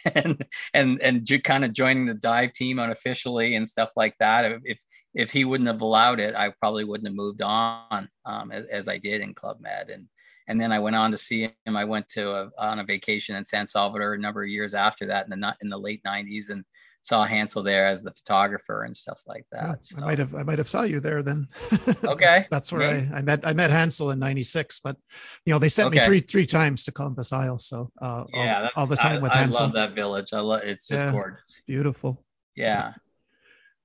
and 0.15 0.45
and 0.73 1.01
and 1.01 1.43
kind 1.43 1.65
of 1.65 1.73
joining 1.73 2.05
the 2.05 2.13
dive 2.13 2.53
team 2.53 2.79
unofficially 2.79 3.55
and 3.55 3.67
stuff 3.67 3.89
like 3.95 4.15
that. 4.19 4.59
If 4.63 4.79
if 5.13 5.31
he 5.31 5.45
wouldn't 5.45 5.67
have 5.67 5.81
allowed 5.81 6.19
it, 6.19 6.35
I 6.35 6.49
probably 6.59 6.83
wouldn't 6.83 7.07
have 7.07 7.15
moved 7.15 7.41
on 7.41 8.09
um, 8.25 8.51
as, 8.51 8.65
as, 8.67 8.89
I 8.89 8.97
did 8.97 9.21
in 9.21 9.33
Club 9.33 9.57
Med. 9.59 9.89
And 9.89 10.07
and 10.47 10.59
then 10.59 10.71
I 10.71 10.79
went 10.79 10.95
on 10.95 11.11
to 11.11 11.17
see 11.17 11.43
him. 11.65 11.77
I 11.77 11.85
went 11.85 12.09
to 12.09 12.31
a, 12.31 12.49
on 12.57 12.79
a 12.79 12.83
vacation 12.83 13.35
in 13.35 13.45
San 13.45 13.65
Salvador 13.65 14.13
a 14.13 14.19
number 14.19 14.43
of 14.43 14.49
years 14.49 14.73
after 14.73 15.05
that 15.07 15.27
in 15.31 15.39
the 15.39 15.55
in 15.61 15.69
the 15.69 15.77
late 15.77 16.01
'90s 16.03 16.49
and 16.49 16.65
saw 17.01 17.25
Hansel 17.25 17.63
there 17.63 17.87
as 17.87 18.01
the 18.01 18.11
photographer 18.11 18.83
and 18.83 18.95
stuff 18.95 19.21
like 19.27 19.45
that. 19.51 19.63
Yeah, 19.63 19.75
so. 19.79 19.97
I 19.99 20.05
might 20.05 20.19
have 20.19 20.35
I 20.35 20.43
might 20.43 20.57
have 20.57 20.67
saw 20.67 20.83
you 20.83 20.99
there 20.99 21.21
then. 21.21 21.47
Okay, 22.05 22.25
that's, 22.25 22.47
that's, 22.49 22.73
where 22.73 23.07
I, 23.13 23.17
I 23.19 23.21
met 23.21 23.47
I 23.47 23.53
met 23.53 23.71
Hansel 23.71 24.11
in 24.11 24.19
'96. 24.19 24.81
But 24.81 24.97
you 25.45 25.53
know 25.53 25.59
they 25.59 25.69
sent 25.69 25.87
okay. 25.87 25.99
me 25.99 26.05
three 26.05 26.19
three 26.19 26.45
times 26.45 26.83
to 26.85 26.91
Columbus 26.91 27.31
Isle, 27.31 27.59
so 27.59 27.91
uh, 28.01 28.25
yeah, 28.33 28.69
all, 28.75 28.83
all 28.83 28.87
the 28.87 28.97
time 28.97 29.19
I, 29.19 29.21
with 29.21 29.31
I 29.31 29.37
Hansel. 29.37 29.61
I 29.61 29.63
love 29.65 29.73
that 29.73 29.91
village. 29.91 30.33
I 30.33 30.39
love 30.39 30.61
it's 30.63 30.87
just 30.87 31.05
yeah, 31.05 31.11
gorgeous, 31.11 31.61
beautiful. 31.65 32.25
Yeah 32.55 32.93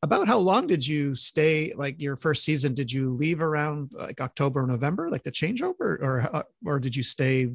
about 0.03 0.29
how 0.29 0.39
long 0.39 0.67
did 0.67 0.87
you 0.87 1.15
stay 1.15 1.73
like 1.77 2.01
your 2.01 2.17
first 2.17 2.45
season 2.45 2.75
did 2.75 2.93
you 2.93 3.13
leave 3.15 3.41
around 3.41 3.91
like 3.93 4.21
october 4.21 4.67
november 4.67 5.11
like 5.11 5.23
the 5.23 5.33
changeover? 5.33 6.01
Or 6.01 6.29
uh, 6.33 6.43
or 6.65 6.79
did 6.79 6.95
you 6.95 7.03
stay 7.03 7.51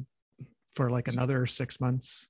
for 0.74 0.90
like 0.90 1.08
another 1.08 1.46
six 1.46 1.80
months? 1.80 2.28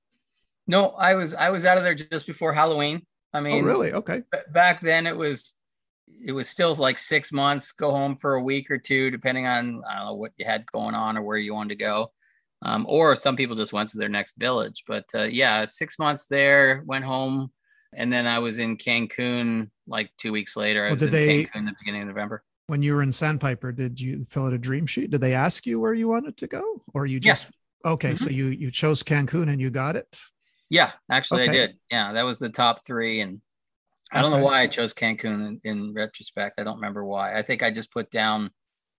No 0.67 0.89
i 0.91 1.15
was 1.15 1.33
i 1.33 1.49
was 1.49 1.65
out 1.65 1.77
of 1.77 1.83
there 1.83 1.95
just 1.95 2.27
before 2.27 2.53
halloween. 2.53 3.05
I 3.33 3.39
oh, 3.39 3.41
mean 3.41 3.63
oh 3.63 3.67
really? 3.67 3.93
Okay. 3.93 4.23
back 4.51 4.81
then 4.81 5.07
it 5.07 5.15
was 5.15 5.55
it 6.25 6.31
was 6.31 6.47
still 6.47 6.73
like 6.75 6.97
six 6.97 7.31
months 7.31 7.73
go 7.73 7.91
home 7.91 8.15
for 8.15 8.35
a 8.35 8.43
week 8.43 8.71
or 8.71 8.77
two 8.77 9.11
depending 9.11 9.47
on 9.47 9.81
i 9.89 9.97
don't 9.97 10.05
know 10.05 10.13
what 10.15 10.31
you 10.37 10.45
had 10.45 10.65
going 10.71 10.95
on 10.95 11.17
or 11.17 11.23
where 11.23 11.37
you 11.37 11.53
wanted 11.53 11.77
to 11.77 11.83
go. 11.83 12.11
Um, 12.61 12.85
or 12.87 13.15
some 13.15 13.35
people 13.35 13.55
just 13.55 13.73
went 13.73 13.89
to 13.89 13.97
their 13.97 14.09
next 14.09 14.35
village 14.37 14.85
but 14.87 15.05
uh, 15.13 15.23
yeah 15.23 15.65
six 15.65 15.99
months 15.99 16.25
there 16.25 16.83
went 16.85 17.03
home 17.03 17.51
and 17.95 18.11
then 18.11 18.27
I 18.27 18.39
was 18.39 18.59
in 18.59 18.77
Cancun 18.77 19.69
like 19.87 20.11
two 20.17 20.31
weeks 20.31 20.55
later. 20.55 20.85
I 20.85 20.89
well, 20.89 20.97
did 20.97 21.11
they 21.11 21.47
in 21.53 21.65
the 21.65 21.73
beginning 21.79 22.03
of 22.03 22.07
November? 22.07 22.43
When 22.67 22.81
you 22.81 22.95
were 22.95 23.03
in 23.03 23.11
Sandpiper, 23.11 23.71
did 23.71 23.99
you 23.99 24.23
fill 24.23 24.47
out 24.47 24.53
a 24.53 24.57
dream 24.57 24.87
sheet? 24.87 25.11
Did 25.11 25.21
they 25.21 25.33
ask 25.33 25.65
you 25.65 25.79
where 25.79 25.93
you 25.93 26.07
wanted 26.07 26.37
to 26.37 26.47
go, 26.47 26.81
or 26.93 27.05
you 27.05 27.19
just 27.19 27.49
yeah. 27.83 27.91
okay? 27.91 28.13
Mm-hmm. 28.13 28.23
So 28.23 28.29
you 28.31 28.47
you 28.47 28.71
chose 28.71 29.03
Cancun 29.03 29.49
and 29.49 29.61
you 29.61 29.69
got 29.69 29.95
it. 29.95 30.19
Yeah, 30.69 30.91
actually, 31.11 31.43
okay. 31.43 31.51
I 31.51 31.53
did. 31.53 31.77
Yeah, 31.91 32.13
that 32.13 32.25
was 32.25 32.39
the 32.39 32.49
top 32.49 32.85
three, 32.85 33.21
and 33.21 33.41
I 34.11 34.21
don't 34.21 34.33
okay. 34.33 34.41
know 34.41 34.45
why 34.45 34.61
I 34.61 34.67
chose 34.67 34.93
Cancun 34.93 35.47
in, 35.47 35.61
in, 35.63 35.93
retrospect. 35.93 36.59
I 36.59 36.63
don't 36.63 36.75
remember 36.75 37.05
why. 37.05 37.37
I 37.37 37.43
think 37.43 37.61
I 37.61 37.69
just 37.69 37.91
put 37.91 38.09
down 38.09 38.49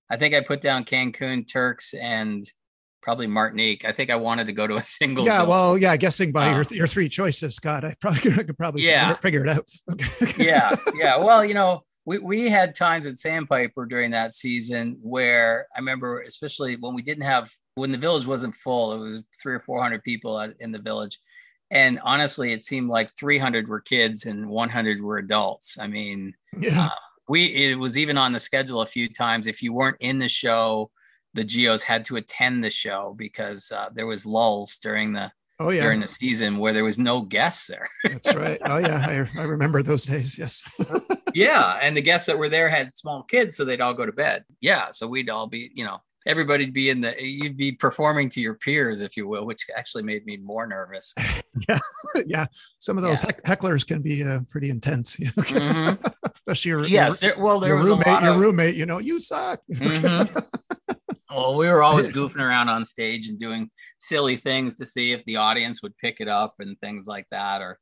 I 0.09 0.17
think 0.17 0.35
I 0.35 0.41
put 0.41 0.61
down 0.61 0.85
Cancun, 0.85 1.51
Turks, 1.51 1.95
and 1.95 2.45
probably 3.07 3.29
Martinique. 3.29 3.85
I 3.85 3.93
think 3.93 4.11
I 4.11 4.17
wanted 4.17 4.49
to 4.49 4.53
go 4.53 4.67
to 4.67 4.75
a 4.75 4.83
single. 4.99 5.25
Yeah, 5.25 5.39
zone. 5.39 5.49
well, 5.49 5.79
yeah, 5.79 5.97
guessing 5.97 6.33
by 6.33 6.51
your, 6.51 6.65
your 6.71 6.87
three 6.89 7.09
choices, 7.09 7.55
Scott, 7.55 7.85
I 7.85 7.95
probably 8.01 8.21
could 8.33 8.59
probably 8.59 8.83
yeah. 8.83 9.15
figure, 9.17 9.47
it, 9.47 9.49
out. 9.49 9.65
yeah, 10.39 10.75
yeah. 10.97 11.17
Well, 11.17 11.45
you 11.45 11.55
know, 11.55 11.85
we, 12.05 12.19
we 12.19 12.51
had 12.51 12.75
times 12.75 13.07
at 13.07 13.17
Sandpiper 13.19 13.87
during 13.87 14.11
that 14.11 14.35
season 14.35 14.99
where 15.01 15.69
I 15.75 15.79
remember, 15.79 16.23
especially 16.23 16.77
when 16.77 16.95
we 16.95 17.03
didn't 17.03 17.23
have 17.23 17.51
when 17.77 17.93
the 17.93 17.99
village 17.99 18.27
wasn't 18.27 18.57
full, 18.57 18.93
it 18.93 18.99
was 18.99 19.23
three 19.41 19.55
or 19.55 19.61
four 19.61 19.81
hundred 19.81 20.03
people 20.03 20.41
in 20.59 20.73
the 20.73 20.79
village, 20.81 21.21
and 21.71 22.01
honestly, 22.03 22.53
it 22.53 22.65
seemed 22.65 22.89
like 22.89 23.13
three 23.13 23.39
hundred 23.39 23.69
were 23.69 23.81
kids 23.81 24.27
and 24.27 24.49
one 24.49 24.69
hundred 24.69 25.01
were 25.01 25.19
adults. 25.19 25.79
I 25.79 25.87
mean, 25.87 26.35
yeah. 26.59 26.87
Uh, 26.87 26.91
we 27.29 27.47
it 27.47 27.79
was 27.79 27.99
even 27.99 28.19
on 28.19 28.33
the 28.33 28.41
schedule 28.41 28.81
a 28.81 28.87
few 28.87 29.13
times. 29.13 29.47
If 29.47 29.63
you 29.63 29.73
weren't 29.73 29.99
in 30.01 30.19
the 30.19 30.29
show 30.29 30.91
the 31.37 31.45
Geos 31.45 31.83
had 31.83 32.05
to 32.07 32.17
attend 32.17 32.65
the 32.65 32.71
show 32.71 33.15
because 33.17 33.71
uh, 33.71 33.91
there 33.95 34.07
was 34.07 34.27
lulls 34.27 34.79
during 34.79 35.13
the 35.13 35.31
oh 35.61 35.71
yeah 35.71 35.83
during 35.83 36.01
the 36.01 36.09
season 36.09 36.59
where 36.59 36.73
there 36.73 36.85
was 36.85 36.99
no 36.99 37.21
guests 37.21 37.69
there. 37.69 37.89
That's 38.05 38.35
right. 38.35 38.61
Oh 38.65 38.79
yeah, 38.79 39.03
I, 39.07 39.41
I 39.41 39.45
remember 39.45 39.83
those 39.83 40.07
days. 40.07 40.39
Yes. 40.39 40.65
yeah, 41.35 41.79
and 41.81 41.97
the 41.97 42.03
guests 42.03 42.27
that 42.27 42.39
were 42.39 42.49
there 42.49 42.69
had 42.69 42.97
small 42.97 43.23
kids, 43.23 43.57
so 43.57 43.65
they'd 43.65 43.81
all 43.81 43.95
go 43.95 44.07
to 44.07 44.13
bed. 44.13 44.45
Yeah, 44.61 44.91
so 44.91 45.07
we'd 45.07 45.31
all 45.31 45.47
be, 45.47 45.71
you 45.75 45.85
know, 45.85 46.01
everybody'd 46.27 46.73
be 46.73 46.91
in 46.91 47.01
the 47.01 47.15
you'd 47.19 47.57
be 47.57 47.73
performing 47.73 48.29
to 48.29 48.41
your 48.41 48.55
peers 48.55 49.01
if 49.01 49.17
you 49.17 49.27
will 49.27 49.47
which 49.47 49.67
actually 49.77 50.03
made 50.03 50.27
me 50.27 50.37
more 50.37 50.67
nervous 50.67 51.15
yeah 51.69 51.79
yeah 52.27 52.47
some 52.79 52.97
of 52.97 53.03
those 53.03 53.25
yeah. 53.25 53.31
hecklers 53.47 53.87
can 53.87 54.03
be 54.03 54.25
uh, 54.25 54.41
pretty 54.51 54.69
intense 54.69 55.17
mm-hmm. 55.17 56.05
especially 56.35 56.69
your 56.69 56.87
yes 56.87 57.23
your, 57.23 57.35
there, 57.35 57.43
well 57.43 57.61
there 57.61 57.71
your 57.71 57.79
was 57.79 57.87
roommate 57.87 58.23
your 58.23 58.33
of, 58.33 58.41
roommate 58.41 58.75
you 58.75 58.87
know 58.87 58.99
you 58.99 59.21
suck 59.21 59.61
mm-hmm. 59.73 60.96
Well, 61.31 61.57
we 61.57 61.69
were 61.69 61.83
always 61.83 62.13
goofing 62.13 62.41
around 62.41 62.69
on 62.69 62.85
stage 62.85 63.29
and 63.29 63.39
doing 63.39 63.71
silly 63.99 64.37
things 64.37 64.77
to 64.77 64.85
see 64.85 65.13
if 65.13 65.25
the 65.25 65.37
audience 65.37 65.83
would 65.83 65.97
pick 65.99 66.17
it 66.21 66.29
up 66.29 66.57
and 66.59 66.79
things 66.81 67.07
like 67.07 67.27
that, 67.31 67.61
or, 67.63 67.79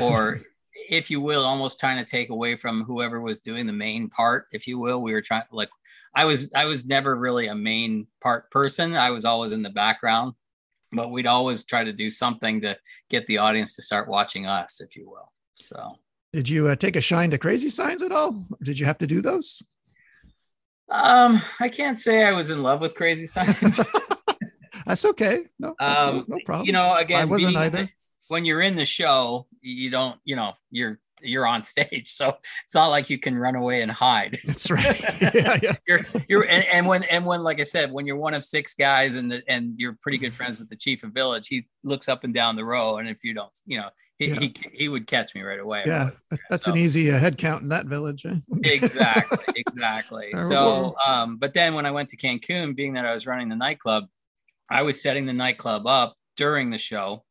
or 0.00 0.40
if 0.88 1.10
you 1.10 1.20
will, 1.20 1.44
almost 1.44 1.80
trying 1.80 1.98
to 1.98 2.10
take 2.10 2.30
away 2.30 2.56
from 2.56 2.84
whoever 2.84 3.20
was 3.20 3.40
doing 3.40 3.66
the 3.66 3.72
main 3.72 4.08
part, 4.08 4.46
if 4.52 4.66
you 4.66 4.78
will. 4.78 5.02
We 5.02 5.12
were 5.12 5.22
trying 5.22 5.44
like 5.50 5.70
I 6.14 6.24
was 6.24 6.50
I 6.54 6.66
was 6.66 6.84
never 6.84 7.16
really 7.16 7.46
a 7.46 7.54
main 7.54 8.06
part 8.22 8.50
person. 8.50 8.94
I 8.94 9.10
was 9.10 9.24
always 9.24 9.52
in 9.52 9.62
the 9.62 9.70
background, 9.70 10.34
but 10.92 11.10
we'd 11.10 11.26
always 11.26 11.64
try 11.64 11.84
to 11.84 11.92
do 11.92 12.10
something 12.10 12.60
to 12.62 12.76
get 13.08 13.26
the 13.26 13.38
audience 13.38 13.74
to 13.76 13.82
start 13.82 14.08
watching 14.08 14.46
us, 14.46 14.80
if 14.80 14.96
you 14.96 15.08
will. 15.08 15.32
So, 15.54 15.98
did 16.32 16.48
you 16.48 16.68
uh, 16.68 16.76
take 16.76 16.96
a 16.96 17.00
shine 17.00 17.30
to 17.30 17.38
crazy 17.38 17.68
signs 17.68 18.02
at 18.02 18.12
all? 18.12 18.46
Did 18.62 18.78
you 18.78 18.86
have 18.86 18.98
to 18.98 19.06
do 19.06 19.20
those? 19.20 19.62
Um, 20.92 21.40
I 21.58 21.70
can't 21.70 21.98
say 21.98 22.22
I 22.22 22.32
was 22.32 22.50
in 22.50 22.62
love 22.62 22.82
with 22.82 22.94
Crazy 22.94 23.26
Signs. 23.26 23.58
that's 24.86 25.04
okay. 25.06 25.46
No, 25.58 25.74
that's 25.80 26.02
um, 26.02 26.24
no 26.28 26.38
problem. 26.44 26.66
You 26.66 26.72
know, 26.72 26.94
again, 26.96 27.22
I 27.22 27.24
wasn't 27.24 27.56
either. 27.56 27.88
When 28.28 28.44
you're 28.44 28.60
in 28.60 28.76
the 28.76 28.84
show, 28.84 29.46
you 29.62 29.90
don't, 29.90 30.18
you 30.24 30.36
know, 30.36 30.52
you're 30.70 31.00
you're 31.22 31.46
on 31.46 31.62
stage, 31.62 32.12
so 32.12 32.36
it's 32.66 32.74
not 32.74 32.88
like 32.88 33.08
you 33.08 33.18
can 33.18 33.38
run 33.38 33.56
away 33.56 33.80
and 33.80 33.90
hide. 33.90 34.38
That's 34.44 34.70
right. 34.70 35.00
yeah, 35.34 35.58
yeah. 35.62 35.74
you're 35.88 36.00
you're 36.28 36.42
and, 36.42 36.64
and 36.66 36.86
when 36.86 37.04
and 37.04 37.24
when 37.24 37.42
like 37.42 37.58
I 37.58 37.64
said, 37.64 37.90
when 37.90 38.06
you're 38.06 38.16
one 38.16 38.34
of 38.34 38.44
six 38.44 38.74
guys 38.74 39.16
and 39.16 39.32
the, 39.32 39.42
and 39.48 39.72
you're 39.78 39.96
pretty 40.02 40.18
good 40.18 40.34
friends 40.34 40.58
with 40.58 40.68
the 40.68 40.76
chief 40.76 41.04
of 41.04 41.12
village, 41.12 41.48
he 41.48 41.66
looks 41.84 42.06
up 42.06 42.24
and 42.24 42.34
down 42.34 42.54
the 42.54 42.66
row, 42.66 42.98
and 42.98 43.08
if 43.08 43.24
you 43.24 43.32
don't, 43.32 43.56
you 43.64 43.78
know, 43.78 43.88
he, 44.26 44.32
yeah. 44.32 44.40
he, 44.40 44.54
he 44.72 44.88
would 44.88 45.06
catch 45.06 45.34
me 45.34 45.42
right 45.42 45.60
away. 45.60 45.82
Yeah, 45.86 46.10
that's 46.50 46.64
so. 46.64 46.72
an 46.72 46.78
easy 46.78 47.10
uh, 47.10 47.18
head 47.18 47.38
count 47.38 47.62
in 47.62 47.68
that 47.68 47.86
village. 47.86 48.24
Eh? 48.26 48.36
exactly, 48.64 49.54
exactly. 49.56 50.32
so, 50.36 50.96
um, 51.04 51.36
but 51.36 51.54
then 51.54 51.74
when 51.74 51.86
I 51.86 51.90
went 51.90 52.08
to 52.10 52.16
Cancun, 52.16 52.74
being 52.74 52.94
that 52.94 53.04
I 53.04 53.12
was 53.12 53.26
running 53.26 53.48
the 53.48 53.56
nightclub, 53.56 54.06
I 54.70 54.82
was 54.82 55.02
setting 55.02 55.26
the 55.26 55.32
nightclub 55.32 55.86
up 55.86 56.16
during 56.36 56.70
the 56.70 56.78
show, 56.78 57.24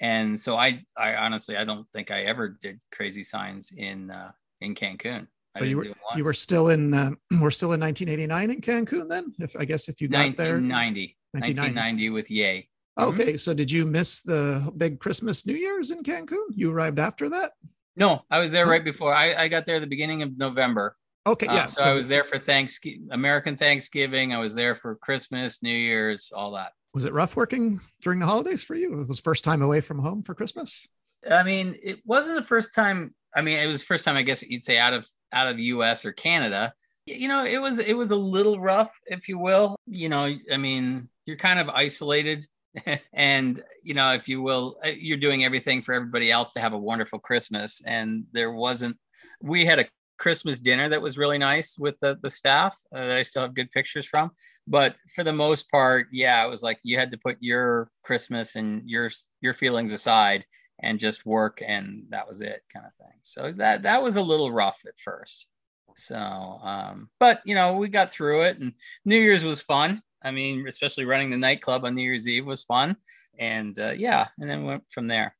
and 0.00 0.38
so 0.38 0.56
I, 0.56 0.84
I 0.96 1.14
honestly, 1.14 1.56
I 1.56 1.64
don't 1.64 1.86
think 1.92 2.10
I 2.10 2.22
ever 2.22 2.56
did 2.60 2.80
crazy 2.92 3.22
signs 3.22 3.72
in 3.76 4.10
uh, 4.10 4.32
in 4.60 4.74
Cancun. 4.74 5.26
So 5.58 5.64
you 5.64 5.76
were 5.78 5.86
you 6.16 6.24
were 6.24 6.32
still 6.32 6.68
in 6.68 6.94
uh, 6.94 7.10
we're 7.40 7.50
still 7.50 7.72
in 7.72 7.80
1989 7.80 8.50
in 8.50 8.60
Cancun 8.60 9.08
then. 9.08 9.34
If 9.38 9.56
I 9.58 9.64
guess 9.64 9.88
if 9.88 10.00
you 10.00 10.08
got 10.08 10.18
1990, 10.18 11.16
there 11.32 11.40
1990, 11.40 11.70
1990 11.72 12.10
with 12.10 12.30
Yay. 12.30 12.68
Mm-hmm. 13.00 13.20
Okay, 13.20 13.36
so 13.36 13.54
did 13.54 13.70
you 13.70 13.86
miss 13.86 14.20
the 14.20 14.72
big 14.76 15.00
Christmas 15.00 15.46
New 15.46 15.54
Year's 15.54 15.90
in 15.90 16.02
Cancun? 16.02 16.44
You 16.50 16.72
arrived 16.72 16.98
after 16.98 17.28
that? 17.30 17.52
No, 17.96 18.22
I 18.30 18.38
was 18.38 18.52
there 18.52 18.66
right 18.66 18.84
before. 18.84 19.14
I, 19.14 19.34
I 19.34 19.48
got 19.48 19.66
there 19.66 19.80
the 19.80 19.86
beginning 19.86 20.22
of 20.22 20.36
November. 20.38 20.96
Okay, 21.26 21.46
yeah. 21.46 21.64
Uh, 21.64 21.66
so, 21.66 21.82
so, 21.82 21.90
I 21.90 21.94
was 21.94 22.08
there 22.08 22.24
for 22.24 22.38
Thanksgiving, 22.38 23.08
American 23.10 23.56
Thanksgiving. 23.56 24.32
I 24.32 24.38
was 24.38 24.54
there 24.54 24.74
for 24.74 24.96
Christmas, 24.96 25.62
New 25.62 25.74
Year's, 25.74 26.32
all 26.34 26.52
that. 26.52 26.72
Was 26.94 27.04
it 27.04 27.12
rough 27.12 27.36
working 27.36 27.80
during 28.00 28.18
the 28.18 28.26
holidays 28.26 28.64
for 28.64 28.74
you? 28.74 28.98
It 28.98 29.08
was 29.08 29.20
first 29.20 29.44
time 29.44 29.62
away 29.62 29.80
from 29.80 29.98
home 29.98 30.22
for 30.22 30.34
Christmas. 30.34 30.88
I 31.30 31.42
mean, 31.42 31.76
it 31.82 32.00
wasn't 32.04 32.36
the 32.36 32.42
first 32.42 32.74
time. 32.74 33.14
I 33.34 33.42
mean, 33.42 33.58
it 33.58 33.66
was 33.66 33.82
first 33.82 34.04
time 34.04 34.16
I 34.16 34.22
guess 34.22 34.42
you'd 34.42 34.64
say 34.64 34.78
out 34.78 34.94
of 34.94 35.06
out 35.32 35.46
of 35.46 35.58
U.S. 35.58 36.04
or 36.04 36.12
Canada. 36.12 36.72
You 37.06 37.28
know, 37.28 37.44
it 37.44 37.58
was 37.58 37.78
it 37.78 37.94
was 37.94 38.10
a 38.10 38.16
little 38.16 38.58
rough, 38.58 38.92
if 39.06 39.28
you 39.28 39.38
will. 39.38 39.76
You 39.86 40.08
know, 40.08 40.34
I 40.50 40.56
mean, 40.56 41.08
you're 41.26 41.36
kind 41.36 41.60
of 41.60 41.68
isolated 41.68 42.46
and 43.12 43.60
you 43.82 43.94
know 43.94 44.12
if 44.12 44.28
you 44.28 44.42
will 44.42 44.78
uh, 44.84 44.88
you're 44.88 45.16
doing 45.16 45.44
everything 45.44 45.82
for 45.82 45.94
everybody 45.94 46.30
else 46.30 46.52
to 46.52 46.60
have 46.60 46.72
a 46.72 46.78
wonderful 46.78 47.18
christmas. 47.18 47.82
And 47.84 48.24
there 48.32 48.52
wasn't 48.52 48.96
we 49.42 49.64
had 49.64 49.78
a 49.78 49.86
christmas 50.18 50.60
dinner 50.60 50.88
that 50.88 51.00
was 51.00 51.16
really 51.16 51.38
nice 51.38 51.78
with 51.78 51.98
the, 52.00 52.18
the 52.20 52.28
staff 52.28 52.76
uh, 52.94 53.06
that 53.06 53.16
i 53.16 53.22
still 53.22 53.42
have 53.42 53.54
good 53.54 53.70
pictures 53.70 54.06
from. 54.06 54.30
But 54.66 54.96
for 55.14 55.24
the 55.24 55.32
most 55.32 55.70
part 55.70 56.08
yeah 56.12 56.44
it 56.44 56.50
was 56.50 56.62
like 56.62 56.78
you 56.82 56.98
had 56.98 57.10
to 57.12 57.18
put 57.18 57.36
your 57.40 57.90
christmas 58.02 58.56
and 58.56 58.88
your 58.88 59.10
your 59.40 59.54
feelings 59.54 59.92
aside 59.92 60.44
and 60.82 61.00
just 61.00 61.26
work 61.26 61.62
and 61.66 62.04
that 62.10 62.28
was 62.28 62.40
it 62.40 62.62
kind 62.72 62.86
of 62.86 62.94
thing. 62.94 63.18
So 63.22 63.52
that 63.56 63.82
that 63.82 64.02
was 64.02 64.16
a 64.16 64.22
little 64.22 64.52
rough 64.52 64.80
at 64.86 64.98
first. 64.98 65.48
So 65.96 66.16
um 66.16 67.10
but 67.18 67.40
you 67.44 67.54
know 67.54 67.74
we 67.74 67.88
got 67.88 68.12
through 68.12 68.42
it 68.42 68.58
and 68.58 68.74
new 69.04 69.18
year's 69.18 69.42
was 69.42 69.60
fun 69.60 70.02
I 70.22 70.30
mean, 70.30 70.66
especially 70.68 71.04
running 71.04 71.30
the 71.30 71.36
nightclub 71.36 71.84
on 71.84 71.94
New 71.94 72.02
Year's 72.02 72.28
Eve 72.28 72.46
was 72.46 72.62
fun. 72.62 72.96
And 73.38 73.78
uh, 73.78 73.92
yeah, 73.92 74.28
and 74.38 74.48
then 74.48 74.64
went 74.64 74.84
from 74.90 75.06
there. 75.06 75.34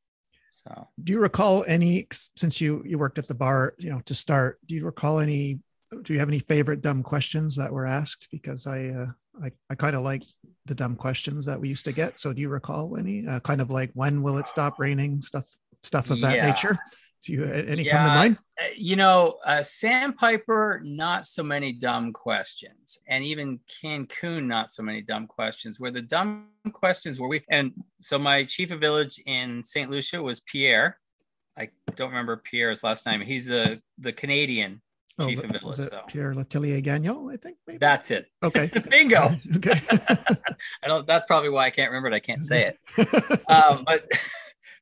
So, 0.50 0.88
do 1.02 1.12
you 1.12 1.20
recall 1.20 1.64
any 1.66 2.06
since 2.10 2.60
you 2.60 2.82
you 2.86 2.98
worked 2.98 3.18
at 3.18 3.28
the 3.28 3.34
bar, 3.34 3.74
you 3.78 3.90
know, 3.90 4.00
to 4.06 4.14
start? 4.14 4.58
Do 4.66 4.74
you 4.74 4.84
recall 4.84 5.18
any? 5.18 5.60
Do 6.02 6.12
you 6.12 6.18
have 6.18 6.28
any 6.28 6.38
favorite 6.38 6.82
dumb 6.82 7.02
questions 7.02 7.56
that 7.56 7.72
were 7.72 7.86
asked? 7.86 8.28
Because 8.30 8.66
I 8.66 8.88
uh, 8.88 9.06
I, 9.42 9.50
I 9.70 9.74
kind 9.74 9.96
of 9.96 10.02
like 10.02 10.22
the 10.66 10.74
dumb 10.74 10.96
questions 10.96 11.46
that 11.46 11.60
we 11.60 11.68
used 11.68 11.84
to 11.86 11.92
get. 11.92 12.18
So, 12.18 12.32
do 12.32 12.40
you 12.40 12.48
recall 12.48 12.96
any? 12.96 13.26
Uh, 13.26 13.40
kind 13.40 13.60
of 13.60 13.70
like 13.70 13.90
when 13.94 14.22
will 14.22 14.38
it 14.38 14.46
stop 14.46 14.78
raining? 14.78 15.22
Stuff 15.22 15.46
stuff 15.82 16.10
of 16.10 16.20
that 16.20 16.36
yeah. 16.36 16.46
nature. 16.46 16.78
Do 17.24 17.34
you 17.34 17.44
any 17.44 17.84
yeah, 17.84 17.92
come 17.92 18.08
to 18.08 18.14
mind? 18.14 18.38
Uh, 18.58 18.66
you 18.76 18.96
know, 18.96 19.36
uh, 19.44 19.62
Sandpiper, 19.62 20.80
not 20.82 21.26
so 21.26 21.42
many 21.42 21.72
dumb 21.72 22.14
questions, 22.14 22.98
and 23.08 23.22
even 23.22 23.60
Cancun, 23.82 24.46
not 24.46 24.70
so 24.70 24.82
many 24.82 25.02
dumb 25.02 25.26
questions. 25.26 25.78
Where 25.78 25.90
the 25.90 26.00
dumb 26.00 26.46
questions 26.72 27.20
were 27.20 27.28
we, 27.28 27.42
and 27.50 27.72
so 27.98 28.18
my 28.18 28.44
chief 28.44 28.70
of 28.70 28.80
village 28.80 29.20
in 29.26 29.62
Saint 29.62 29.90
Lucia 29.90 30.22
was 30.22 30.40
Pierre. 30.40 30.98
I 31.58 31.68
don't 31.94 32.08
remember 32.08 32.38
Pierre's 32.38 32.82
last 32.82 33.04
name. 33.04 33.20
He's 33.20 33.46
the 33.46 33.82
the 33.98 34.14
Canadian 34.14 34.80
oh, 35.18 35.28
chief 35.28 35.40
of 35.40 35.50
village. 35.50 35.62
Was 35.62 35.78
it 35.78 35.90
so. 35.90 36.00
Pierre 36.08 36.32
Letellier 36.32 36.82
Gagnon? 36.82 37.30
I 37.30 37.36
think 37.36 37.58
maybe. 37.66 37.78
That's 37.78 38.10
it. 38.10 38.30
Okay. 38.42 38.70
Bingo. 38.90 39.38
okay. 39.56 39.78
I 40.82 40.88
don't. 40.88 41.06
That's 41.06 41.26
probably 41.26 41.50
why 41.50 41.66
I 41.66 41.70
can't 41.70 41.90
remember 41.90 42.08
it. 42.08 42.14
I 42.14 42.20
can't 42.20 42.42
say 42.42 42.72
it. 42.72 43.50
um, 43.50 43.84
but 43.86 44.10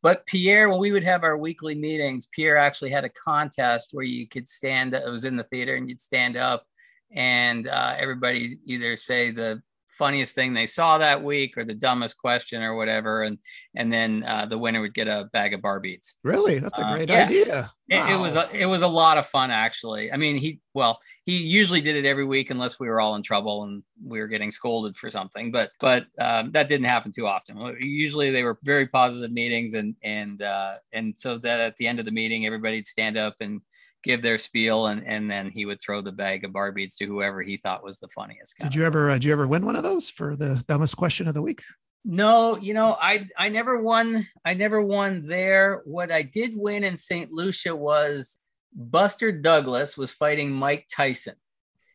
but 0.02 0.26
Pierre, 0.26 0.68
when 0.68 0.78
we 0.78 0.92
would 0.92 1.04
have 1.04 1.24
our 1.24 1.36
weekly 1.36 1.74
meetings, 1.74 2.26
Pierre 2.26 2.56
actually 2.56 2.90
had 2.90 3.04
a 3.04 3.10
contest 3.10 3.90
where 3.92 4.04
you 4.04 4.28
could 4.28 4.48
stand. 4.48 4.94
It 4.94 5.04
was 5.04 5.24
in 5.24 5.36
the 5.36 5.44
theater, 5.44 5.74
and 5.74 5.88
you'd 5.88 6.00
stand 6.00 6.36
up, 6.36 6.66
and 7.10 7.66
uh, 7.66 7.94
everybody 7.98 8.58
either 8.64 8.96
say 8.96 9.30
the 9.30 9.62
funniest 9.98 10.34
thing 10.34 10.54
they 10.54 10.66
saw 10.66 10.98
that 10.98 11.22
week 11.22 11.58
or 11.58 11.64
the 11.64 11.74
dumbest 11.74 12.16
question 12.18 12.62
or 12.62 12.76
whatever 12.76 13.22
and 13.22 13.38
and 13.74 13.92
then 13.92 14.24
uh, 14.24 14.46
the 14.46 14.56
winner 14.56 14.80
would 14.80 14.94
get 14.94 15.08
a 15.08 15.28
bag 15.32 15.54
of 15.54 15.62
bar 15.62 15.80
beads. 15.80 16.16
Really? 16.24 16.58
That's 16.58 16.78
a 16.78 16.86
uh, 16.86 16.94
great 16.94 17.10
uh, 17.10 17.14
yeah. 17.14 17.24
idea. 17.24 17.72
Wow. 17.90 18.06
it, 18.06 18.12
it, 18.12 18.18
was 18.18 18.36
a, 18.36 18.50
it 18.56 18.66
was 18.66 18.82
a 18.82 18.88
lot 18.88 19.18
of 19.18 19.26
fun 19.26 19.50
actually. 19.50 20.12
I 20.12 20.16
mean 20.16 20.36
he 20.36 20.60
well 20.74 21.00
he 21.24 21.38
usually 21.38 21.80
did 21.80 21.96
it 21.96 22.06
every 22.06 22.24
week 22.24 22.50
unless 22.50 22.78
we 22.78 22.88
were 22.88 23.00
all 23.00 23.16
in 23.16 23.22
trouble 23.22 23.64
and 23.64 23.82
we 24.02 24.20
were 24.20 24.28
getting 24.28 24.50
scolded 24.50 24.96
for 24.96 25.10
something 25.10 25.50
but 25.50 25.72
but 25.80 26.06
um, 26.20 26.52
that 26.52 26.68
didn't 26.68 26.86
happen 26.86 27.12
too 27.12 27.26
often. 27.26 27.76
Usually 27.80 28.30
they 28.30 28.44
were 28.44 28.58
very 28.62 28.86
positive 28.86 29.32
meetings 29.32 29.74
and 29.74 29.96
and 30.02 30.42
uh, 30.42 30.76
and 30.92 31.18
so 31.18 31.38
that 31.38 31.60
at 31.60 31.76
the 31.76 31.86
end 31.86 31.98
of 31.98 32.04
the 32.04 32.12
meeting 32.12 32.46
everybody'd 32.46 32.86
stand 32.86 33.16
up 33.16 33.34
and 33.40 33.60
give 34.04 34.22
their 34.22 34.38
spiel 34.38 34.86
and 34.86 35.06
and 35.06 35.30
then 35.30 35.50
he 35.50 35.66
would 35.66 35.80
throw 35.80 36.00
the 36.00 36.12
bag 36.12 36.44
of 36.44 36.52
bar 36.52 36.72
beads 36.72 36.96
to 36.96 37.06
whoever 37.06 37.42
he 37.42 37.56
thought 37.56 37.84
was 37.84 37.98
the 37.98 38.08
funniest 38.08 38.56
guy. 38.58 38.66
did 38.66 38.74
you 38.74 38.84
ever 38.84 39.10
uh, 39.10 39.14
did 39.14 39.24
you 39.24 39.32
ever 39.32 39.46
win 39.46 39.64
one 39.64 39.76
of 39.76 39.82
those 39.82 40.08
for 40.08 40.36
the 40.36 40.62
dumbest 40.68 40.96
question 40.96 41.26
of 41.26 41.34
the 41.34 41.42
week 41.42 41.62
no 42.04 42.56
you 42.56 42.74
know 42.74 42.96
i 43.00 43.26
i 43.36 43.48
never 43.48 43.82
won 43.82 44.26
i 44.44 44.54
never 44.54 44.80
won 44.80 45.26
there 45.26 45.82
what 45.84 46.12
i 46.12 46.22
did 46.22 46.52
win 46.54 46.84
in 46.84 46.96
st 46.96 47.30
lucia 47.32 47.74
was 47.74 48.38
buster 48.72 49.32
douglas 49.32 49.96
was 49.96 50.12
fighting 50.12 50.52
mike 50.52 50.86
tyson 50.94 51.34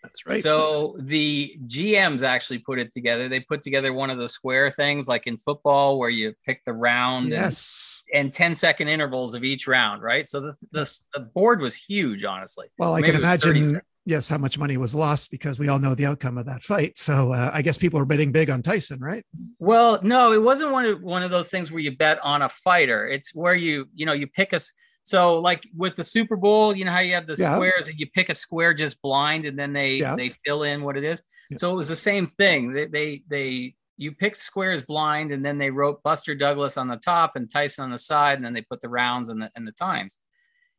That's 0.03 0.21
right. 0.27 0.43
So 0.43 0.97
the 0.99 1.57
GMs 1.65 2.23
actually 2.23 2.59
put 2.59 2.77
it 2.77 2.91
together. 2.91 3.29
They 3.29 3.39
put 3.39 3.61
together 3.61 3.93
one 3.93 4.09
of 4.09 4.17
the 4.17 4.27
square 4.27 4.69
things 4.69 5.07
like 5.07 5.27
in 5.27 5.37
football 5.37 5.97
where 5.97 6.09
you 6.09 6.33
pick 6.45 6.61
the 6.65 6.73
round 6.73 7.29
yes. 7.29 7.92
And, 8.11 8.25
and 8.25 8.33
10 8.33 8.55
second 8.55 8.87
intervals 8.87 9.33
of 9.35 9.43
each 9.43 9.67
round, 9.67 10.01
right? 10.01 10.25
So 10.27 10.39
the, 10.39 10.55
the, 10.71 11.01
the 11.13 11.21
board 11.21 11.61
was 11.61 11.75
huge, 11.75 12.23
honestly. 12.23 12.67
Well, 12.77 12.93
I 12.93 13.01
Maybe 13.01 13.13
can 13.13 13.23
it 13.23 13.27
was 13.27 13.43
30 13.43 13.59
imagine, 13.59 13.81
yes, 14.05 14.27
how 14.27 14.37
much 14.37 14.57
money 14.57 14.77
was 14.77 14.93
lost 14.95 15.31
because 15.31 15.59
we 15.59 15.67
all 15.69 15.79
know 15.79 15.95
the 15.95 16.05
outcome 16.05 16.37
of 16.37 16.45
that 16.45 16.63
fight. 16.63 16.97
So 16.97 17.33
uh, 17.33 17.51
I 17.53 17.61
guess 17.61 17.77
people 17.77 17.99
were 17.99 18.05
betting 18.05 18.31
big 18.31 18.49
on 18.49 18.61
Tyson, 18.61 18.99
right? 18.99 19.25
Well, 19.59 19.99
no, 20.03 20.31
it 20.33 20.41
wasn't 20.41 20.71
one 20.71 20.85
of 20.85 21.01
one 21.01 21.23
of 21.23 21.31
those 21.31 21.49
things 21.49 21.71
where 21.71 21.81
you 21.81 21.95
bet 21.95 22.19
on 22.23 22.41
a 22.41 22.49
fighter. 22.49 23.07
It's 23.07 23.33
where 23.33 23.55
you, 23.55 23.87
you 23.95 24.05
know, 24.05 24.13
you 24.13 24.27
pick 24.27 24.53
a 24.53 24.59
so 25.05 25.39
like 25.39 25.63
with 25.75 25.97
the 25.97 26.03
Super 26.03 26.37
Bowl, 26.37 26.75
you 26.75 26.85
know 26.85 26.91
how 26.91 26.99
you 26.99 27.13
have 27.13 27.27
the 27.27 27.35
Yeah. 27.37 27.55
squares 27.55 27.89
and 27.89 27.99
you 27.99 28.07
pick 28.13 28.29
a 28.29 28.33
square 28.33 28.73
just 28.73 29.01
blind 29.01 29.45
and 29.45 29.59
then 29.59 29.73
they 29.73 29.95
Yeah. 29.97 30.15
they 30.15 30.29
fill 30.45 30.63
in 30.63 30.81
what 30.83 30.95
it 30.95 31.03
is. 31.03 31.21
Yeah. 31.49 31.57
So 31.57 31.73
it 31.73 31.75
was 31.75 31.89
the 31.89 31.95
same 31.95 32.25
thing. 32.27 32.71
They 32.73 32.85
they 32.85 33.23
they 33.27 33.75
you 33.97 34.11
picked 34.11 34.37
squares 34.37 34.81
blind 34.81 35.31
and 35.31 35.45
then 35.45 35.57
they 35.57 35.69
wrote 35.69 36.03
Buster 36.03 36.35
Douglas 36.35 36.77
on 36.77 36.87
the 36.87 36.97
top 36.97 37.35
and 37.35 37.49
Tyson 37.49 37.85
on 37.85 37.91
the 37.91 37.97
side 37.97 38.37
and 38.37 38.45
then 38.45 38.53
they 38.53 38.61
put 38.61 38.81
the 38.81 38.89
rounds 38.89 39.29
and 39.29 39.41
the 39.41 39.51
and 39.55 39.67
the 39.67 39.71
times. 39.71 40.19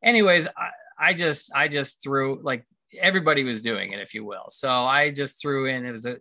Anyways, 0.02 0.46
I, 0.48 0.70
I 0.98 1.14
just 1.14 1.50
I 1.54 1.68
just 1.68 2.02
threw 2.02 2.40
like 2.42 2.66
everybody 2.98 3.44
was 3.44 3.60
doing 3.60 3.92
it, 3.92 4.00
if 4.00 4.14
you 4.14 4.24
will. 4.24 4.46
So 4.50 4.70
I 4.70 5.10
just 5.10 5.40
threw 5.40 5.66
in 5.66 5.84
it 5.84 5.92
was 5.92 6.06
a 6.06 6.18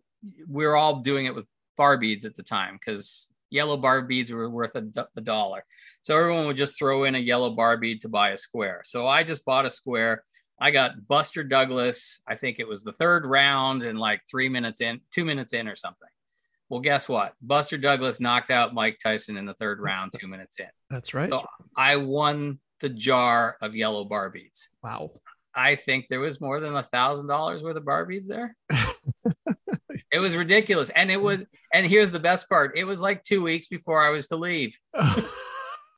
we 0.47 0.65
were 0.65 0.75
all 0.75 1.01
doing 1.01 1.25
it 1.25 1.35
with 1.35 1.45
bar 1.77 1.97
beads 1.97 2.25
at 2.25 2.35
the 2.35 2.43
time 2.43 2.79
because 2.79 3.29
yellow 3.49 3.77
bar 3.77 4.01
beads 4.01 4.31
were 4.31 4.49
worth 4.49 4.75
a, 4.75 5.07
a 5.15 5.21
dollar. 5.21 5.63
So 6.01 6.17
everyone 6.17 6.47
would 6.47 6.57
just 6.57 6.77
throw 6.77 7.03
in 7.03 7.15
a 7.15 7.19
yellow 7.19 7.49
bar 7.51 7.77
bead 7.77 8.01
to 8.01 8.09
buy 8.09 8.29
a 8.29 8.37
square. 8.37 8.81
So 8.85 9.07
I 9.07 9.23
just 9.23 9.45
bought 9.45 9.65
a 9.65 9.69
square. 9.69 10.23
I 10.59 10.71
got 10.71 11.07
Buster 11.07 11.43
Douglas. 11.43 12.21
I 12.27 12.35
think 12.35 12.59
it 12.59 12.67
was 12.67 12.83
the 12.83 12.93
third 12.93 13.25
round 13.25 13.83
and 13.83 13.99
like 13.99 14.21
three 14.29 14.49
minutes 14.49 14.81
in, 14.81 15.01
two 15.11 15.25
minutes 15.25 15.53
in 15.53 15.67
or 15.67 15.75
something. 15.75 16.09
Well, 16.73 16.81
guess 16.81 17.07
what? 17.07 17.35
Buster 17.39 17.77
Douglas 17.77 18.19
knocked 18.19 18.49
out 18.49 18.73
Mike 18.73 18.97
Tyson 18.97 19.37
in 19.37 19.45
the 19.45 19.53
third 19.53 19.79
round, 19.79 20.11
two 20.19 20.27
minutes 20.27 20.59
in. 20.59 20.65
That's 20.89 21.13
right. 21.13 21.29
So 21.29 21.45
I 21.77 21.97
won 21.97 22.57
the 22.81 22.89
jar 22.89 23.57
of 23.61 23.75
yellow 23.75 24.03
bar 24.05 24.31
beads. 24.31 24.69
wow. 24.81 25.11
I 25.53 25.75
think 25.75 26.07
there 26.09 26.19
was 26.19 26.41
more 26.41 26.59
than 26.59 26.75
a 26.75 26.81
thousand 26.81 27.27
dollars 27.27 27.61
worth 27.61 27.77
of 27.77 27.85
bar 27.85 28.07
beads 28.07 28.27
there. 28.27 28.55
it 30.11 30.17
was 30.17 30.35
ridiculous. 30.35 30.89
And 30.89 31.11
it 31.11 31.21
was, 31.21 31.43
and 31.71 31.85
here's 31.85 32.09
the 32.09 32.19
best 32.19 32.49
part. 32.49 32.75
It 32.75 32.85
was 32.85 33.01
like 33.01 33.21
two 33.21 33.43
weeks 33.43 33.67
before 33.67 34.03
I 34.03 34.09
was 34.09 34.25
to 34.27 34.35
leave. 34.35 34.75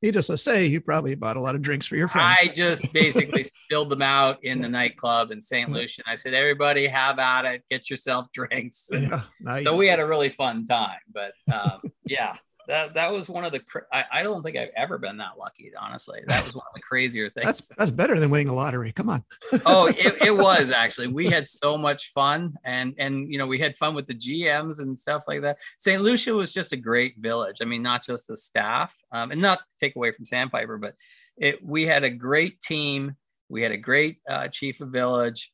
Needless 0.05 0.27
to 0.27 0.37
say, 0.37 0.67
you 0.67 0.81
probably 0.81 1.15
bought 1.15 1.35
a 1.35 1.41
lot 1.41 1.55
of 1.55 1.63
drinks 1.63 1.87
for 1.87 1.95
your 1.95 2.07
friends. 2.07 2.37
I 2.39 2.45
just 2.49 2.93
basically 2.93 3.41
spilled 3.43 3.89
them 3.89 4.03
out 4.03 4.37
in 4.43 4.61
the 4.61 4.69
nightclub 4.69 5.31
in 5.31 5.41
St. 5.41 5.67
Lucia. 5.67 6.03
I 6.05 6.13
said, 6.13 6.35
everybody 6.35 6.85
have 6.85 7.17
at 7.17 7.45
it, 7.45 7.63
get 7.71 7.89
yourself 7.89 8.27
drinks. 8.31 8.87
And 8.91 9.09
yeah, 9.09 9.21
nice. 9.39 9.65
So 9.65 9.75
we 9.75 9.87
had 9.87 9.99
a 9.99 10.05
really 10.05 10.29
fun 10.29 10.63
time, 10.67 10.99
but 11.11 11.31
um, 11.51 11.81
yeah, 12.05 12.35
that, 12.68 12.93
that 12.95 13.11
was 13.11 13.30
one 13.30 13.45
of 13.45 13.51
the, 13.51 13.61
I, 13.91 14.05
I 14.11 14.24
don't 14.24 14.43
think 14.43 14.57
I've 14.57 14.70
ever 14.76 14.97
been 14.97 15.18
that 15.18 15.38
lucky, 15.39 15.72
honestly. 15.80 16.22
That 16.28 16.43
was 16.43 16.55
one 16.55 16.66
of 16.68 16.74
the 16.74 16.82
crazier 16.88 17.30
things. 17.30 17.45
that's 17.45 17.68
that's 17.78 17.91
better 17.91 18.20
than 18.20 18.30
winning 18.30 18.49
a 18.49 18.53
lottery. 18.53 18.91
Come 18.91 19.09
on. 19.09 19.24
oh 19.66 19.88
it, 19.88 20.22
it 20.24 20.36
was 20.38 20.72
actually 20.72 21.07
we 21.07 21.28
had 21.28 21.47
so 21.47 21.78
much 21.78 22.11
fun 22.11 22.53
and 22.63 22.93
and 22.97 23.32
you 23.32 23.38
know 23.38 23.47
we 23.47 23.59
had 23.59 23.78
fun 23.78 23.95
with 23.95 24.07
the 24.07 24.13
gms 24.13 24.80
and 24.80 24.97
stuff 24.97 25.24
like 25.28 25.41
that 25.41 25.57
st 25.78 26.01
lucia 26.01 26.34
was 26.34 26.51
just 26.51 26.72
a 26.74 26.78
great 26.78 27.16
village 27.18 27.57
i 27.61 27.66
mean 27.66 27.82
not 27.82 28.03
just 28.03 28.28
the 28.28 28.36
staff 28.36 28.95
um, 29.11 29.32
and 29.32 29.41
not 29.41 29.59
to 29.59 29.66
take 29.80 29.95
away 29.95 30.11
from 30.11 30.26
sandpiper 30.26 30.78
but 30.78 30.95
it 31.38 31.63
we 31.66 31.86
had 31.86 32.03
a 32.03 32.09
great 32.09 32.59
team 32.61 33.16
we 33.49 33.61
had 33.61 33.72
a 33.72 33.78
great 33.78 34.18
uh, 34.30 34.47
chief 34.47 34.82
of 34.82 34.89
village 34.89 35.51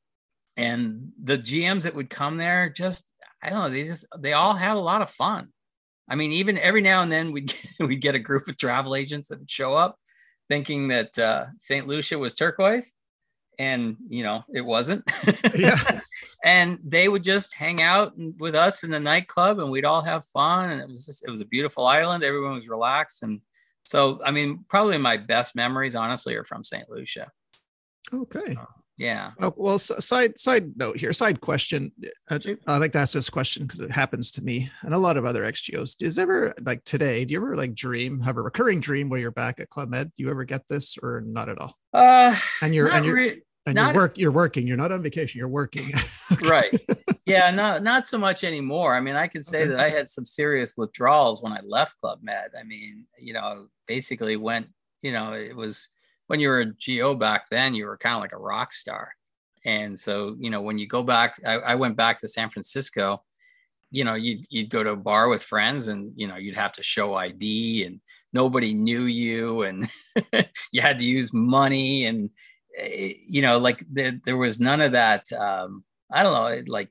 and 0.57 1.11
the 1.21 1.37
gms 1.37 1.83
that 1.83 1.95
would 1.95 2.09
come 2.09 2.37
there 2.37 2.69
just 2.69 3.11
i 3.41 3.49
don't 3.49 3.59
know 3.59 3.69
they 3.69 3.83
just 3.83 4.05
they 4.19 4.33
all 4.33 4.53
had 4.53 4.75
a 4.75 4.79
lot 4.79 5.01
of 5.01 5.09
fun 5.09 5.49
i 6.11 6.15
mean 6.15 6.31
even 6.31 6.57
every 6.59 6.81
now 6.81 7.01
and 7.01 7.11
then 7.11 7.31
we'd 7.31 7.53
we'd 7.79 8.01
get 8.01 8.15
a 8.15 8.19
group 8.19 8.47
of 8.47 8.57
travel 8.57 8.95
agents 8.95 9.27
that 9.27 9.39
would 9.39 9.49
show 9.49 9.73
up 9.73 9.97
thinking 10.49 10.89
that 10.89 11.17
uh, 11.17 11.45
st 11.57 11.87
lucia 11.87 12.17
was 12.19 12.35
Turkoise 12.35 12.91
and 13.59 13.97
you 14.09 14.23
know 14.23 14.43
it 14.53 14.61
wasn't. 14.61 15.09
Yeah. 15.55 15.75
and 16.43 16.79
they 16.83 17.07
would 17.07 17.23
just 17.23 17.53
hang 17.53 17.81
out 17.81 18.13
with 18.39 18.55
us 18.55 18.83
in 18.83 18.89
the 18.89 18.99
nightclub 18.99 19.59
and 19.59 19.69
we'd 19.69 19.85
all 19.85 20.01
have 20.01 20.25
fun 20.25 20.71
and 20.71 20.81
it 20.81 20.89
was 20.89 21.05
just 21.05 21.23
it 21.25 21.29
was 21.29 21.41
a 21.41 21.45
beautiful 21.45 21.85
island. 21.85 22.23
Everyone 22.23 22.55
was 22.55 22.67
relaxed. 22.67 23.23
And 23.23 23.41
so 23.83 24.19
i 24.25 24.31
mean 24.31 24.63
probably 24.69 24.97
my 24.97 25.17
best 25.17 25.55
memories 25.55 25.95
honestly 25.95 26.35
are 26.35 26.43
from 26.43 26.63
st 26.63 26.89
lucia. 26.89 27.31
Okay. 28.13 28.55
Yeah 29.01 29.31
Oh, 29.39 29.53
well, 29.57 29.79
side 29.79 30.37
side 30.37 30.65
note 30.77 30.97
here, 30.97 31.11
side 31.13 31.41
question. 31.41 31.91
Uh, 32.29 32.39
I 32.67 32.77
like 32.77 32.91
to 32.93 32.99
ask 32.99 33.13
this 33.13 33.29
question 33.29 33.63
because 33.65 33.79
it 33.79 33.89
happens 33.91 34.29
to 34.31 34.43
me 34.43 34.69
and 34.83 34.93
a 34.93 34.97
lot 34.99 35.17
of 35.17 35.25
other 35.25 35.41
XGOs. 35.43 35.97
Does 35.97 36.19
ever 36.19 36.53
like 36.63 36.83
today? 36.85 37.25
Do 37.25 37.33
you 37.33 37.39
ever 37.41 37.57
like 37.57 37.73
dream 37.73 38.19
have 38.21 38.37
a 38.37 38.41
recurring 38.41 38.79
dream 38.79 39.09
where 39.09 39.19
you're 39.19 39.31
back 39.31 39.59
at 39.59 39.69
Club 39.69 39.89
Med? 39.89 40.11
Do 40.15 40.23
you 40.23 40.29
ever 40.29 40.43
get 40.43 40.67
this 40.67 40.97
or 41.01 41.23
not 41.25 41.49
at 41.49 41.57
all? 41.59 41.73
uh 41.93 42.35
And 42.61 42.75
you're 42.75 42.89
and 42.91 43.05
you're 43.05 43.15
re- 43.15 43.41
and 43.65 43.75
you're 43.75 43.93
work 43.93 44.17
you're 44.17 44.31
working. 44.43 44.67
You're 44.67 44.77
not 44.77 44.91
on 44.91 45.01
vacation. 45.01 45.39
You're 45.39 45.47
working. 45.61 45.91
right 46.49 46.71
yeah 47.25 47.51
not 47.51 47.83
not 47.83 48.07
so 48.07 48.17
much 48.17 48.43
anymore 48.45 48.95
i 48.95 49.01
mean 49.01 49.15
i 49.17 49.27
can 49.27 49.43
say 49.43 49.59
Okay. 49.63 49.67
that 49.71 49.79
i 49.81 49.89
had 49.89 50.07
some 50.09 50.23
serious 50.23 50.75
withdrawals 50.77 51.43
when 51.43 51.51
i 51.51 51.59
left 51.63 51.93
club 51.99 52.19
med 52.23 52.49
i 52.57 52.63
mean 52.63 53.05
you 53.19 53.33
know 53.33 53.67
basically 53.85 54.37
went 54.37 54.67
you 55.01 55.11
know 55.11 55.33
it 55.33 55.55
was 55.55 55.89
when 56.31 56.39
you 56.39 56.47
were 56.47 56.61
a 56.61 56.95
go 56.97 57.13
back 57.13 57.49
then 57.51 57.75
you 57.75 57.85
were 57.85 57.97
kind 57.97 58.15
of 58.15 58.21
like 58.21 58.31
a 58.31 58.37
rock 58.37 58.71
star. 58.71 59.11
And 59.65 59.99
so 59.99 60.37
you 60.39 60.49
know 60.49 60.61
when 60.61 60.77
you 60.77 60.87
go 60.87 61.03
back 61.03 61.41
i, 61.45 61.55
I 61.71 61.75
went 61.75 61.97
back 61.97 62.19
to 62.19 62.27
san 62.27 62.49
francisco 62.49 63.21
you 63.91 64.05
know 64.05 64.15
you'd, 64.15 64.45
you'd 64.49 64.69
go 64.69 64.81
to 64.81 64.91
a 64.91 64.95
bar 64.95 65.27
with 65.27 65.43
friends 65.43 65.89
and 65.89 66.13
you 66.15 66.27
know 66.27 66.37
you'd 66.37 66.55
have 66.55 66.71
to 66.73 66.83
show 66.83 67.15
id 67.15 67.83
and 67.85 67.99
nobody 68.31 68.73
knew 68.73 69.03
you 69.03 69.63
and 69.63 69.89
you 70.71 70.81
had 70.81 70.97
to 70.99 71.05
use 71.05 71.31
money 71.33 72.05
and 72.05 72.29
eh, 72.77 73.13
you 73.27 73.41
know 73.43 73.59
like 73.59 73.85
there, 73.91 74.19
there 74.25 74.37
was 74.37 74.59
none 74.59 74.81
of 74.81 74.93
that 74.93 75.31
um 75.33 75.83
i 76.11 76.23
don't 76.23 76.33
know 76.33 76.71
like 76.71 76.89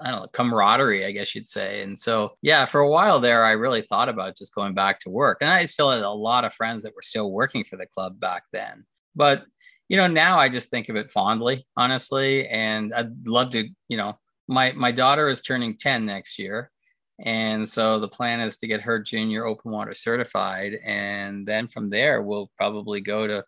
i 0.00 0.10
don't 0.10 0.22
know 0.22 0.28
camaraderie 0.32 1.04
i 1.06 1.10
guess 1.10 1.34
you'd 1.34 1.46
say. 1.46 1.82
And 1.82 1.98
so 1.98 2.36
yeah 2.42 2.64
for 2.64 2.80
a 2.80 2.88
while 2.88 3.20
there 3.20 3.44
i 3.44 3.52
really 3.52 3.82
thought 3.82 4.08
about 4.08 4.36
just 4.36 4.54
going 4.54 4.74
back 4.74 5.00
to 5.00 5.10
work. 5.10 5.38
And 5.40 5.50
i 5.50 5.66
still 5.66 5.90
had 5.90 6.02
a 6.02 6.10
lot 6.10 6.44
of 6.44 6.54
friends 6.54 6.82
that 6.84 6.94
were 6.94 7.02
still 7.02 7.30
working 7.30 7.64
for 7.64 7.76
the 7.76 7.86
club 7.86 8.20
back 8.20 8.44
then. 8.52 8.84
But 9.14 9.44
you 9.88 9.96
know 9.96 10.08
now 10.08 10.38
i 10.38 10.48
just 10.48 10.68
think 10.68 10.88
of 10.88 10.96
it 10.96 11.10
fondly 11.10 11.66
honestly. 11.76 12.48
And 12.48 12.92
i'd 12.94 13.26
love 13.26 13.50
to 13.50 13.68
you 13.88 13.96
know 13.96 14.18
my 14.48 14.72
my 14.72 14.92
daughter 14.92 15.28
is 15.28 15.40
turning 15.40 15.76
10 15.76 16.06
next 16.06 16.38
year. 16.38 16.70
And 17.18 17.66
so 17.66 17.98
the 17.98 18.08
plan 18.08 18.40
is 18.40 18.58
to 18.58 18.66
get 18.66 18.82
her 18.82 18.98
junior 18.98 19.46
open 19.46 19.72
water 19.72 19.94
certified. 19.94 20.78
And 20.84 21.46
then 21.46 21.66
from 21.68 21.88
there 21.90 22.20
we'll 22.22 22.50
probably 22.56 23.00
go 23.00 23.26
to 23.26 23.44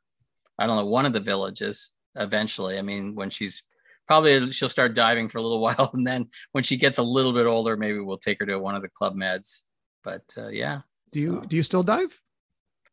i 0.59 0.67
don't 0.67 0.77
know 0.77 0.87
one 0.87 1.07
of 1.07 1.13
the 1.13 1.21
villages 1.21 1.93
eventually. 2.17 2.79
I 2.79 2.83
mean 2.83 3.15
when 3.15 3.31
she's 3.31 3.63
probably 4.09 4.51
she'll 4.51 4.69
start 4.69 4.95
diving 4.95 5.29
for 5.29 5.39
a 5.39 5.43
little 5.43 5.61
while 5.67 5.91
and 5.95 6.05
then 6.07 6.27
when 6.53 6.65
she 6.65 6.77
gets 6.77 6.99
a 6.99 7.03
little 7.03 7.33
bit 7.33 7.47
older 7.47 7.77
maybe 7.77 8.01
we'll 8.01 8.19
take 8.19 8.41
her 8.41 8.47
to 8.47 8.59
one 8.59 8.75
of 8.75 8.83
the 8.83 8.89
club 8.89 9.15
meds 9.15 9.61
but 10.03 10.25
uh, 10.37 10.49
yeah 10.49 10.81
do 11.13 11.21
you 11.21 11.35
so- 11.41 11.47
do 11.47 11.57
you 11.57 11.63
still 11.63 11.83
dive? 11.83 12.21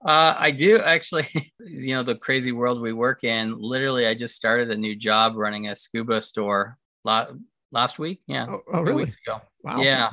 uh, 0.06 0.36
I 0.38 0.52
do 0.52 0.80
actually. 0.80 1.28
You 1.68 1.96
know, 1.96 2.04
the 2.04 2.16
crazy 2.16 2.52
world 2.52 2.80
we 2.80 2.94
work 2.94 3.24
in. 3.24 3.58
Literally, 3.60 4.06
I 4.06 4.14
just 4.14 4.36
started 4.36 4.70
a 4.72 4.78
new 4.78 4.96
job 4.96 5.36
running 5.36 5.68
a 5.68 5.76
scuba 5.76 6.22
store 6.22 6.78
la- 7.04 7.28
last 7.72 7.98
week. 7.98 8.22
Yeah, 8.28 8.46
Oh, 8.48 8.62
oh 8.72 8.82
really? 8.84 9.06
weeks 9.06 9.18
ago. 9.26 9.42
Wow. 9.66 9.82
Yeah, 9.82 10.12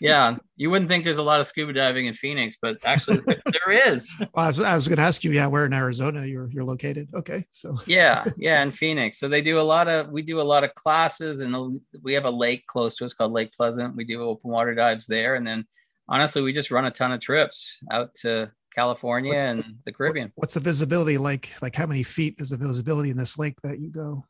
yeah. 0.00 0.36
You 0.54 0.70
wouldn't 0.70 0.88
think 0.88 1.02
there's 1.02 1.18
a 1.18 1.22
lot 1.22 1.40
of 1.40 1.46
scuba 1.46 1.72
diving 1.72 2.06
in 2.06 2.14
Phoenix, 2.14 2.56
but 2.62 2.78
actually 2.84 3.18
there 3.26 3.88
is. 3.88 4.14
Well, 4.20 4.44
I 4.44 4.46
was, 4.46 4.60
I 4.60 4.76
was 4.76 4.86
going 4.86 4.98
to 4.98 5.02
ask 5.02 5.24
you, 5.24 5.32
yeah, 5.32 5.48
where 5.48 5.66
in 5.66 5.72
Arizona 5.72 6.24
you're 6.24 6.48
you're 6.52 6.64
located? 6.64 7.08
Okay, 7.12 7.44
so 7.50 7.76
Yeah, 7.86 8.24
yeah, 8.36 8.62
in 8.62 8.70
Phoenix. 8.70 9.18
So 9.18 9.28
they 9.28 9.42
do 9.42 9.58
a 9.58 9.62
lot 9.62 9.88
of. 9.88 10.10
We 10.10 10.22
do 10.22 10.40
a 10.40 10.42
lot 10.42 10.62
of 10.62 10.72
classes, 10.74 11.40
and 11.40 11.80
we 12.02 12.12
have 12.14 12.24
a 12.24 12.30
lake 12.30 12.68
close 12.68 12.94
to 12.96 13.04
us 13.04 13.12
called 13.12 13.32
Lake 13.32 13.52
Pleasant. 13.52 13.96
We 13.96 14.04
do 14.04 14.22
open 14.22 14.50
water 14.50 14.76
dives 14.76 15.06
there, 15.06 15.34
and 15.34 15.44
then 15.44 15.66
honestly, 16.08 16.40
we 16.42 16.52
just 16.52 16.70
run 16.70 16.84
a 16.84 16.90
ton 16.92 17.10
of 17.10 17.18
trips 17.18 17.80
out 17.90 18.14
to 18.22 18.52
California 18.76 19.36
and 19.36 19.64
the 19.86 19.92
Caribbean. 19.92 20.32
what's 20.36 20.54
the 20.54 20.60
visibility 20.60 21.18
like? 21.18 21.50
Like 21.60 21.74
how 21.74 21.86
many 21.86 22.04
feet 22.04 22.36
is 22.38 22.50
the 22.50 22.56
visibility 22.56 23.10
in 23.10 23.16
this 23.16 23.38
lake 23.38 23.56
that 23.64 23.80
you 23.80 23.90
go? 23.90 24.24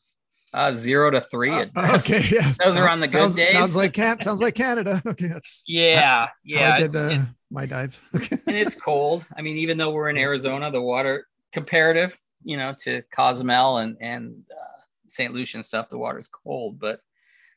Uh, 0.55 0.73
zero 0.73 1.11
to 1.11 1.21
three. 1.21 1.51
Uh, 1.51 1.67
okay, 1.97 2.23
yeah. 2.31 2.53
Those 2.63 2.77
are 2.77 2.89
on 2.89 3.01
the 3.01 3.09
good 3.09 3.19
sounds, 3.19 3.35
days. 3.35 3.51
Sounds 3.51 3.75
like 3.75 3.93
can 3.93 4.21
sounds 4.21 4.41
like 4.41 4.55
Canada. 4.55 5.03
Okay, 5.07 5.27
that's 5.27 5.65
Yeah, 5.67 6.29
yeah. 6.45 6.75
I 6.75 6.81
did 6.81 6.97
uh, 6.97 7.23
my 7.51 7.67
dive. 7.67 8.01
Okay. 8.15 8.37
and 8.47 8.57
it's 8.57 8.77
cold. 8.77 9.27
I 9.37 9.43
mean, 9.43 9.57
even 9.57 9.79
though 9.79 9.93
we're 9.93 10.09
in 10.09 10.17
Arizona, 10.17 10.71
the 10.71 10.81
water 10.81 11.27
comparative, 11.53 12.17
you 12.45 12.57
know, 12.57 12.75
to 12.85 13.03
Cozumel 13.15 13.79
and 13.79 13.97
and 14.01 14.45
uh, 14.51 14.81
St. 15.09 15.35
Lucia 15.35 15.59
and 15.59 15.65
stuff, 15.65 15.89
the 15.89 15.99
water's 15.99 16.29
cold. 16.29 16.79
But 16.79 17.01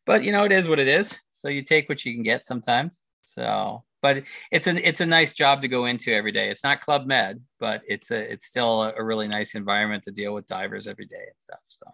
but 0.05 0.23
you 0.23 0.31
know, 0.31 0.43
it 0.43 0.51
is 0.51 0.67
what 0.67 0.79
it 0.79 0.87
is. 0.87 1.19
So 1.31 1.49
you 1.49 1.61
take 1.61 1.87
what 1.89 2.03
you 2.03 2.13
can 2.13 2.23
get 2.23 2.43
sometimes. 2.43 3.03
So, 3.21 3.83
but 4.01 4.23
it's 4.51 4.65
an 4.65 4.79
it's 4.83 5.01
a 5.01 5.05
nice 5.05 5.33
job 5.33 5.61
to 5.61 5.67
go 5.67 5.85
into 5.85 6.11
every 6.11 6.31
day. 6.31 6.49
It's 6.49 6.63
not 6.63 6.81
Club 6.81 7.05
Med, 7.05 7.41
but 7.59 7.81
it's 7.87 8.09
a 8.09 8.31
it's 8.31 8.47
still 8.47 8.83
a, 8.83 8.93
a 8.97 9.03
really 9.03 9.27
nice 9.27 9.53
environment 9.53 10.03
to 10.05 10.11
deal 10.11 10.33
with 10.33 10.47
divers 10.47 10.87
every 10.87 11.05
day 11.05 11.15
and 11.15 11.35
stuff. 11.39 11.59
So 11.67 11.85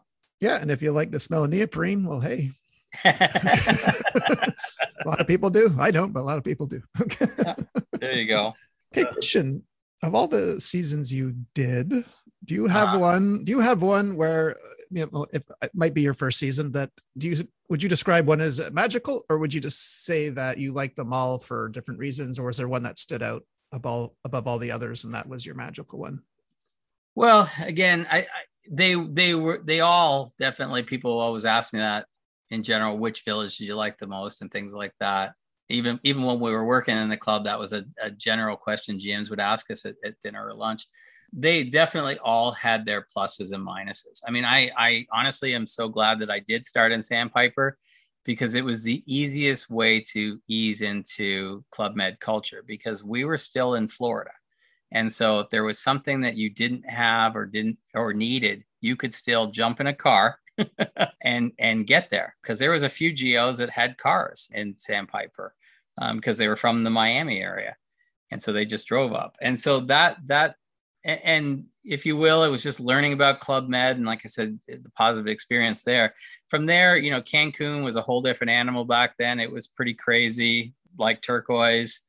Yeah, 0.44 0.60
and 0.62 0.70
if 0.70 0.82
you 0.82 0.92
like 0.92 1.10
the 1.10 1.22
smell 1.22 1.46
of 1.46 1.52
neoprene, 1.52 2.06
well, 2.06 2.20
hey, 2.20 2.52
a 3.06 4.54
lot 5.06 5.22
of 5.22 5.26
people 5.26 5.50
do. 5.50 5.74
I 5.80 5.90
don't, 5.90 6.12
but 6.12 6.20
a 6.20 6.28
lot 6.28 6.38
of 6.38 6.44
people 6.44 6.68
do. 6.68 6.82
there 7.94 8.12
you 8.12 8.28
go. 8.28 8.54
Okay, 8.92 9.10
question: 9.10 9.64
Of 10.04 10.14
all 10.14 10.28
the 10.28 10.60
seasons 10.60 11.14
you 11.14 11.34
did, 11.56 12.04
do 12.44 12.56
you 12.56 12.68
have 12.68 12.94
uh, 12.94 13.00
one? 13.00 13.46
Do 13.46 13.54
you 13.54 13.62
have 13.62 13.82
one 13.82 14.18
where 14.18 14.58
you 14.92 15.08
know 15.10 15.26
if 15.32 15.44
it 15.62 15.72
might 15.74 15.94
be 15.94 16.02
your 16.02 16.14
first 16.14 16.40
season 16.40 16.74
that 16.74 16.92
do 17.18 17.30
you 17.30 17.38
would 17.70 17.82
you 17.82 17.88
describe 17.88 18.28
one 18.28 18.42
as 18.42 18.70
magical, 18.74 19.24
or 19.30 19.40
would 19.40 19.54
you 19.54 19.62
just 19.62 20.04
say 20.04 20.28
that 20.28 20.58
you 20.58 20.74
like 20.74 20.94
them 20.96 21.14
all 21.14 21.40
for 21.40 21.70
different 21.70 22.02
reasons, 22.02 22.38
or 22.38 22.50
is 22.50 22.58
there 22.58 22.68
one 22.68 22.84
that 22.84 23.00
stood 23.00 23.24
out 23.24 23.44
above 23.72 24.10
above 24.26 24.46
all 24.46 24.60
the 24.60 24.72
others 24.72 25.06
and 25.06 25.14
that 25.14 25.30
was 25.30 25.46
your 25.46 25.56
magical 25.56 26.00
one? 26.00 26.22
Well, 27.16 27.50
again, 27.62 28.08
I, 28.12 28.18
I 28.18 28.26
they 28.70 28.96
they 28.96 29.36
were 29.36 29.62
they 29.64 29.82
all 29.82 30.34
definitely 30.40 30.84
people 30.84 31.20
always 31.20 31.46
ask 31.46 31.74
me 31.74 31.80
that 31.80 32.06
in 32.50 32.64
general 32.64 32.98
which 32.98 33.24
village 33.24 33.58
did 33.58 33.66
you 33.66 33.76
like 33.76 33.98
the 33.98 34.08
most 34.08 34.42
and 34.42 34.52
things 34.52 34.76
like 34.76 34.94
that. 35.00 35.34
Even 35.70 36.00
even 36.04 36.24
when 36.24 36.40
we 36.40 36.52
were 36.52 36.66
working 36.66 36.98
in 36.98 37.10
the 37.10 37.18
club 37.18 37.46
that 37.46 37.60
was 37.60 37.74
a, 37.74 37.84
a 38.02 38.12
general 38.12 38.58
question 38.58 39.00
gms 39.00 39.30
would 39.30 39.40
ask 39.40 39.72
us 39.72 39.86
at, 39.86 39.96
at, 40.06 40.20
dinner 40.22 40.46
or 40.46 40.54
lunch. 40.54 40.88
They 41.32 41.64
definitely 41.64 42.20
all 42.20 42.52
had 42.52 42.86
their 42.86 43.08
pluses 43.16 43.54
and 43.54 43.66
minuses. 43.66 44.22
I 44.28 44.32
mean 44.32 44.46
i 44.46 44.72
i 44.78 45.06
honestly 45.12 45.56
am 45.56 45.66
so 45.66 45.90
glad 45.90 46.20
that 46.20 46.30
i 46.30 46.40
did 46.40 46.66
start 46.66 46.92
in 46.92 47.02
sandpiper 47.02 47.78
because 48.26 48.56
it 48.56 48.64
was 48.64 48.84
the 48.84 49.04
easiest 49.08 49.70
way 49.70 50.00
to 50.00 50.40
ease 50.48 50.82
into 50.82 51.64
club 51.72 51.96
med 51.96 52.20
culture 52.20 52.64
because 52.66 53.04
we 53.04 53.26
were 53.26 53.38
still 53.38 53.76
in 53.76 53.88
florida 53.88 54.32
and 54.94 55.12
so 55.12 55.40
if 55.40 55.50
there 55.50 55.64
was 55.64 55.80
something 55.80 56.22
that 56.22 56.38
you 56.38 56.52
didn't 56.52 56.88
have 56.88 57.36
or 57.36 57.46
didn't 57.46 57.80
or 57.96 58.14
needed, 58.14 58.64
you 58.80 58.96
could 58.96 59.14
still 59.14 59.48
jump 59.48 59.82
in 59.82 59.88
a 59.88 59.94
car 59.94 60.40
and 61.22 61.52
and 61.58 61.88
get 61.88 62.12
there 62.12 62.36
because 62.42 62.60
there 62.60 62.72
was 62.72 62.84
a 62.84 62.90
few 62.90 63.12
geos 63.12 63.58
that 63.58 63.72
had 63.72 63.98
cars 63.98 64.50
in 64.54 64.76
Sandpiper 64.78 65.56
because 66.14 66.40
um, 66.40 66.42
they 66.42 66.48
were 66.48 66.56
from 66.56 66.84
the 66.84 66.92
Miami 66.92 67.42
area, 67.42 67.76
and 68.30 68.40
so 68.40 68.54
they 68.54 68.66
just 68.66 68.88
drove 68.88 69.14
up. 69.14 69.36
And 69.42 69.60
so 69.60 69.80
that 69.82 70.18
that 70.28 70.56
and 71.04 71.66
if 71.84 72.06
you 72.06 72.16
will, 72.16 72.44
it 72.44 72.50
was 72.50 72.64
just 72.64 72.80
learning 72.80 73.12
about 73.14 73.42
Club 73.42 73.68
Med 73.68 73.98
and 73.98 74.06
like 74.06 74.22
I 74.24 74.28
said, 74.28 74.60
the 74.68 74.92
positive 74.96 75.28
experience 75.28 75.82
there. 75.82 76.14
From 76.50 76.68
there, 76.68 76.98
you 76.98 77.10
know, 77.10 77.22
Cancun 77.22 77.84
was 77.84 77.96
a 77.96 78.02
whole 78.02 78.22
different 78.22 78.52
animal 78.52 78.86
back 78.86 79.16
then. 79.18 79.40
It 79.40 79.52
was 79.52 79.68
pretty 79.68 79.96
crazy, 79.96 80.76
like 80.98 81.22
Turkoise 81.22 82.00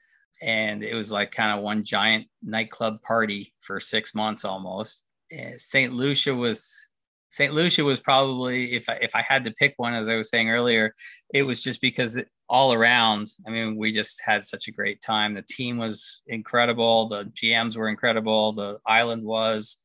and 0.45 0.85
it 0.85 0.95
was 0.95 1.11
like 1.11 1.33
kind 1.33 1.57
of 1.57 1.65
one 1.65 1.83
giant 1.83 2.27
nightclub 2.43 3.01
party 3.01 3.55
for 3.61 3.81
six 3.81 4.15
months 4.15 4.45
almost. 4.45 5.03
And 5.33 5.59
St. 5.59 5.93
Lucia 5.93 6.35
was 6.35 6.87
St. 7.31 7.53
Lucia 7.53 7.83
was 7.83 7.99
probably 7.99 8.75
if 8.75 8.89
I, 8.89 8.99
if 9.01 9.17
I 9.17 9.25
had 9.27 9.45
to 9.45 9.51
pick 9.53 9.73
one, 9.79 9.95
as 9.95 10.07
I 10.07 10.17
was 10.17 10.29
saying 10.29 10.51
earlier, 10.51 10.95
it 11.33 11.45
was 11.45 11.63
just 11.63 11.81
because 11.81 12.17
it, 12.17 12.29
all 12.47 12.75
around. 12.75 13.29
I 13.47 13.51
mean, 13.51 13.77
we 13.77 13.91
just 13.91 14.21
had 14.23 14.45
such 14.45 14.69
a 14.69 14.71
great 14.71 15.01
time. 15.01 15.33
The 15.33 15.43
team 15.43 15.79
was 15.79 16.23
incredible. 16.27 17.09
The 17.09 17.25
GMs 17.25 17.75
were 17.75 17.89
incredible. 17.89 18.53
The 18.53 18.79
island 18.87 19.25
was, 19.25 19.79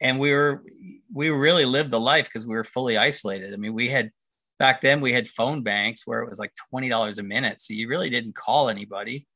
and 0.00 0.18
we 0.18 0.32
were 0.32 0.64
we 1.14 1.30
really 1.30 1.64
lived 1.64 1.92
the 1.92 2.00
life 2.00 2.24
because 2.24 2.44
we 2.44 2.56
were 2.56 2.64
fully 2.64 2.98
isolated. 2.98 3.54
I 3.54 3.56
mean, 3.56 3.72
we 3.72 3.88
had 3.88 4.10
back 4.58 4.80
then 4.80 5.00
we 5.00 5.12
had 5.12 5.28
phone 5.28 5.62
banks 5.62 6.02
where 6.06 6.22
it 6.22 6.28
was 6.28 6.40
like 6.40 6.52
twenty 6.70 6.88
dollars 6.88 7.18
a 7.18 7.22
minute, 7.22 7.60
so 7.60 7.72
you 7.72 7.88
really 7.88 8.10
didn't 8.10 8.34
call 8.34 8.68
anybody. 8.68 9.28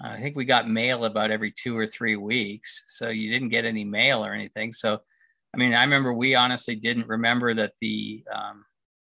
I 0.00 0.20
think 0.20 0.36
we 0.36 0.44
got 0.44 0.68
mail 0.68 1.04
about 1.04 1.30
every 1.30 1.50
two 1.50 1.76
or 1.76 1.86
three 1.86 2.16
weeks. 2.16 2.84
So 2.86 3.08
you 3.08 3.30
didn't 3.30 3.48
get 3.48 3.64
any 3.64 3.84
mail 3.84 4.24
or 4.24 4.32
anything. 4.32 4.72
So, 4.72 5.00
I 5.52 5.56
mean, 5.56 5.74
I 5.74 5.82
remember 5.82 6.12
we 6.12 6.34
honestly 6.34 6.76
didn't 6.76 7.08
remember 7.08 7.52
that 7.54 7.72
the 7.80 8.22
um, 8.32 8.64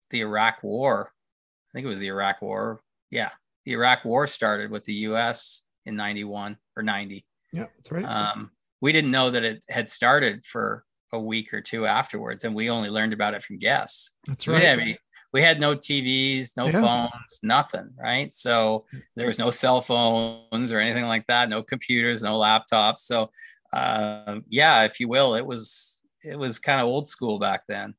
the 0.09 0.21
Iraq 0.21 0.63
War, 0.63 1.11
I 1.11 1.69
think 1.73 1.85
it 1.85 1.89
was 1.89 1.99
the 1.99 2.07
Iraq 2.07 2.41
War. 2.41 2.81
Yeah, 3.11 3.29
the 3.65 3.73
Iraq 3.73 4.03
War 4.05 4.25
started 4.25 4.71
with 4.71 4.83
the 4.85 4.93
U.S. 4.93 5.63
in 5.85 5.95
'91 5.95 6.57
or 6.75 6.83
'90. 6.83 7.25
Yeah, 7.53 7.65
that's 7.75 7.91
right. 7.91 8.05
Um, 8.05 8.51
we 8.81 8.91
didn't 8.91 9.11
know 9.11 9.29
that 9.29 9.43
it 9.43 9.65
had 9.69 9.89
started 9.89 10.45
for 10.45 10.85
a 11.11 11.19
week 11.19 11.53
or 11.53 11.61
two 11.61 11.85
afterwards, 11.85 12.43
and 12.43 12.55
we 12.55 12.69
only 12.69 12.89
learned 12.89 13.13
about 13.13 13.33
it 13.33 13.43
from 13.43 13.59
guests. 13.59 14.11
That's 14.27 14.47
right. 14.47 14.55
We 14.55 14.59
didn't 14.61 14.69
have 14.69 14.79
any, 14.79 14.97
we 15.31 15.41
had 15.41 15.59
no 15.59 15.75
TVs, 15.75 16.57
no 16.57 16.65
yeah. 16.65 16.81
phones, 16.81 17.39
nothing, 17.43 17.91
right? 18.01 18.33
So 18.33 18.85
there 19.15 19.27
was 19.27 19.37
no 19.37 19.51
cell 19.51 19.81
phones 19.81 20.71
or 20.71 20.79
anything 20.79 21.05
like 21.05 21.27
that, 21.27 21.49
no 21.49 21.61
computers, 21.61 22.23
no 22.23 22.37
laptops. 22.39 22.99
So 22.99 23.29
uh, 23.71 24.39
yeah, 24.47 24.83
if 24.83 24.99
you 24.99 25.07
will, 25.07 25.35
it 25.35 25.45
was 25.45 26.03
it 26.23 26.37
was 26.37 26.59
kind 26.59 26.81
of 26.81 26.87
old 26.87 27.09
school 27.09 27.39
back 27.39 27.63
then. 27.67 27.93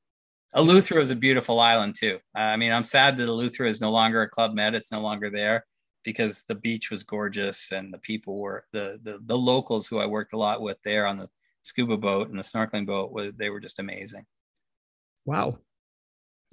Eleuthera 0.55 1.01
is 1.01 1.11
a 1.11 1.17
beautiful 1.17 1.61
island 1.61 1.95
too. 1.99 2.19
I 2.35 2.57
mean, 2.57 2.73
I'm 2.73 2.85
sad 2.85 3.17
that 3.19 3.29
Eleuthera 3.29 3.69
is 3.69 3.81
no 3.81 3.93
longer 3.93 4.23
a 4.23 4.29
club 4.29 4.53
med; 4.53 4.75
it's 4.75 4.91
no 4.91 5.01
longer 5.01 5.31
there 5.31 5.65
because 6.03 6.45
the 6.49 6.55
beach 6.55 6.91
was 6.91 7.03
gorgeous 7.03 7.73
and 7.73 7.93
the 7.93 7.99
people 7.99 8.39
were 8.39 8.65
the 8.73 8.99
the, 9.03 9.21
the 9.25 9.39
locals 9.39 9.87
who 9.87 9.99
I 10.01 10.07
worked 10.07 10.33
a 10.33 10.39
lot 10.39 10.61
with 10.61 10.79
there 10.83 11.07
on 11.07 11.19
the 11.19 11.29
scuba 11.63 11.97
boat 11.97 12.31
and 12.31 12.39
the 12.39 12.43
snorkeling 12.43 12.87
boat. 12.87 13.37
They 13.37 13.51
were 13.51 13.61
just 13.61 13.79
amazing. 13.79 14.27
Wow, 15.25 15.59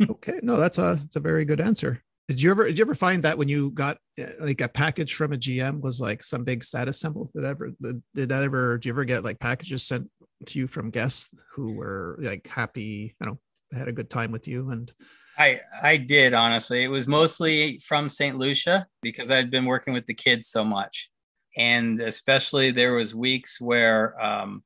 okay, 0.09 0.39
no, 0.41 0.57
that's 0.57 0.77
a 0.77 0.99
that's 1.01 1.15
a 1.15 1.21
very 1.21 1.45
good 1.45 1.61
answer. 1.61 2.03
Did 2.27 2.41
you 2.41 2.51
ever 2.51 2.65
did 2.67 2.77
you 2.77 2.83
ever 2.83 2.95
find 2.95 3.23
that 3.23 3.37
when 3.37 3.47
you 3.47 3.71
got 3.71 3.97
eh, 4.19 4.29
like 4.41 4.59
a 4.59 4.67
package 4.67 5.13
from 5.13 5.31
a 5.31 5.37
GM 5.37 5.81
was 5.81 6.01
like 6.01 6.21
some 6.21 6.43
big 6.43 6.63
status 6.63 6.99
symbol? 6.99 7.31
Did 7.33 7.45
ever 7.45 7.71
did, 7.81 8.03
did 8.13 8.29
that 8.29 8.43
ever? 8.43 8.77
Do 8.77 8.89
you 8.89 8.93
ever 8.93 9.05
get 9.05 9.23
like 9.23 9.39
packages 9.39 9.83
sent 9.83 10.09
to 10.47 10.59
you 10.59 10.67
from 10.67 10.89
guests 10.89 11.41
who 11.53 11.73
were 11.73 12.17
like 12.21 12.45
happy? 12.47 13.15
You 13.21 13.27
know, 13.27 13.39
had 13.73 13.87
a 13.87 13.93
good 13.93 14.09
time 14.09 14.31
with 14.31 14.47
you 14.47 14.69
and. 14.69 14.91
I 15.39 15.61
I 15.81 15.97
did 15.97 16.33
honestly. 16.33 16.83
It 16.83 16.89
was 16.89 17.07
mostly 17.07 17.79
from 17.79 18.09
St. 18.09 18.37
Lucia 18.37 18.87
because 19.01 19.31
I'd 19.31 19.51
been 19.51 19.65
working 19.65 19.93
with 19.93 20.07
the 20.07 20.15
kids 20.15 20.47
so 20.47 20.65
much, 20.65 21.09
and 21.55 22.01
especially 22.01 22.71
there 22.71 22.93
was 22.93 23.13
weeks 23.13 23.61
where, 23.61 24.19
um, 24.19 24.63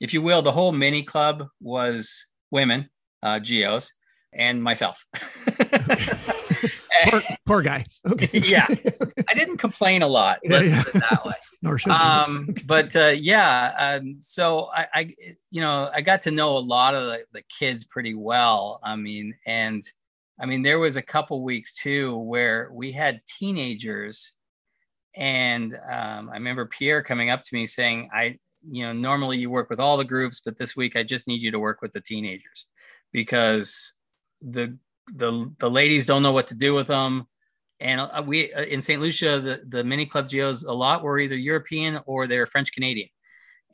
if 0.00 0.14
you 0.14 0.22
will, 0.22 0.40
the 0.40 0.50
whole 0.50 0.72
mini 0.72 1.02
club 1.02 1.46
was 1.60 2.26
women, 2.50 2.88
uh, 3.22 3.38
geos, 3.38 3.92
and 4.34 4.62
myself. 4.62 5.04
poor, 7.10 7.22
poor, 7.46 7.62
guy. 7.62 7.84
Okay. 8.10 8.28
yeah, 8.38 8.66
I 9.28 9.34
didn't 9.34 9.58
complain 9.58 10.02
a 10.02 10.06
lot. 10.06 10.38
Let's 10.44 10.70
yeah, 10.70 10.76
yeah. 10.76 10.82
put 10.82 10.94
it 10.94 11.04
that 11.10 11.24
way. 11.24 11.34
Nor 11.62 11.78
should 11.78 11.92
um, 11.92 12.46
okay. 12.50 12.62
But 12.66 12.96
uh, 12.96 13.14
yeah, 13.16 13.72
um, 13.78 14.16
so 14.20 14.70
I, 14.74 14.86
I, 14.94 15.14
you 15.50 15.60
know, 15.60 15.90
I 15.92 16.00
got 16.00 16.22
to 16.22 16.30
know 16.30 16.56
a 16.56 16.58
lot 16.58 16.94
of 16.94 17.04
the, 17.06 17.24
the 17.32 17.42
kids 17.58 17.84
pretty 17.84 18.14
well. 18.14 18.80
I 18.82 18.96
mean, 18.96 19.34
and 19.46 19.82
I 20.40 20.46
mean, 20.46 20.62
there 20.62 20.78
was 20.78 20.96
a 20.96 21.02
couple 21.02 21.42
weeks 21.42 21.72
too 21.72 22.16
where 22.16 22.70
we 22.72 22.92
had 22.92 23.20
teenagers, 23.26 24.34
and 25.14 25.74
um, 25.74 26.30
I 26.30 26.34
remember 26.34 26.66
Pierre 26.66 27.02
coming 27.02 27.30
up 27.30 27.44
to 27.44 27.54
me 27.54 27.66
saying, 27.66 28.10
"I, 28.12 28.36
you 28.68 28.84
know, 28.84 28.92
normally 28.92 29.38
you 29.38 29.50
work 29.50 29.70
with 29.70 29.80
all 29.80 29.96
the 29.96 30.04
groups, 30.04 30.40
but 30.44 30.58
this 30.58 30.76
week 30.76 30.96
I 30.96 31.02
just 31.02 31.28
need 31.28 31.42
you 31.42 31.50
to 31.52 31.58
work 31.58 31.80
with 31.82 31.92
the 31.92 32.00
teenagers." 32.00 32.66
because 33.14 33.94
the 34.44 34.78
the 35.14 35.52
the 35.58 35.70
ladies 35.70 36.06
don't 36.06 36.22
know 36.22 36.32
what 36.32 36.48
to 36.48 36.54
do 36.54 36.74
with 36.74 36.86
them. 36.86 37.26
And 37.80 38.00
uh, 38.00 38.22
we 38.24 38.52
uh, 38.52 38.62
in 38.62 38.82
St. 38.82 39.00
Lucia, 39.00 39.40
the 39.40 39.62
the 39.66 39.84
mini 39.84 40.06
club 40.06 40.28
geos 40.28 40.62
a 40.62 40.72
lot 40.72 41.02
were 41.02 41.18
either 41.18 41.36
European 41.36 42.00
or 42.06 42.26
they're 42.26 42.46
French 42.46 42.72
Canadian. 42.72 43.08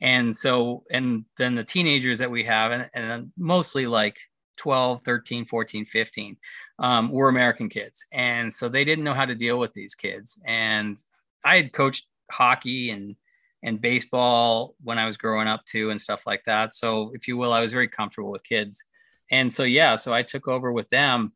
And 0.01 0.35
so, 0.35 0.83
and 0.89 1.25
then 1.37 1.53
the 1.53 1.63
teenagers 1.63 2.17
that 2.19 2.31
we 2.31 2.43
have, 2.45 2.71
and, 2.71 2.89
and 2.95 3.31
mostly 3.37 3.85
like 3.85 4.17
12, 4.57 5.03
13, 5.03 5.45
14, 5.45 5.85
15, 5.85 6.37
um, 6.79 7.11
were 7.11 7.29
American 7.29 7.69
kids. 7.69 8.03
And 8.11 8.51
so 8.51 8.67
they 8.67 8.83
didn't 8.83 9.03
know 9.03 9.13
how 9.13 9.25
to 9.25 9.35
deal 9.35 9.59
with 9.59 9.73
these 9.73 9.93
kids. 9.93 10.39
And 10.43 10.97
I 11.45 11.57
had 11.57 11.73
coached 11.73 12.07
hockey 12.31 12.89
and 12.91 13.15
and 13.63 13.79
baseball 13.79 14.73
when 14.83 14.97
I 14.97 15.05
was 15.05 15.17
growing 15.17 15.47
up 15.47 15.63
too, 15.65 15.91
and 15.91 16.01
stuff 16.01 16.25
like 16.25 16.43
that. 16.45 16.73
So, 16.73 17.11
if 17.13 17.27
you 17.27 17.37
will, 17.37 17.53
I 17.53 17.59
was 17.59 17.71
very 17.71 17.87
comfortable 17.87 18.31
with 18.31 18.43
kids 18.43 18.83
and 19.31 19.53
so 19.53 19.63
yeah 19.63 19.95
so 19.95 20.13
i 20.13 20.21
took 20.21 20.47
over 20.47 20.71
with 20.71 20.89
them. 20.89 21.33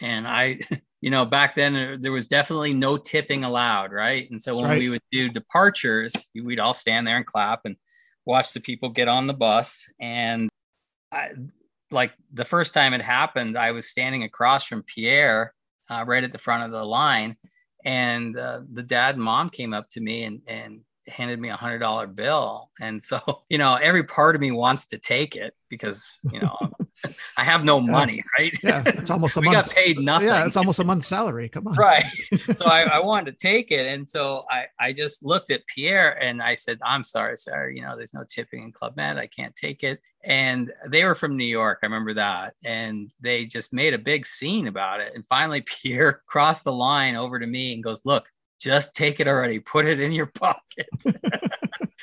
And 0.00 0.26
i 0.26 0.60
you 1.00 1.10
know 1.10 1.24
back 1.24 1.54
then 1.54 2.00
there 2.00 2.12
was 2.12 2.26
definitely 2.26 2.74
no 2.74 2.96
tipping 2.96 3.44
allowed 3.44 3.92
right? 3.92 4.30
And 4.30 4.42
so 4.42 4.50
That's 4.50 4.60
when 4.60 4.70
right. 4.70 4.78
we 4.78 4.90
would 4.90 5.02
do 5.10 5.28
departures 5.28 6.12
we'd 6.34 6.60
all 6.60 6.74
stand 6.74 7.06
there 7.06 7.16
and 7.16 7.26
clap 7.26 7.62
and 7.64 7.76
watch 8.24 8.52
the 8.52 8.60
people 8.60 8.90
get 8.90 9.08
on 9.08 9.26
the 9.26 9.34
bus. 9.34 9.88
And 9.98 10.48
I, 11.10 11.30
like 11.90 12.12
the 12.32 12.44
first 12.44 12.72
time 12.72 12.94
it 12.94 13.02
happened 13.02 13.58
i 13.58 13.72
was 13.72 13.86
standing 13.86 14.22
across 14.22 14.64
from 14.64 14.82
pierre 14.82 15.52
uh, 15.92 16.04
right 16.06 16.24
at 16.24 16.32
the 16.32 16.38
front 16.38 16.64
of 16.64 16.70
the 16.70 16.84
line. 16.84 17.36
And 17.84 18.38
uh, 18.38 18.60
the 18.72 18.82
dad 18.82 19.16
and 19.16 19.24
mom 19.24 19.50
came 19.50 19.74
up 19.74 19.90
to 19.90 20.00
me 20.00 20.22
and 20.24 20.42
and 20.46 20.80
handed 21.08 21.40
me 21.40 21.48
a 21.48 21.56
hundred 21.56 21.80
dollar 21.80 22.06
bill. 22.06 22.70
And 22.80 23.02
so 23.02 23.42
you 23.48 23.58
know 23.58 23.74
every 23.74 24.04
part 24.04 24.34
of 24.34 24.40
me 24.40 24.50
wants 24.50 24.86
to 24.88 24.98
take 24.98 25.36
it 25.36 25.54
because 25.68 26.18
you 26.32 26.40
know 26.40 26.56
I 27.36 27.44
have 27.44 27.64
no 27.64 27.80
money, 27.80 28.22
right? 28.38 28.52
Yeah, 28.62 28.82
it's 28.86 29.10
almost 29.16 29.36
a 29.36 29.40
we 29.40 29.46
month. 29.46 29.66
got 29.66 29.74
paid 29.74 29.98
nothing. 29.98 30.28
Yeah, 30.28 30.46
it's 30.46 30.56
almost 30.56 30.78
a 30.78 30.84
month's 30.84 31.06
salary. 31.06 31.48
Come 31.48 31.68
on. 31.68 31.74
right. 31.76 32.04
So 32.54 32.66
I, 32.66 32.82
I 32.82 33.00
wanted 33.00 33.32
to 33.32 33.38
take 33.38 33.70
it. 33.70 33.86
And 33.86 34.08
so 34.08 34.44
I, 34.50 34.66
I 34.78 34.92
just 34.92 35.22
looked 35.24 35.50
at 35.50 35.66
Pierre 35.66 36.22
and 36.22 36.42
I 36.42 36.54
said, 36.54 36.78
I'm 36.84 37.04
sorry, 37.04 37.36
sir. 37.36 37.70
You 37.70 37.82
know, 37.82 37.96
there's 37.96 38.14
no 38.14 38.24
tipping 38.28 38.62
in 38.64 38.72
Club 38.72 38.96
Med. 38.96 39.16
I 39.16 39.26
can't 39.26 39.54
take 39.56 39.82
it. 39.82 40.00
And 40.24 40.70
they 40.88 41.04
were 41.04 41.14
from 41.14 41.36
New 41.36 41.44
York. 41.46 41.78
I 41.82 41.86
remember 41.86 42.14
that. 42.14 42.54
And 42.64 43.10
they 43.20 43.46
just 43.46 43.72
made 43.72 43.94
a 43.94 43.98
big 43.98 44.26
scene 44.26 44.66
about 44.66 45.00
it. 45.00 45.12
And 45.14 45.26
finally, 45.28 45.62
Pierre 45.62 46.22
crossed 46.26 46.64
the 46.64 46.72
line 46.72 47.16
over 47.16 47.38
to 47.38 47.46
me 47.46 47.74
and 47.74 47.82
goes, 47.82 48.04
Look, 48.04 48.26
just 48.60 48.94
take 48.94 49.18
it 49.18 49.26
already. 49.28 49.58
Put 49.58 49.86
it 49.86 49.98
in 50.00 50.12
your 50.12 50.26
pocket. 50.26 50.86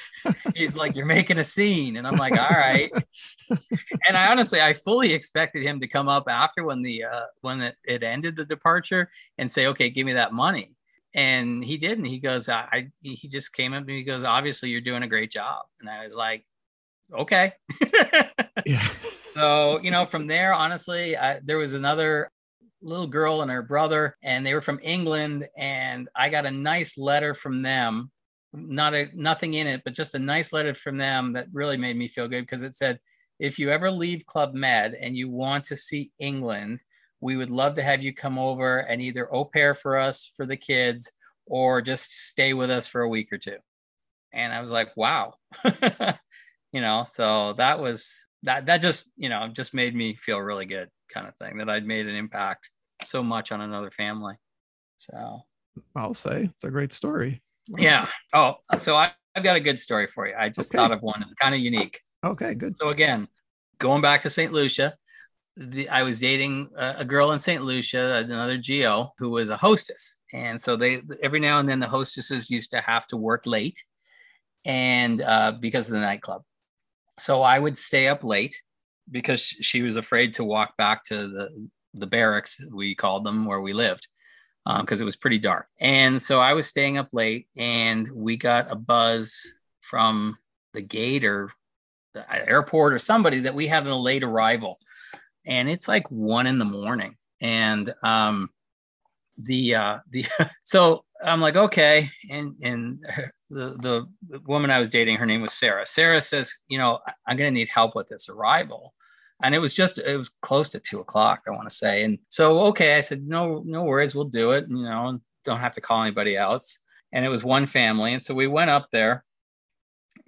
He's 0.56 0.76
like, 0.76 0.95
You're 0.95 1.06
making 1.06 1.39
a 1.39 1.43
scene. 1.43 1.97
And 1.97 2.08
I'm 2.08 2.18
like, 2.18 2.38
All 2.38 2.50
right. 2.50 2.91
and 4.08 4.18
I 4.18 4.32
honestly, 4.32 4.62
I 4.62 4.74
fully 4.74 5.14
expected 5.14 5.64
him 5.64 5.80
to 5.82 5.88
come 5.88 6.10
up 6.10 6.26
after 6.28 6.64
when 6.64 6.82
the, 6.82 7.04
uh, 7.06 7.26
when 7.41 7.62
it, 7.62 7.76
it 7.84 8.04
ended 8.04 8.36
the 8.36 8.45
departure 8.45 9.10
and 9.38 9.52
say, 9.52 9.68
Okay, 9.68 9.89
give 9.89 10.06
me 10.06 10.14
that 10.14 10.34
money. 10.34 10.76
And 11.16 11.64
he 11.64 11.78
didn't. 11.78 12.06
He 12.06 12.20
goes, 12.20 12.50
I, 12.50 12.68
I, 12.72 12.88
he 13.02 13.28
just 13.28 13.54
came 13.54 13.74
up 13.74 13.82
and. 13.82 13.89
He 13.89 14.04
goes, 14.04 14.24
Obviously, 14.24 14.70
you're 14.70 14.82
doing 14.82 15.04
a 15.04 15.08
great 15.08 15.32
job. 15.32 15.64
And 15.80 15.89
I 15.89 16.04
was 16.04 16.16
like, 16.16 16.45
Okay. 17.14 17.54
Yeah. 18.66 18.86
so, 19.08 19.80
you 19.82 19.89
know, 19.89 20.06
from 20.06 20.28
there, 20.28 20.54
honestly, 20.54 21.16
I, 21.16 21.39
there 21.43 21.58
was 21.58 21.74
another 21.74 22.30
little 22.82 23.08
girl 23.08 23.41
and 23.41 23.50
her 23.50 23.62
brother, 23.62 24.18
and 24.22 24.45
they 24.45 24.54
were 24.54 24.62
from 24.62 24.80
England. 24.84 25.47
And 25.58 26.10
I 26.16 26.28
got 26.30 26.45
a 26.45 26.52
nice 26.52 26.97
letter 26.97 27.34
from 27.34 27.62
them, 27.62 28.12
not 28.54 28.95
a 28.95 29.10
nothing 29.14 29.54
in 29.54 29.68
it, 29.68 29.82
but 29.84 29.93
just 29.93 30.16
a 30.16 30.20
nice 30.20 30.52
letter 30.54 30.74
from 30.74 30.97
them 30.97 31.34
that 31.34 31.47
really 31.54 31.78
made 31.78 31.97
me 31.97 32.08
feel 32.08 32.28
good 32.28 32.41
because 32.41 32.64
it 32.64 32.74
said, 32.74 33.00
if 33.39 33.58
you 33.58 33.70
ever 33.70 33.89
leave 33.89 34.26
Club 34.26 34.54
Med 34.54 34.95
and 35.00 35.16
you 35.16 35.30
want 35.30 35.64
to 35.66 35.76
see 35.76 36.12
England, 36.20 36.82
we 37.22 37.36
would 37.36 37.50
love 37.50 37.76
to 37.76 37.84
have 37.84 38.04
you 38.04 38.14
come 38.14 38.38
over 38.38 38.80
and 38.80 39.02
either 39.02 39.34
au 39.34 39.45
pair 39.45 39.74
for 39.74 39.97
us 39.97 40.32
for 40.36 40.45
the 40.45 40.58
kids 40.58 41.12
or 41.45 41.82
just 41.82 42.28
stay 42.28 42.54
with 42.54 42.70
us 42.70 42.88
for 42.88 43.02
a 43.02 43.10
week 43.10 43.32
or 43.32 43.38
two. 43.38 43.58
And 44.34 44.54
I 44.54 44.62
was 44.62 44.72
like, 44.72 44.95
wow. 44.95 45.34
you 46.72 46.82
know, 46.82 47.04
so 47.04 47.54
that 47.54 47.80
was 47.80 48.26
that 48.43 48.68
that 48.68 48.78
just, 48.82 49.10
you 49.18 49.30
know, 49.30 49.47
just 49.47 49.74
made 49.74 49.95
me 49.95 50.16
feel 50.16 50.39
really 50.39 50.66
good 50.66 50.89
kind 51.14 51.28
of 51.28 51.36
thing 51.38 51.58
that 51.58 51.70
I'd 51.70 51.86
made 51.86 52.08
an 52.08 52.16
impact 52.16 52.72
so 53.04 53.24
much 53.24 53.52
on 53.52 53.62
another 53.62 53.91
family. 53.91 54.36
So 54.97 55.41
I'll 55.95 56.14
say 56.14 56.50
it's 56.56 56.66
a 56.66 56.72
great 56.72 56.93
story. 56.93 57.41
Yeah. 57.78 58.08
Oh, 58.34 58.56
so 58.78 58.96
I, 58.96 59.12
I've 59.36 59.44
got 59.44 59.56
a 59.56 59.60
good 59.60 59.80
story 59.80 60.08
for 60.08 60.28
you. 60.28 60.36
I 60.38 60.50
just 60.50 60.72
Okay. 60.72 60.78
thought 60.78 60.92
of 60.92 61.02
one. 61.02 61.22
It's 61.24 61.34
kind 61.36 61.54
of 61.54 61.62
unique. 61.62 62.02
Okay, 62.24 62.54
good. 62.56 62.76
So 62.76 62.90
again, 62.90 63.28
going 63.78 64.02
back 64.02 64.22
to 64.22 64.30
St. 64.30 64.52
Lucia, 64.52 64.96
the, 65.56 65.90
I 65.90 66.04
was 66.04 66.20
dating 66.20 66.70
a, 66.78 66.96
a 67.00 67.06
girl 67.06 67.32
in 67.32 67.40
St. 67.40 67.64
Lucia, 67.64 68.16
another 68.16 68.58
geo, 68.58 69.14
who 69.18 69.30
was 69.30 69.50
a 69.50 69.58
hostess, 69.58 70.16
and 70.34 70.60
so 70.60 70.76
they 70.76 71.02
every 71.22 71.40
now 71.40 71.60
and 71.60 71.68
then 71.68 71.80
the 71.80 71.88
hostesses 71.88 72.50
used 72.50 72.72
to 72.72 72.82
have 72.82 73.06
to 73.08 73.18
work 73.18 73.46
late, 73.46 73.84
and 74.66 75.22
uh, 75.22 75.52
because 75.60 75.88
of 75.88 75.94
the 75.94 76.00
nightclub, 76.00 76.44
so 77.18 77.42
I 77.42 77.60
would 77.60 77.78
stay 77.78 78.08
up 78.08 78.24
late 78.24 78.62
because 79.12 79.42
she 79.42 79.82
was 79.82 79.96
afraid 79.98 80.34
to 80.36 80.44
walk 80.44 80.78
back 80.78 81.04
to 81.06 81.28
the 81.28 81.70
the 81.96 82.08
barracks 82.08 82.62
we 82.72 82.96
called 82.96 83.26
them 83.26 83.46
where 83.46 83.62
we 83.62 83.74
lived 83.74 84.08
because 84.78 85.02
it 85.02 85.06
was 85.06 85.16
pretty 85.16 85.40
dark, 85.40 85.68
and 85.80 86.22
so 86.22 86.40
I 86.40 86.54
was 86.54 86.68
staying 86.68 86.98
up 86.98 87.10
late, 87.12 87.48
and 87.58 88.10
we 88.14 88.38
got 88.38 88.72
a 88.72 88.76
buzz 88.76 89.46
from 89.82 90.38
the 90.74 90.82
gate 90.82 91.26
or 91.26 91.52
the 92.14 92.50
airport 92.50 92.94
or 92.94 93.00
somebody 93.00 93.42
that 93.42 93.56
we 93.56 93.68
had 93.68 93.86
a 93.88 93.96
late 93.96 94.24
arrival. 94.24 94.80
And 95.46 95.70
it's 95.70 95.88
like 95.88 96.10
one 96.10 96.48
in 96.48 96.60
the 96.60 96.66
morning. 96.66 97.16
And 97.42 97.94
um 98.04 98.50
the 99.42 99.76
uh 99.76 100.00
the 100.10 100.26
so 100.64 101.06
i'm 101.24 101.42
like 101.42 101.56
okay. 101.56 102.10
And 102.30 102.56
and 102.62 103.00
the 103.50 104.06
the 104.28 104.40
woman 104.46 104.70
i 104.70 104.80
was 104.80 104.90
dating 104.90 105.18
her 105.18 105.26
name 105.26 105.42
was 105.42 105.54
sarah. 105.54 105.86
Sarah 105.86 106.22
says 106.22 106.54
you 106.68 106.78
know 106.78 107.00
i'm 107.28 107.38
gonna 107.38 107.52
need 107.52 107.70
help 107.70 107.96
with 107.96 108.08
this 108.08 108.30
arrival 108.30 108.94
and 109.44 109.56
it 109.56 109.60
was 109.60 109.74
just 109.74 109.98
it 109.98 110.18
was 110.18 110.30
close 110.42 110.70
to 110.70 110.80
two 110.80 111.00
o'clock 111.00 111.42
i 111.48 111.52
want 111.52 111.70
to 111.70 111.76
say 111.76 112.04
and 112.04 112.18
so 112.30 112.60
okay 112.60 112.98
i 112.98 113.02
said 113.02 113.28
no 113.28 113.64
no 113.66 113.84
worries 113.84 114.14
we'll 114.14 114.26
do 114.26 114.52
it 114.52 114.66
you 114.70 114.84
know 114.84 115.20
don't 115.46 115.60
have 115.60 115.74
to 115.74 115.82
call 115.82 116.02
anybody 116.02 116.36
else 116.36 116.80
and 117.12 117.26
it 117.26 117.30
was 117.30 117.44
one 117.44 117.66
family 117.66 118.14
and 118.14 118.22
so 118.22 118.34
we 118.34 118.48
went 118.48 118.70
up 118.70 118.88
there 118.92 119.24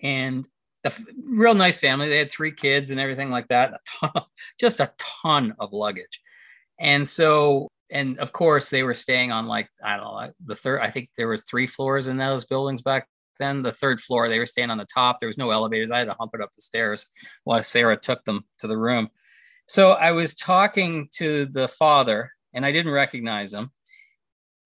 and 0.02 0.48
a 0.84 0.88
f- 0.88 1.04
real 1.24 1.54
nice 1.54 1.78
family. 1.78 2.10
They 2.10 2.18
had 2.18 2.32
three 2.32 2.52
kids 2.52 2.92
and 2.92 3.00
everything 3.00 3.30
like 3.30 3.48
that. 3.48 3.74
A 3.74 3.80
ton, 3.86 4.24
just 4.60 4.80
a 4.80 4.92
ton 4.98 5.56
of 5.60 5.74
luggage. 5.74 6.22
And 6.80 7.08
so, 7.08 7.68
and 7.90 8.18
of 8.20 8.32
course, 8.32 8.70
they 8.70 8.84
were 8.84 8.94
staying 8.94 9.32
on 9.32 9.48
like 9.48 9.70
I 9.84 9.98
don't 9.98 10.06
know 10.06 10.34
the 10.46 10.56
third. 10.56 10.82
I 10.82 10.90
think 10.90 11.10
there 11.16 11.28
was 11.28 11.44
three 11.44 11.68
floors 11.68 12.08
in 12.08 12.18
those 12.18 12.46
buildings 12.46 12.82
back 12.82 13.08
then. 13.40 13.64
The 13.64 13.72
third 13.72 14.02
floor, 14.02 14.30
they 14.30 14.40
were 14.40 14.46
staying 14.46 14.70
on 14.70 14.78
the 14.78 14.86
top. 14.86 15.20
There 15.20 15.28
was 15.28 15.38
no 15.38 15.52
elevators. 15.52 15.92
I 15.92 16.00
had 16.00 16.08
to 16.08 16.16
hump 16.20 16.32
it 16.34 16.42
up 16.42 16.52
the 16.56 16.62
stairs 16.62 17.08
while 17.44 17.64
Sarah 17.64 17.98
took 17.98 18.24
them 18.26 18.46
to 18.60 18.68
the 18.68 18.78
room. 18.78 19.10
So 19.68 19.92
I 19.92 20.12
was 20.12 20.36
talking 20.36 21.08
to 21.14 21.46
the 21.46 21.68
father, 21.68 22.32
and 22.54 22.66
I 22.66 22.72
didn't 22.72 22.92
recognize 22.92 23.54
him. 23.54 23.72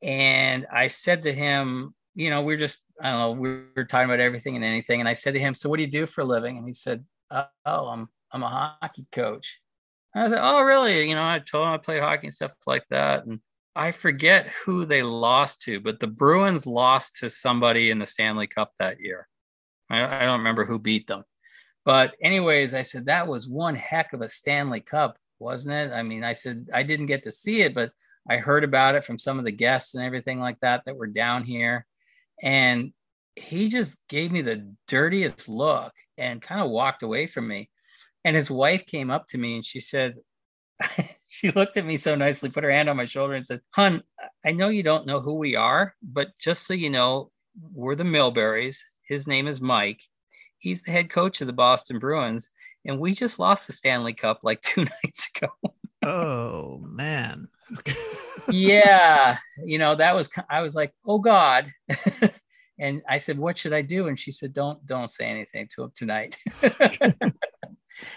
And 0.01 0.65
I 0.71 0.87
said 0.87 1.23
to 1.23 1.33
him, 1.33 1.93
you 2.15 2.29
know, 2.29 2.41
we're 2.41 2.57
just, 2.57 2.79
I 3.01 3.11
don't 3.11 3.19
know, 3.19 3.31
we 3.31 3.49
were 3.75 3.85
talking 3.85 4.05
about 4.05 4.19
everything 4.19 4.55
and 4.55 4.65
anything. 4.65 4.99
And 4.99 5.09
I 5.09 5.13
said 5.13 5.33
to 5.33 5.39
him, 5.39 5.53
so 5.53 5.69
what 5.69 5.77
do 5.77 5.83
you 5.83 5.91
do 5.91 6.05
for 6.05 6.21
a 6.21 6.25
living? 6.25 6.57
And 6.57 6.65
he 6.65 6.73
said, 6.73 7.03
oh, 7.31 7.47
I'm, 7.65 8.07
I'm 8.31 8.43
a 8.43 8.77
hockey 8.81 9.05
coach. 9.11 9.59
And 10.13 10.23
I 10.23 10.29
said, 10.29 10.39
oh, 10.41 10.61
really? 10.61 11.09
You 11.09 11.15
know, 11.15 11.23
I 11.23 11.39
told 11.39 11.67
him 11.67 11.73
I 11.73 11.77
played 11.77 12.01
hockey 12.01 12.27
and 12.27 12.33
stuff 12.33 12.53
like 12.65 12.85
that. 12.89 13.25
And 13.25 13.41
I 13.75 13.91
forget 13.91 14.47
who 14.63 14.85
they 14.85 15.03
lost 15.03 15.61
to, 15.63 15.79
but 15.79 15.99
the 15.99 16.07
Bruins 16.07 16.65
lost 16.65 17.17
to 17.17 17.29
somebody 17.29 17.91
in 17.91 17.99
the 17.99 18.05
Stanley 18.05 18.47
Cup 18.47 18.71
that 18.79 18.99
year. 19.01 19.27
I, 19.89 20.03
I 20.03 20.25
don't 20.25 20.39
remember 20.39 20.65
who 20.65 20.79
beat 20.79 21.07
them. 21.07 21.23
But, 21.83 22.15
anyways, 22.21 22.73
I 22.73 22.81
said, 22.81 23.07
that 23.07 23.27
was 23.27 23.47
one 23.47 23.75
heck 23.75 24.13
of 24.13 24.21
a 24.21 24.27
Stanley 24.27 24.79
Cup, 24.79 25.17
wasn't 25.39 25.75
it? 25.75 25.93
I 25.93 26.03
mean, 26.03 26.23
I 26.23 26.33
said, 26.33 26.67
I 26.73 26.83
didn't 26.83 27.05
get 27.07 27.23
to 27.25 27.31
see 27.31 27.61
it, 27.61 27.75
but 27.75 27.91
I 28.27 28.37
heard 28.37 28.63
about 28.63 28.95
it 28.95 29.05
from 29.05 29.17
some 29.17 29.37
of 29.37 29.45
the 29.45 29.51
guests 29.51 29.93
and 29.93 30.03
everything 30.03 30.39
like 30.39 30.59
that 30.61 30.83
that 30.85 30.97
were 30.97 31.07
down 31.07 31.43
here. 31.43 31.85
And 32.41 32.93
he 33.35 33.69
just 33.69 33.99
gave 34.07 34.31
me 34.31 34.41
the 34.41 34.73
dirtiest 34.87 35.49
look 35.49 35.93
and 36.17 36.41
kind 36.41 36.61
of 36.61 36.71
walked 36.71 37.03
away 37.03 37.27
from 37.27 37.47
me. 37.47 37.69
And 38.23 38.35
his 38.35 38.49
wife 38.49 38.85
came 38.87 39.11
up 39.11 39.27
to 39.27 39.37
me 39.37 39.55
and 39.55 39.65
she 39.65 39.79
said, 39.79 40.15
she 41.39 41.51
looked 41.51 41.75
at 41.75 41.85
me 41.85 41.97
so 41.97 42.15
nicely, 42.15 42.49
put 42.49 42.63
her 42.63 42.71
hand 42.71 42.89
on 42.89 42.95
my 42.95 43.05
shoulder 43.05 43.33
and 43.33 43.45
said, 43.45 43.59
Hun, 43.71 44.01
I 44.45 44.51
know 44.51 44.69
you 44.69 44.83
don't 44.83 45.05
know 45.05 45.19
who 45.19 45.33
we 45.33 45.57
are, 45.57 45.93
but 46.01 46.29
just 46.39 46.65
so 46.65 46.73
you 46.73 46.89
know, 46.89 47.31
we're 47.73 47.95
the 47.95 48.05
Milburys. 48.05 48.77
His 49.01 49.27
name 49.27 49.45
is 49.45 49.59
Mike. 49.59 50.01
He's 50.59 50.81
the 50.81 50.91
head 50.91 51.09
coach 51.09 51.41
of 51.41 51.47
the 51.47 51.53
Boston 51.53 51.99
Bruins. 51.99 52.49
And 52.85 52.99
we 52.99 53.13
just 53.13 53.37
lost 53.37 53.67
the 53.67 53.73
Stanley 53.73 54.13
Cup 54.13 54.39
like 54.43 54.61
two 54.61 54.85
nights 54.85 55.29
ago. 55.35 55.73
Oh 56.03 56.79
man. 56.85 57.47
yeah 58.51 59.37
you 59.65 59.79
know 59.79 59.95
that 59.95 60.13
was 60.13 60.29
i 60.51 60.61
was 60.61 60.75
like 60.75 60.93
oh 61.07 61.17
god 61.17 61.67
and 62.77 63.01
i 63.09 63.17
said 63.17 63.39
what 63.39 63.57
should 63.57 63.73
i 63.73 63.81
do 63.81 64.07
and 64.07 64.19
she 64.19 64.31
said 64.31 64.53
don't 64.53 64.85
don't 64.85 65.09
say 65.09 65.25
anything 65.25 65.67
to 65.73 65.81
him 65.81 65.91
tonight 65.95 66.37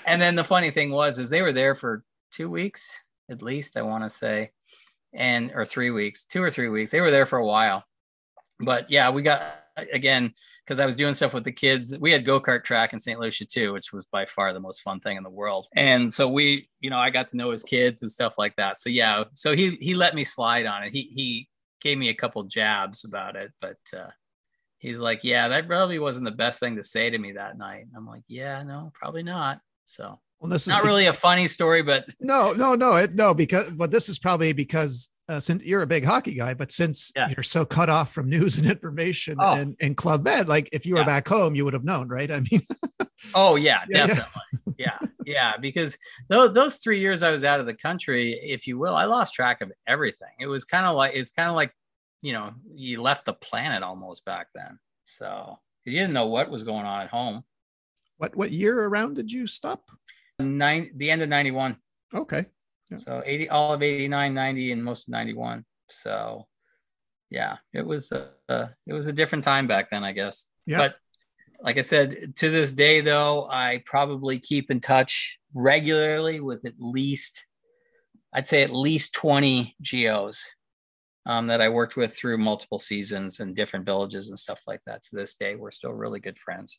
and 0.07 0.21
then 0.21 0.35
the 0.35 0.45
funny 0.45 0.71
thing 0.71 0.91
was 0.91 1.19
is 1.19 1.31
they 1.31 1.41
were 1.41 1.55
there 1.55 1.75
for 1.75 2.05
two 2.31 2.51
weeks 2.51 3.01
at 3.31 3.43
least 3.43 3.76
i 3.76 3.83
want 3.83 4.05
to 4.05 4.11
say 4.11 4.51
and 5.14 5.53
or 5.55 5.64
three 5.64 5.91
weeks 5.91 6.24
two 6.24 6.43
or 6.43 6.51
three 6.51 6.68
weeks 6.68 6.91
they 6.91 7.01
were 7.01 7.11
there 7.11 7.26
for 7.26 7.39
a 7.39 7.47
while 7.47 7.85
but 8.61 8.91
yeah 8.91 9.11
we 9.11 9.22
got 9.22 9.43
again 9.93 10.33
because 10.64 10.81
I 10.81 10.87
was 10.87 10.97
doing 10.97 11.14
stuff 11.14 11.33
with 11.33 11.45
the 11.45 11.53
kids. 11.53 11.97
We 11.99 12.12
had 12.12 12.26
go 12.26 12.41
kart 12.41 12.62
track 12.62 12.93
in 12.93 12.99
St. 12.99 13.18
Lucia 13.18 13.47
too, 13.47 13.72
which 13.72 13.93
was 13.93 14.05
by 14.07 14.26
far 14.26 14.53
the 14.53 14.61
most 14.61 14.83
fun 14.83 15.01
thing 15.01 15.16
in 15.16 15.22
the 15.22 15.31
world. 15.31 15.66
And 15.74 16.12
so 16.12 16.29
we, 16.29 16.68
you 16.81 16.91
know, 16.91 16.99
I 16.99 17.11
got 17.11 17.29
to 17.29 17.37
know 17.37 17.51
his 17.51 17.62
kids 17.62 18.03
and 18.03 18.11
stuff 18.11 18.35
like 18.37 18.55
that. 18.57 18.79
So 18.79 18.91
yeah, 18.91 19.24
so 19.33 19.55
he 19.55 19.76
he 19.76 19.95
let 19.95 20.14
me 20.14 20.24
slide 20.24 20.66
on 20.66 20.83
it. 20.83 20.93
He 20.93 21.11
he 21.14 21.49
gave 21.81 21.97
me 21.97 22.11
a 22.11 22.14
couple 22.14 22.43
jabs 22.45 23.05
about 23.05 23.37
it, 23.37 23.51
but 23.61 23.79
uh, 23.97 24.11
he's 24.79 25.01
like, 25.01 25.20
yeah, 25.22 25.49
that 25.49 25.68
probably 25.68 25.99
wasn't 25.99 26.26
the 26.26 26.33
best 26.33 26.61
thing 26.61 26.76
to 26.76 26.83
say 26.83 27.09
to 27.09 27.18
me 27.18 27.33
that 27.33 27.57
night. 27.57 27.87
And 27.87 27.93
I'm 27.97 28.07
like, 28.07 28.24
yeah, 28.29 28.62
no, 28.62 28.91
probably 28.95 29.22
not. 29.22 29.61
So 29.85 30.20
Well, 30.41 30.51
this 30.51 30.62
is 30.62 30.68
not 30.68 30.82
be- 30.82 30.89
really 30.89 31.07
a 31.07 31.12
funny 31.12 31.49
story, 31.49 31.82
but 31.82 32.07
no, 32.20 32.53
no, 32.53 32.74
no, 32.74 32.97
it, 32.97 33.14
no, 33.14 33.34
because 33.34 33.70
but 33.70 33.91
this 33.91 34.09
is 34.09 34.18
probably 34.18 34.53
because 34.53 35.11
uh, 35.28 35.41
since 35.41 35.62
you're 35.64 35.82
a 35.82 35.86
big 35.86 36.05
hockey 36.05 36.34
guy, 36.34 36.55
but 36.55 36.72
since 36.72 37.12
Yeah. 37.14 37.28
you're 37.28 37.43
so 37.43 37.64
cut 37.66 37.91
off 37.91 38.12
from 38.12 38.28
news 38.30 38.57
and 38.59 38.66
information 38.70 39.36
Oh. 39.41 39.53
and, 39.55 39.76
and 39.80 39.97
Club 39.97 40.24
Med, 40.24 40.49
like 40.49 40.68
if 40.72 40.86
you 40.86 40.95
were 40.95 41.01
Yeah. 41.01 41.07
back 41.07 41.28
home, 41.28 41.55
you 41.55 41.64
would 41.64 41.74
have 41.74 41.84
known, 41.84 42.09
right? 42.09 42.30
I 42.30 42.41
mean, 42.51 42.61
Oh 43.34 43.57
yeah, 43.57 43.84
Yeah, 43.91 43.99
yeah. 43.99 44.07
definitely. 44.07 44.74
Yeah, 44.78 44.99
yeah. 45.26 45.57
Because 45.59 45.99
those 46.28 46.55
those 46.55 46.76
three 46.76 47.01
years 47.01 47.22
I 47.24 47.30
was 47.32 47.43
out 47.45 47.59
of 47.61 47.66
the 47.66 47.74
country, 47.74 48.32
if 48.34 48.66
you 48.68 48.78
will, 48.78 48.95
I 48.95 49.05
lost 49.05 49.34
track 49.34 49.61
of 49.61 49.72
everything. 49.86 50.28
It 50.39 50.47
was 50.47 50.64
kind 50.64 50.86
of 50.86 50.95
like 50.95 51.14
it's 51.14 51.30
kind 51.32 51.49
of 51.51 51.57
like, 51.57 51.72
you 52.22 52.32
know, 52.32 52.53
you 52.74 53.03
left 53.03 53.24
the 53.24 53.32
planet 53.34 53.82
almost 53.82 54.24
back 54.24 54.47
then. 54.55 54.78
So 55.05 55.59
you 55.84 55.93
didn't 55.99 56.14
know 56.14 56.26
what 56.26 56.49
was 56.49 56.62
going 56.62 56.86
on 56.86 57.03
at 57.03 57.09
home. 57.11 57.43
what 58.18 58.36
what 58.36 58.51
year 58.53 58.78
around 58.84 59.14
did 59.16 59.30
you 59.32 59.47
stop? 59.49 59.91
Nine, 60.39 60.91
the 60.97 61.11
end 61.11 61.22
of 61.22 61.28
91. 61.28 61.76
Okay. 62.14 62.47
Yeah. 62.91 62.99
So 62.99 63.22
80, 63.24 63.49
all 63.51 63.72
of 63.72 63.82
89, 63.82 64.34
90, 64.34 64.72
and 64.72 64.84
most 64.84 65.09
of 65.09 65.12
91. 65.12 65.64
So 65.89 66.47
yeah, 67.30 67.57
it 67.72 67.84
was 67.84 68.11
a, 68.12 68.30
uh, 68.49 68.68
it 68.86 68.95
was 68.95 69.07
a 69.07 69.12
different 69.12 69.45
time 69.45 69.66
back 69.66 69.91
then, 69.91 70.05
I 70.05 70.12
guess. 70.12 70.49
Yeah. 70.66 70.78
But 70.78 70.97
like 71.61 71.76
I 71.76 71.82
said, 71.82 72.36
to 72.36 72.51
this 72.51 72.72
day, 72.72 73.01
though, 73.01 73.49
I 73.51 73.82
probably 73.84 74.39
keep 74.39 74.70
in 74.70 74.80
touch 74.80 75.39
regularly 75.55 76.41
with 76.41 76.64
at 76.64 76.74
least, 76.78 77.47
I'd 78.32 78.49
say 78.49 78.62
at 78.62 78.72
least 78.72 79.12
20 79.14 79.76
GOs 79.82 80.47
um, 81.26 81.49
that 81.49 81.61
I 81.61 81.68
worked 81.68 81.97
with 81.97 82.16
through 82.16 82.39
multiple 82.39 82.78
seasons 82.78 83.41
and 83.41 83.57
different 83.57 83.84
villages 83.84 84.28
and 84.28 84.39
stuff 84.39 84.62
like 84.66 84.80
that. 84.86 85.03
To 85.05 85.16
this 85.16 85.34
day, 85.34 85.57
we're 85.57 85.70
still 85.70 85.93
really 85.93 86.20
good 86.20 86.39
friends. 86.39 86.78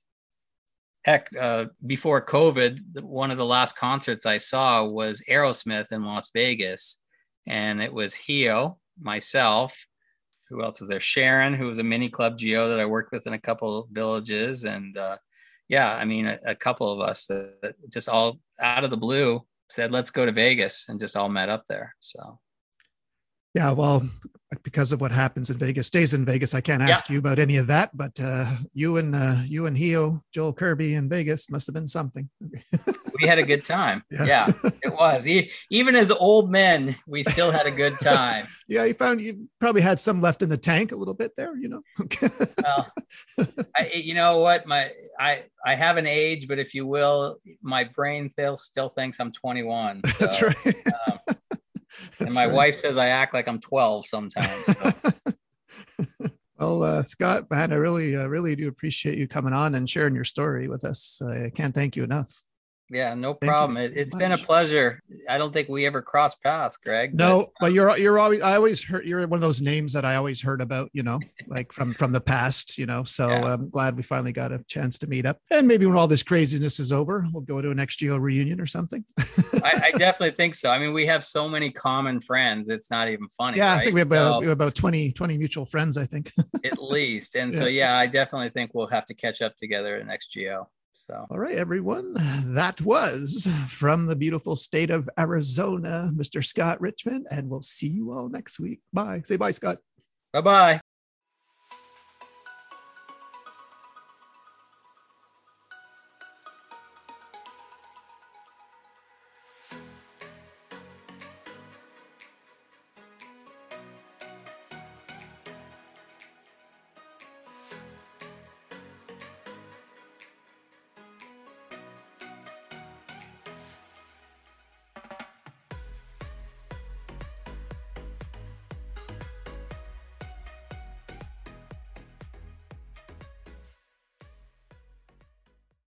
Heck, 1.05 1.29
uh, 1.39 1.65
before 1.85 2.25
COVID, 2.25 3.01
one 3.01 3.31
of 3.31 3.37
the 3.37 3.45
last 3.45 3.77
concerts 3.77 4.25
I 4.25 4.37
saw 4.37 4.83
was 4.83 5.23
Aerosmith 5.29 5.91
in 5.91 6.03
Las 6.03 6.29
Vegas. 6.33 6.97
And 7.47 7.81
it 7.81 7.93
was 7.93 8.13
Hio, 8.13 8.77
myself, 8.99 9.75
who 10.49 10.63
else 10.63 10.79
was 10.79 10.89
there? 10.89 10.99
Sharon, 10.99 11.53
who 11.53 11.67
was 11.67 11.77
a 11.77 11.83
mini 11.83 12.09
club 12.09 12.37
geo 12.37 12.69
that 12.69 12.79
I 12.79 12.85
worked 12.85 13.11
with 13.11 13.27
in 13.27 13.33
a 13.33 13.39
couple 13.39 13.87
villages, 13.91 14.65
and 14.65 14.97
uh, 14.97 15.17
yeah, 15.67 15.95
I 15.95 16.05
mean, 16.05 16.25
a, 16.25 16.39
a 16.45 16.55
couple 16.55 16.91
of 16.91 17.07
us 17.07 17.27
that, 17.27 17.53
that, 17.61 17.75
just 17.89 18.09
all 18.09 18.39
out 18.59 18.83
of 18.83 18.89
the 18.89 18.97
blue 18.97 19.45
said, 19.69 19.91
"Let's 19.91 20.11
go 20.11 20.25
to 20.25 20.31
Vegas," 20.31 20.85
and 20.89 20.99
just 20.99 21.15
all 21.15 21.29
met 21.29 21.49
up 21.49 21.65
there. 21.69 21.95
So, 21.99 22.39
yeah, 23.53 23.71
well, 23.73 24.01
because 24.63 24.91
of 24.91 24.99
what 24.99 25.11
happens 25.11 25.49
in 25.49 25.57
Vegas 25.57 25.87
stays 25.87 26.13
in 26.13 26.25
Vegas. 26.25 26.55
I 26.55 26.61
can't 26.61 26.81
ask 26.81 27.07
yeah. 27.07 27.13
you 27.13 27.19
about 27.19 27.37
any 27.37 27.57
of 27.57 27.67
that, 27.67 27.95
but 27.95 28.19
uh, 28.21 28.45
you 28.73 28.97
and 28.97 29.13
uh, 29.13 29.41
you 29.45 29.67
and 29.67 29.77
Hio, 29.77 30.23
Joel 30.33 30.53
Kirby 30.53 30.95
in 30.95 31.07
Vegas 31.07 31.49
must 31.51 31.67
have 31.67 31.75
been 31.75 31.87
something. 31.87 32.29
we 33.21 33.27
had 33.27 33.37
a 33.37 33.43
good 33.43 33.63
time. 33.63 34.03
Yeah, 34.09 34.25
yeah 34.25 34.51
it 34.83 34.93
was. 34.93 35.27
Even 35.69 35.95
as 35.95 36.09
old 36.09 36.49
men, 36.49 36.95
we 37.05 37.23
still 37.23 37.51
had 37.51 37.67
a 37.67 37.71
good 37.71 37.93
time. 38.01 38.45
yeah, 38.67 38.85
you 38.85 38.93
found 38.93 39.21
you 39.21 39.47
probably 39.59 39.81
had 39.81 39.99
some 39.99 40.19
left 40.21 40.41
in 40.41 40.49
the 40.49 40.57
tank 40.57 40.91
a 40.91 40.95
little 40.95 41.13
bit 41.13 41.35
there, 41.37 41.55
you 41.55 41.69
know. 41.69 41.81
well, 42.63 42.91
I, 43.77 43.91
you 43.93 44.15
know 44.15 44.39
what? 44.39 44.65
My 44.65 44.91
I 45.19 45.43
I 45.63 45.75
have 45.75 45.97
an 45.97 46.07
age, 46.07 46.47
but 46.47 46.57
if 46.57 46.73
you 46.73 46.87
will, 46.87 47.37
my 47.61 47.83
brain 47.83 48.31
still 48.31 48.57
still 48.57 48.89
thinks 48.89 49.19
I'm 49.19 49.31
21. 49.31 50.01
So, 50.05 50.25
That's 50.25 50.41
right. 50.41 50.75
Um, 51.29 51.37
and 52.19 52.33
my 52.33 52.45
right. 52.45 52.53
wife 52.53 52.75
says 52.75 52.97
I 52.97 53.07
act 53.07 53.33
like 53.33 53.47
I'm 53.47 53.59
12 53.59 54.05
sometimes. 54.05 54.47
So. 54.47 56.27
well, 56.59 56.83
uh, 56.83 57.03
Scott, 57.03 57.49
man, 57.49 57.71
I 57.71 57.75
really, 57.75 58.15
uh, 58.15 58.27
really 58.27 58.55
do 58.55 58.67
appreciate 58.67 59.17
you 59.17 59.27
coming 59.27 59.53
on 59.53 59.75
and 59.75 59.89
sharing 59.89 60.15
your 60.15 60.23
story 60.23 60.67
with 60.67 60.83
us. 60.83 61.21
I 61.21 61.49
can't 61.49 61.73
thank 61.73 61.95
you 61.95 62.03
enough. 62.03 62.31
Yeah, 62.89 63.13
no 63.13 63.33
Thank 63.33 63.49
problem. 63.49 63.77
It, 63.77 63.95
has 63.95 64.13
been 64.13 64.31
a 64.31 64.37
pleasure. 64.37 65.01
I 65.29 65.37
don't 65.37 65.53
think 65.53 65.69
we 65.69 65.85
ever 65.85 66.01
crossed 66.01 66.41
paths, 66.41 66.77
Greg. 66.77 67.13
No, 67.13 67.39
but, 67.39 67.51
but, 67.61 67.73
you're 67.73 67.95
you're 67.97 68.17
always 68.17 68.41
I 68.41 68.55
always 68.55 68.83
heard 68.83 69.05
you're 69.05 69.25
one 69.27 69.37
of 69.37 69.41
those 69.41 69.61
names 69.61 69.93
that 69.93 70.05
I 70.05 70.15
always 70.15 70.41
heard 70.41 70.61
about, 70.61 70.89
you 70.93 71.03
know, 71.03 71.19
like 71.47 71.71
from 71.71 71.93
from 71.93 72.11
the 72.11 72.21
past, 72.21 72.77
you 72.77 72.87
know. 72.87 73.03
So 73.03 73.27
yeah. 73.29 73.53
I'm 73.53 73.69
glad 73.69 73.95
we 73.95 74.03
finally 74.03 74.31
got 74.31 74.51
a 74.51 74.63
chance 74.67 74.97
to 74.99 75.07
meet 75.07 75.25
up. 75.25 75.37
And 75.51 75.67
maybe 75.67 75.85
when 75.85 75.95
all 75.95 76.07
this 76.07 76.23
craziness 76.23 76.79
is 76.79 76.91
over, 76.91 77.27
we'll 77.31 77.43
go 77.43 77.61
to 77.61 77.69
an 77.69 77.77
XGO 77.77 78.19
reunion 78.19 78.59
or 78.59 78.65
something. 78.65 79.05
I, 79.63 79.81
I, 79.85 79.91
definitely 79.91 80.31
think 80.31 80.55
so. 80.55 80.71
I 80.71 80.79
mean, 80.79 80.93
we 80.93 81.05
have 81.05 81.23
so 81.23 81.47
many 81.47 81.71
common 81.71 82.21
friends. 82.21 82.69
It's 82.69 82.89
not 82.89 83.07
even 83.09 83.27
funny. 83.37 83.57
Yeah, 83.57 83.71
right? 83.71 83.81
I 83.81 83.83
think 83.83 83.93
we 83.93 84.01
have, 84.01 84.11
uh, 84.11 84.15
so, 84.15 84.27
about, 84.27 84.39
we 84.39 84.45
have 84.47 84.53
about 84.53 84.75
20, 84.75 85.11
20 85.11 85.37
mutual 85.37 85.65
friends, 85.65 85.97
I 85.97 86.05
think. 86.05 86.31
at 86.65 86.81
least. 86.81 87.35
And 87.35 87.53
yeah. 87.53 87.59
so 87.59 87.65
yeah, 87.67 87.97
I 87.97 88.07
definitely 88.07 88.49
think 88.49 88.71
we'll 88.73 88.87
have 88.87 89.05
to 89.05 89.13
catch 89.13 89.41
up 89.41 89.55
together 89.55 89.97
at 89.97 90.07
XGO. 90.07 90.65
So, 91.07 91.25
all 91.29 91.39
right, 91.39 91.55
everyone. 91.55 92.13
That 92.53 92.81
was 92.81 93.47
from 93.67 94.07
the 94.07 94.15
beautiful 94.15 94.55
state 94.55 94.89
of 94.89 95.09
Arizona, 95.17 96.11
Mr. 96.13 96.43
Scott 96.43 96.81
Richmond, 96.81 97.27
and 97.31 97.49
we'll 97.49 97.61
see 97.61 97.87
you 97.87 98.11
all 98.11 98.27
next 98.27 98.59
week. 98.59 98.81
Bye. 98.91 99.21
Say 99.23 99.37
bye, 99.37 99.51
Scott. 99.51 99.77
Bye 100.33 100.41
bye. 100.41 100.81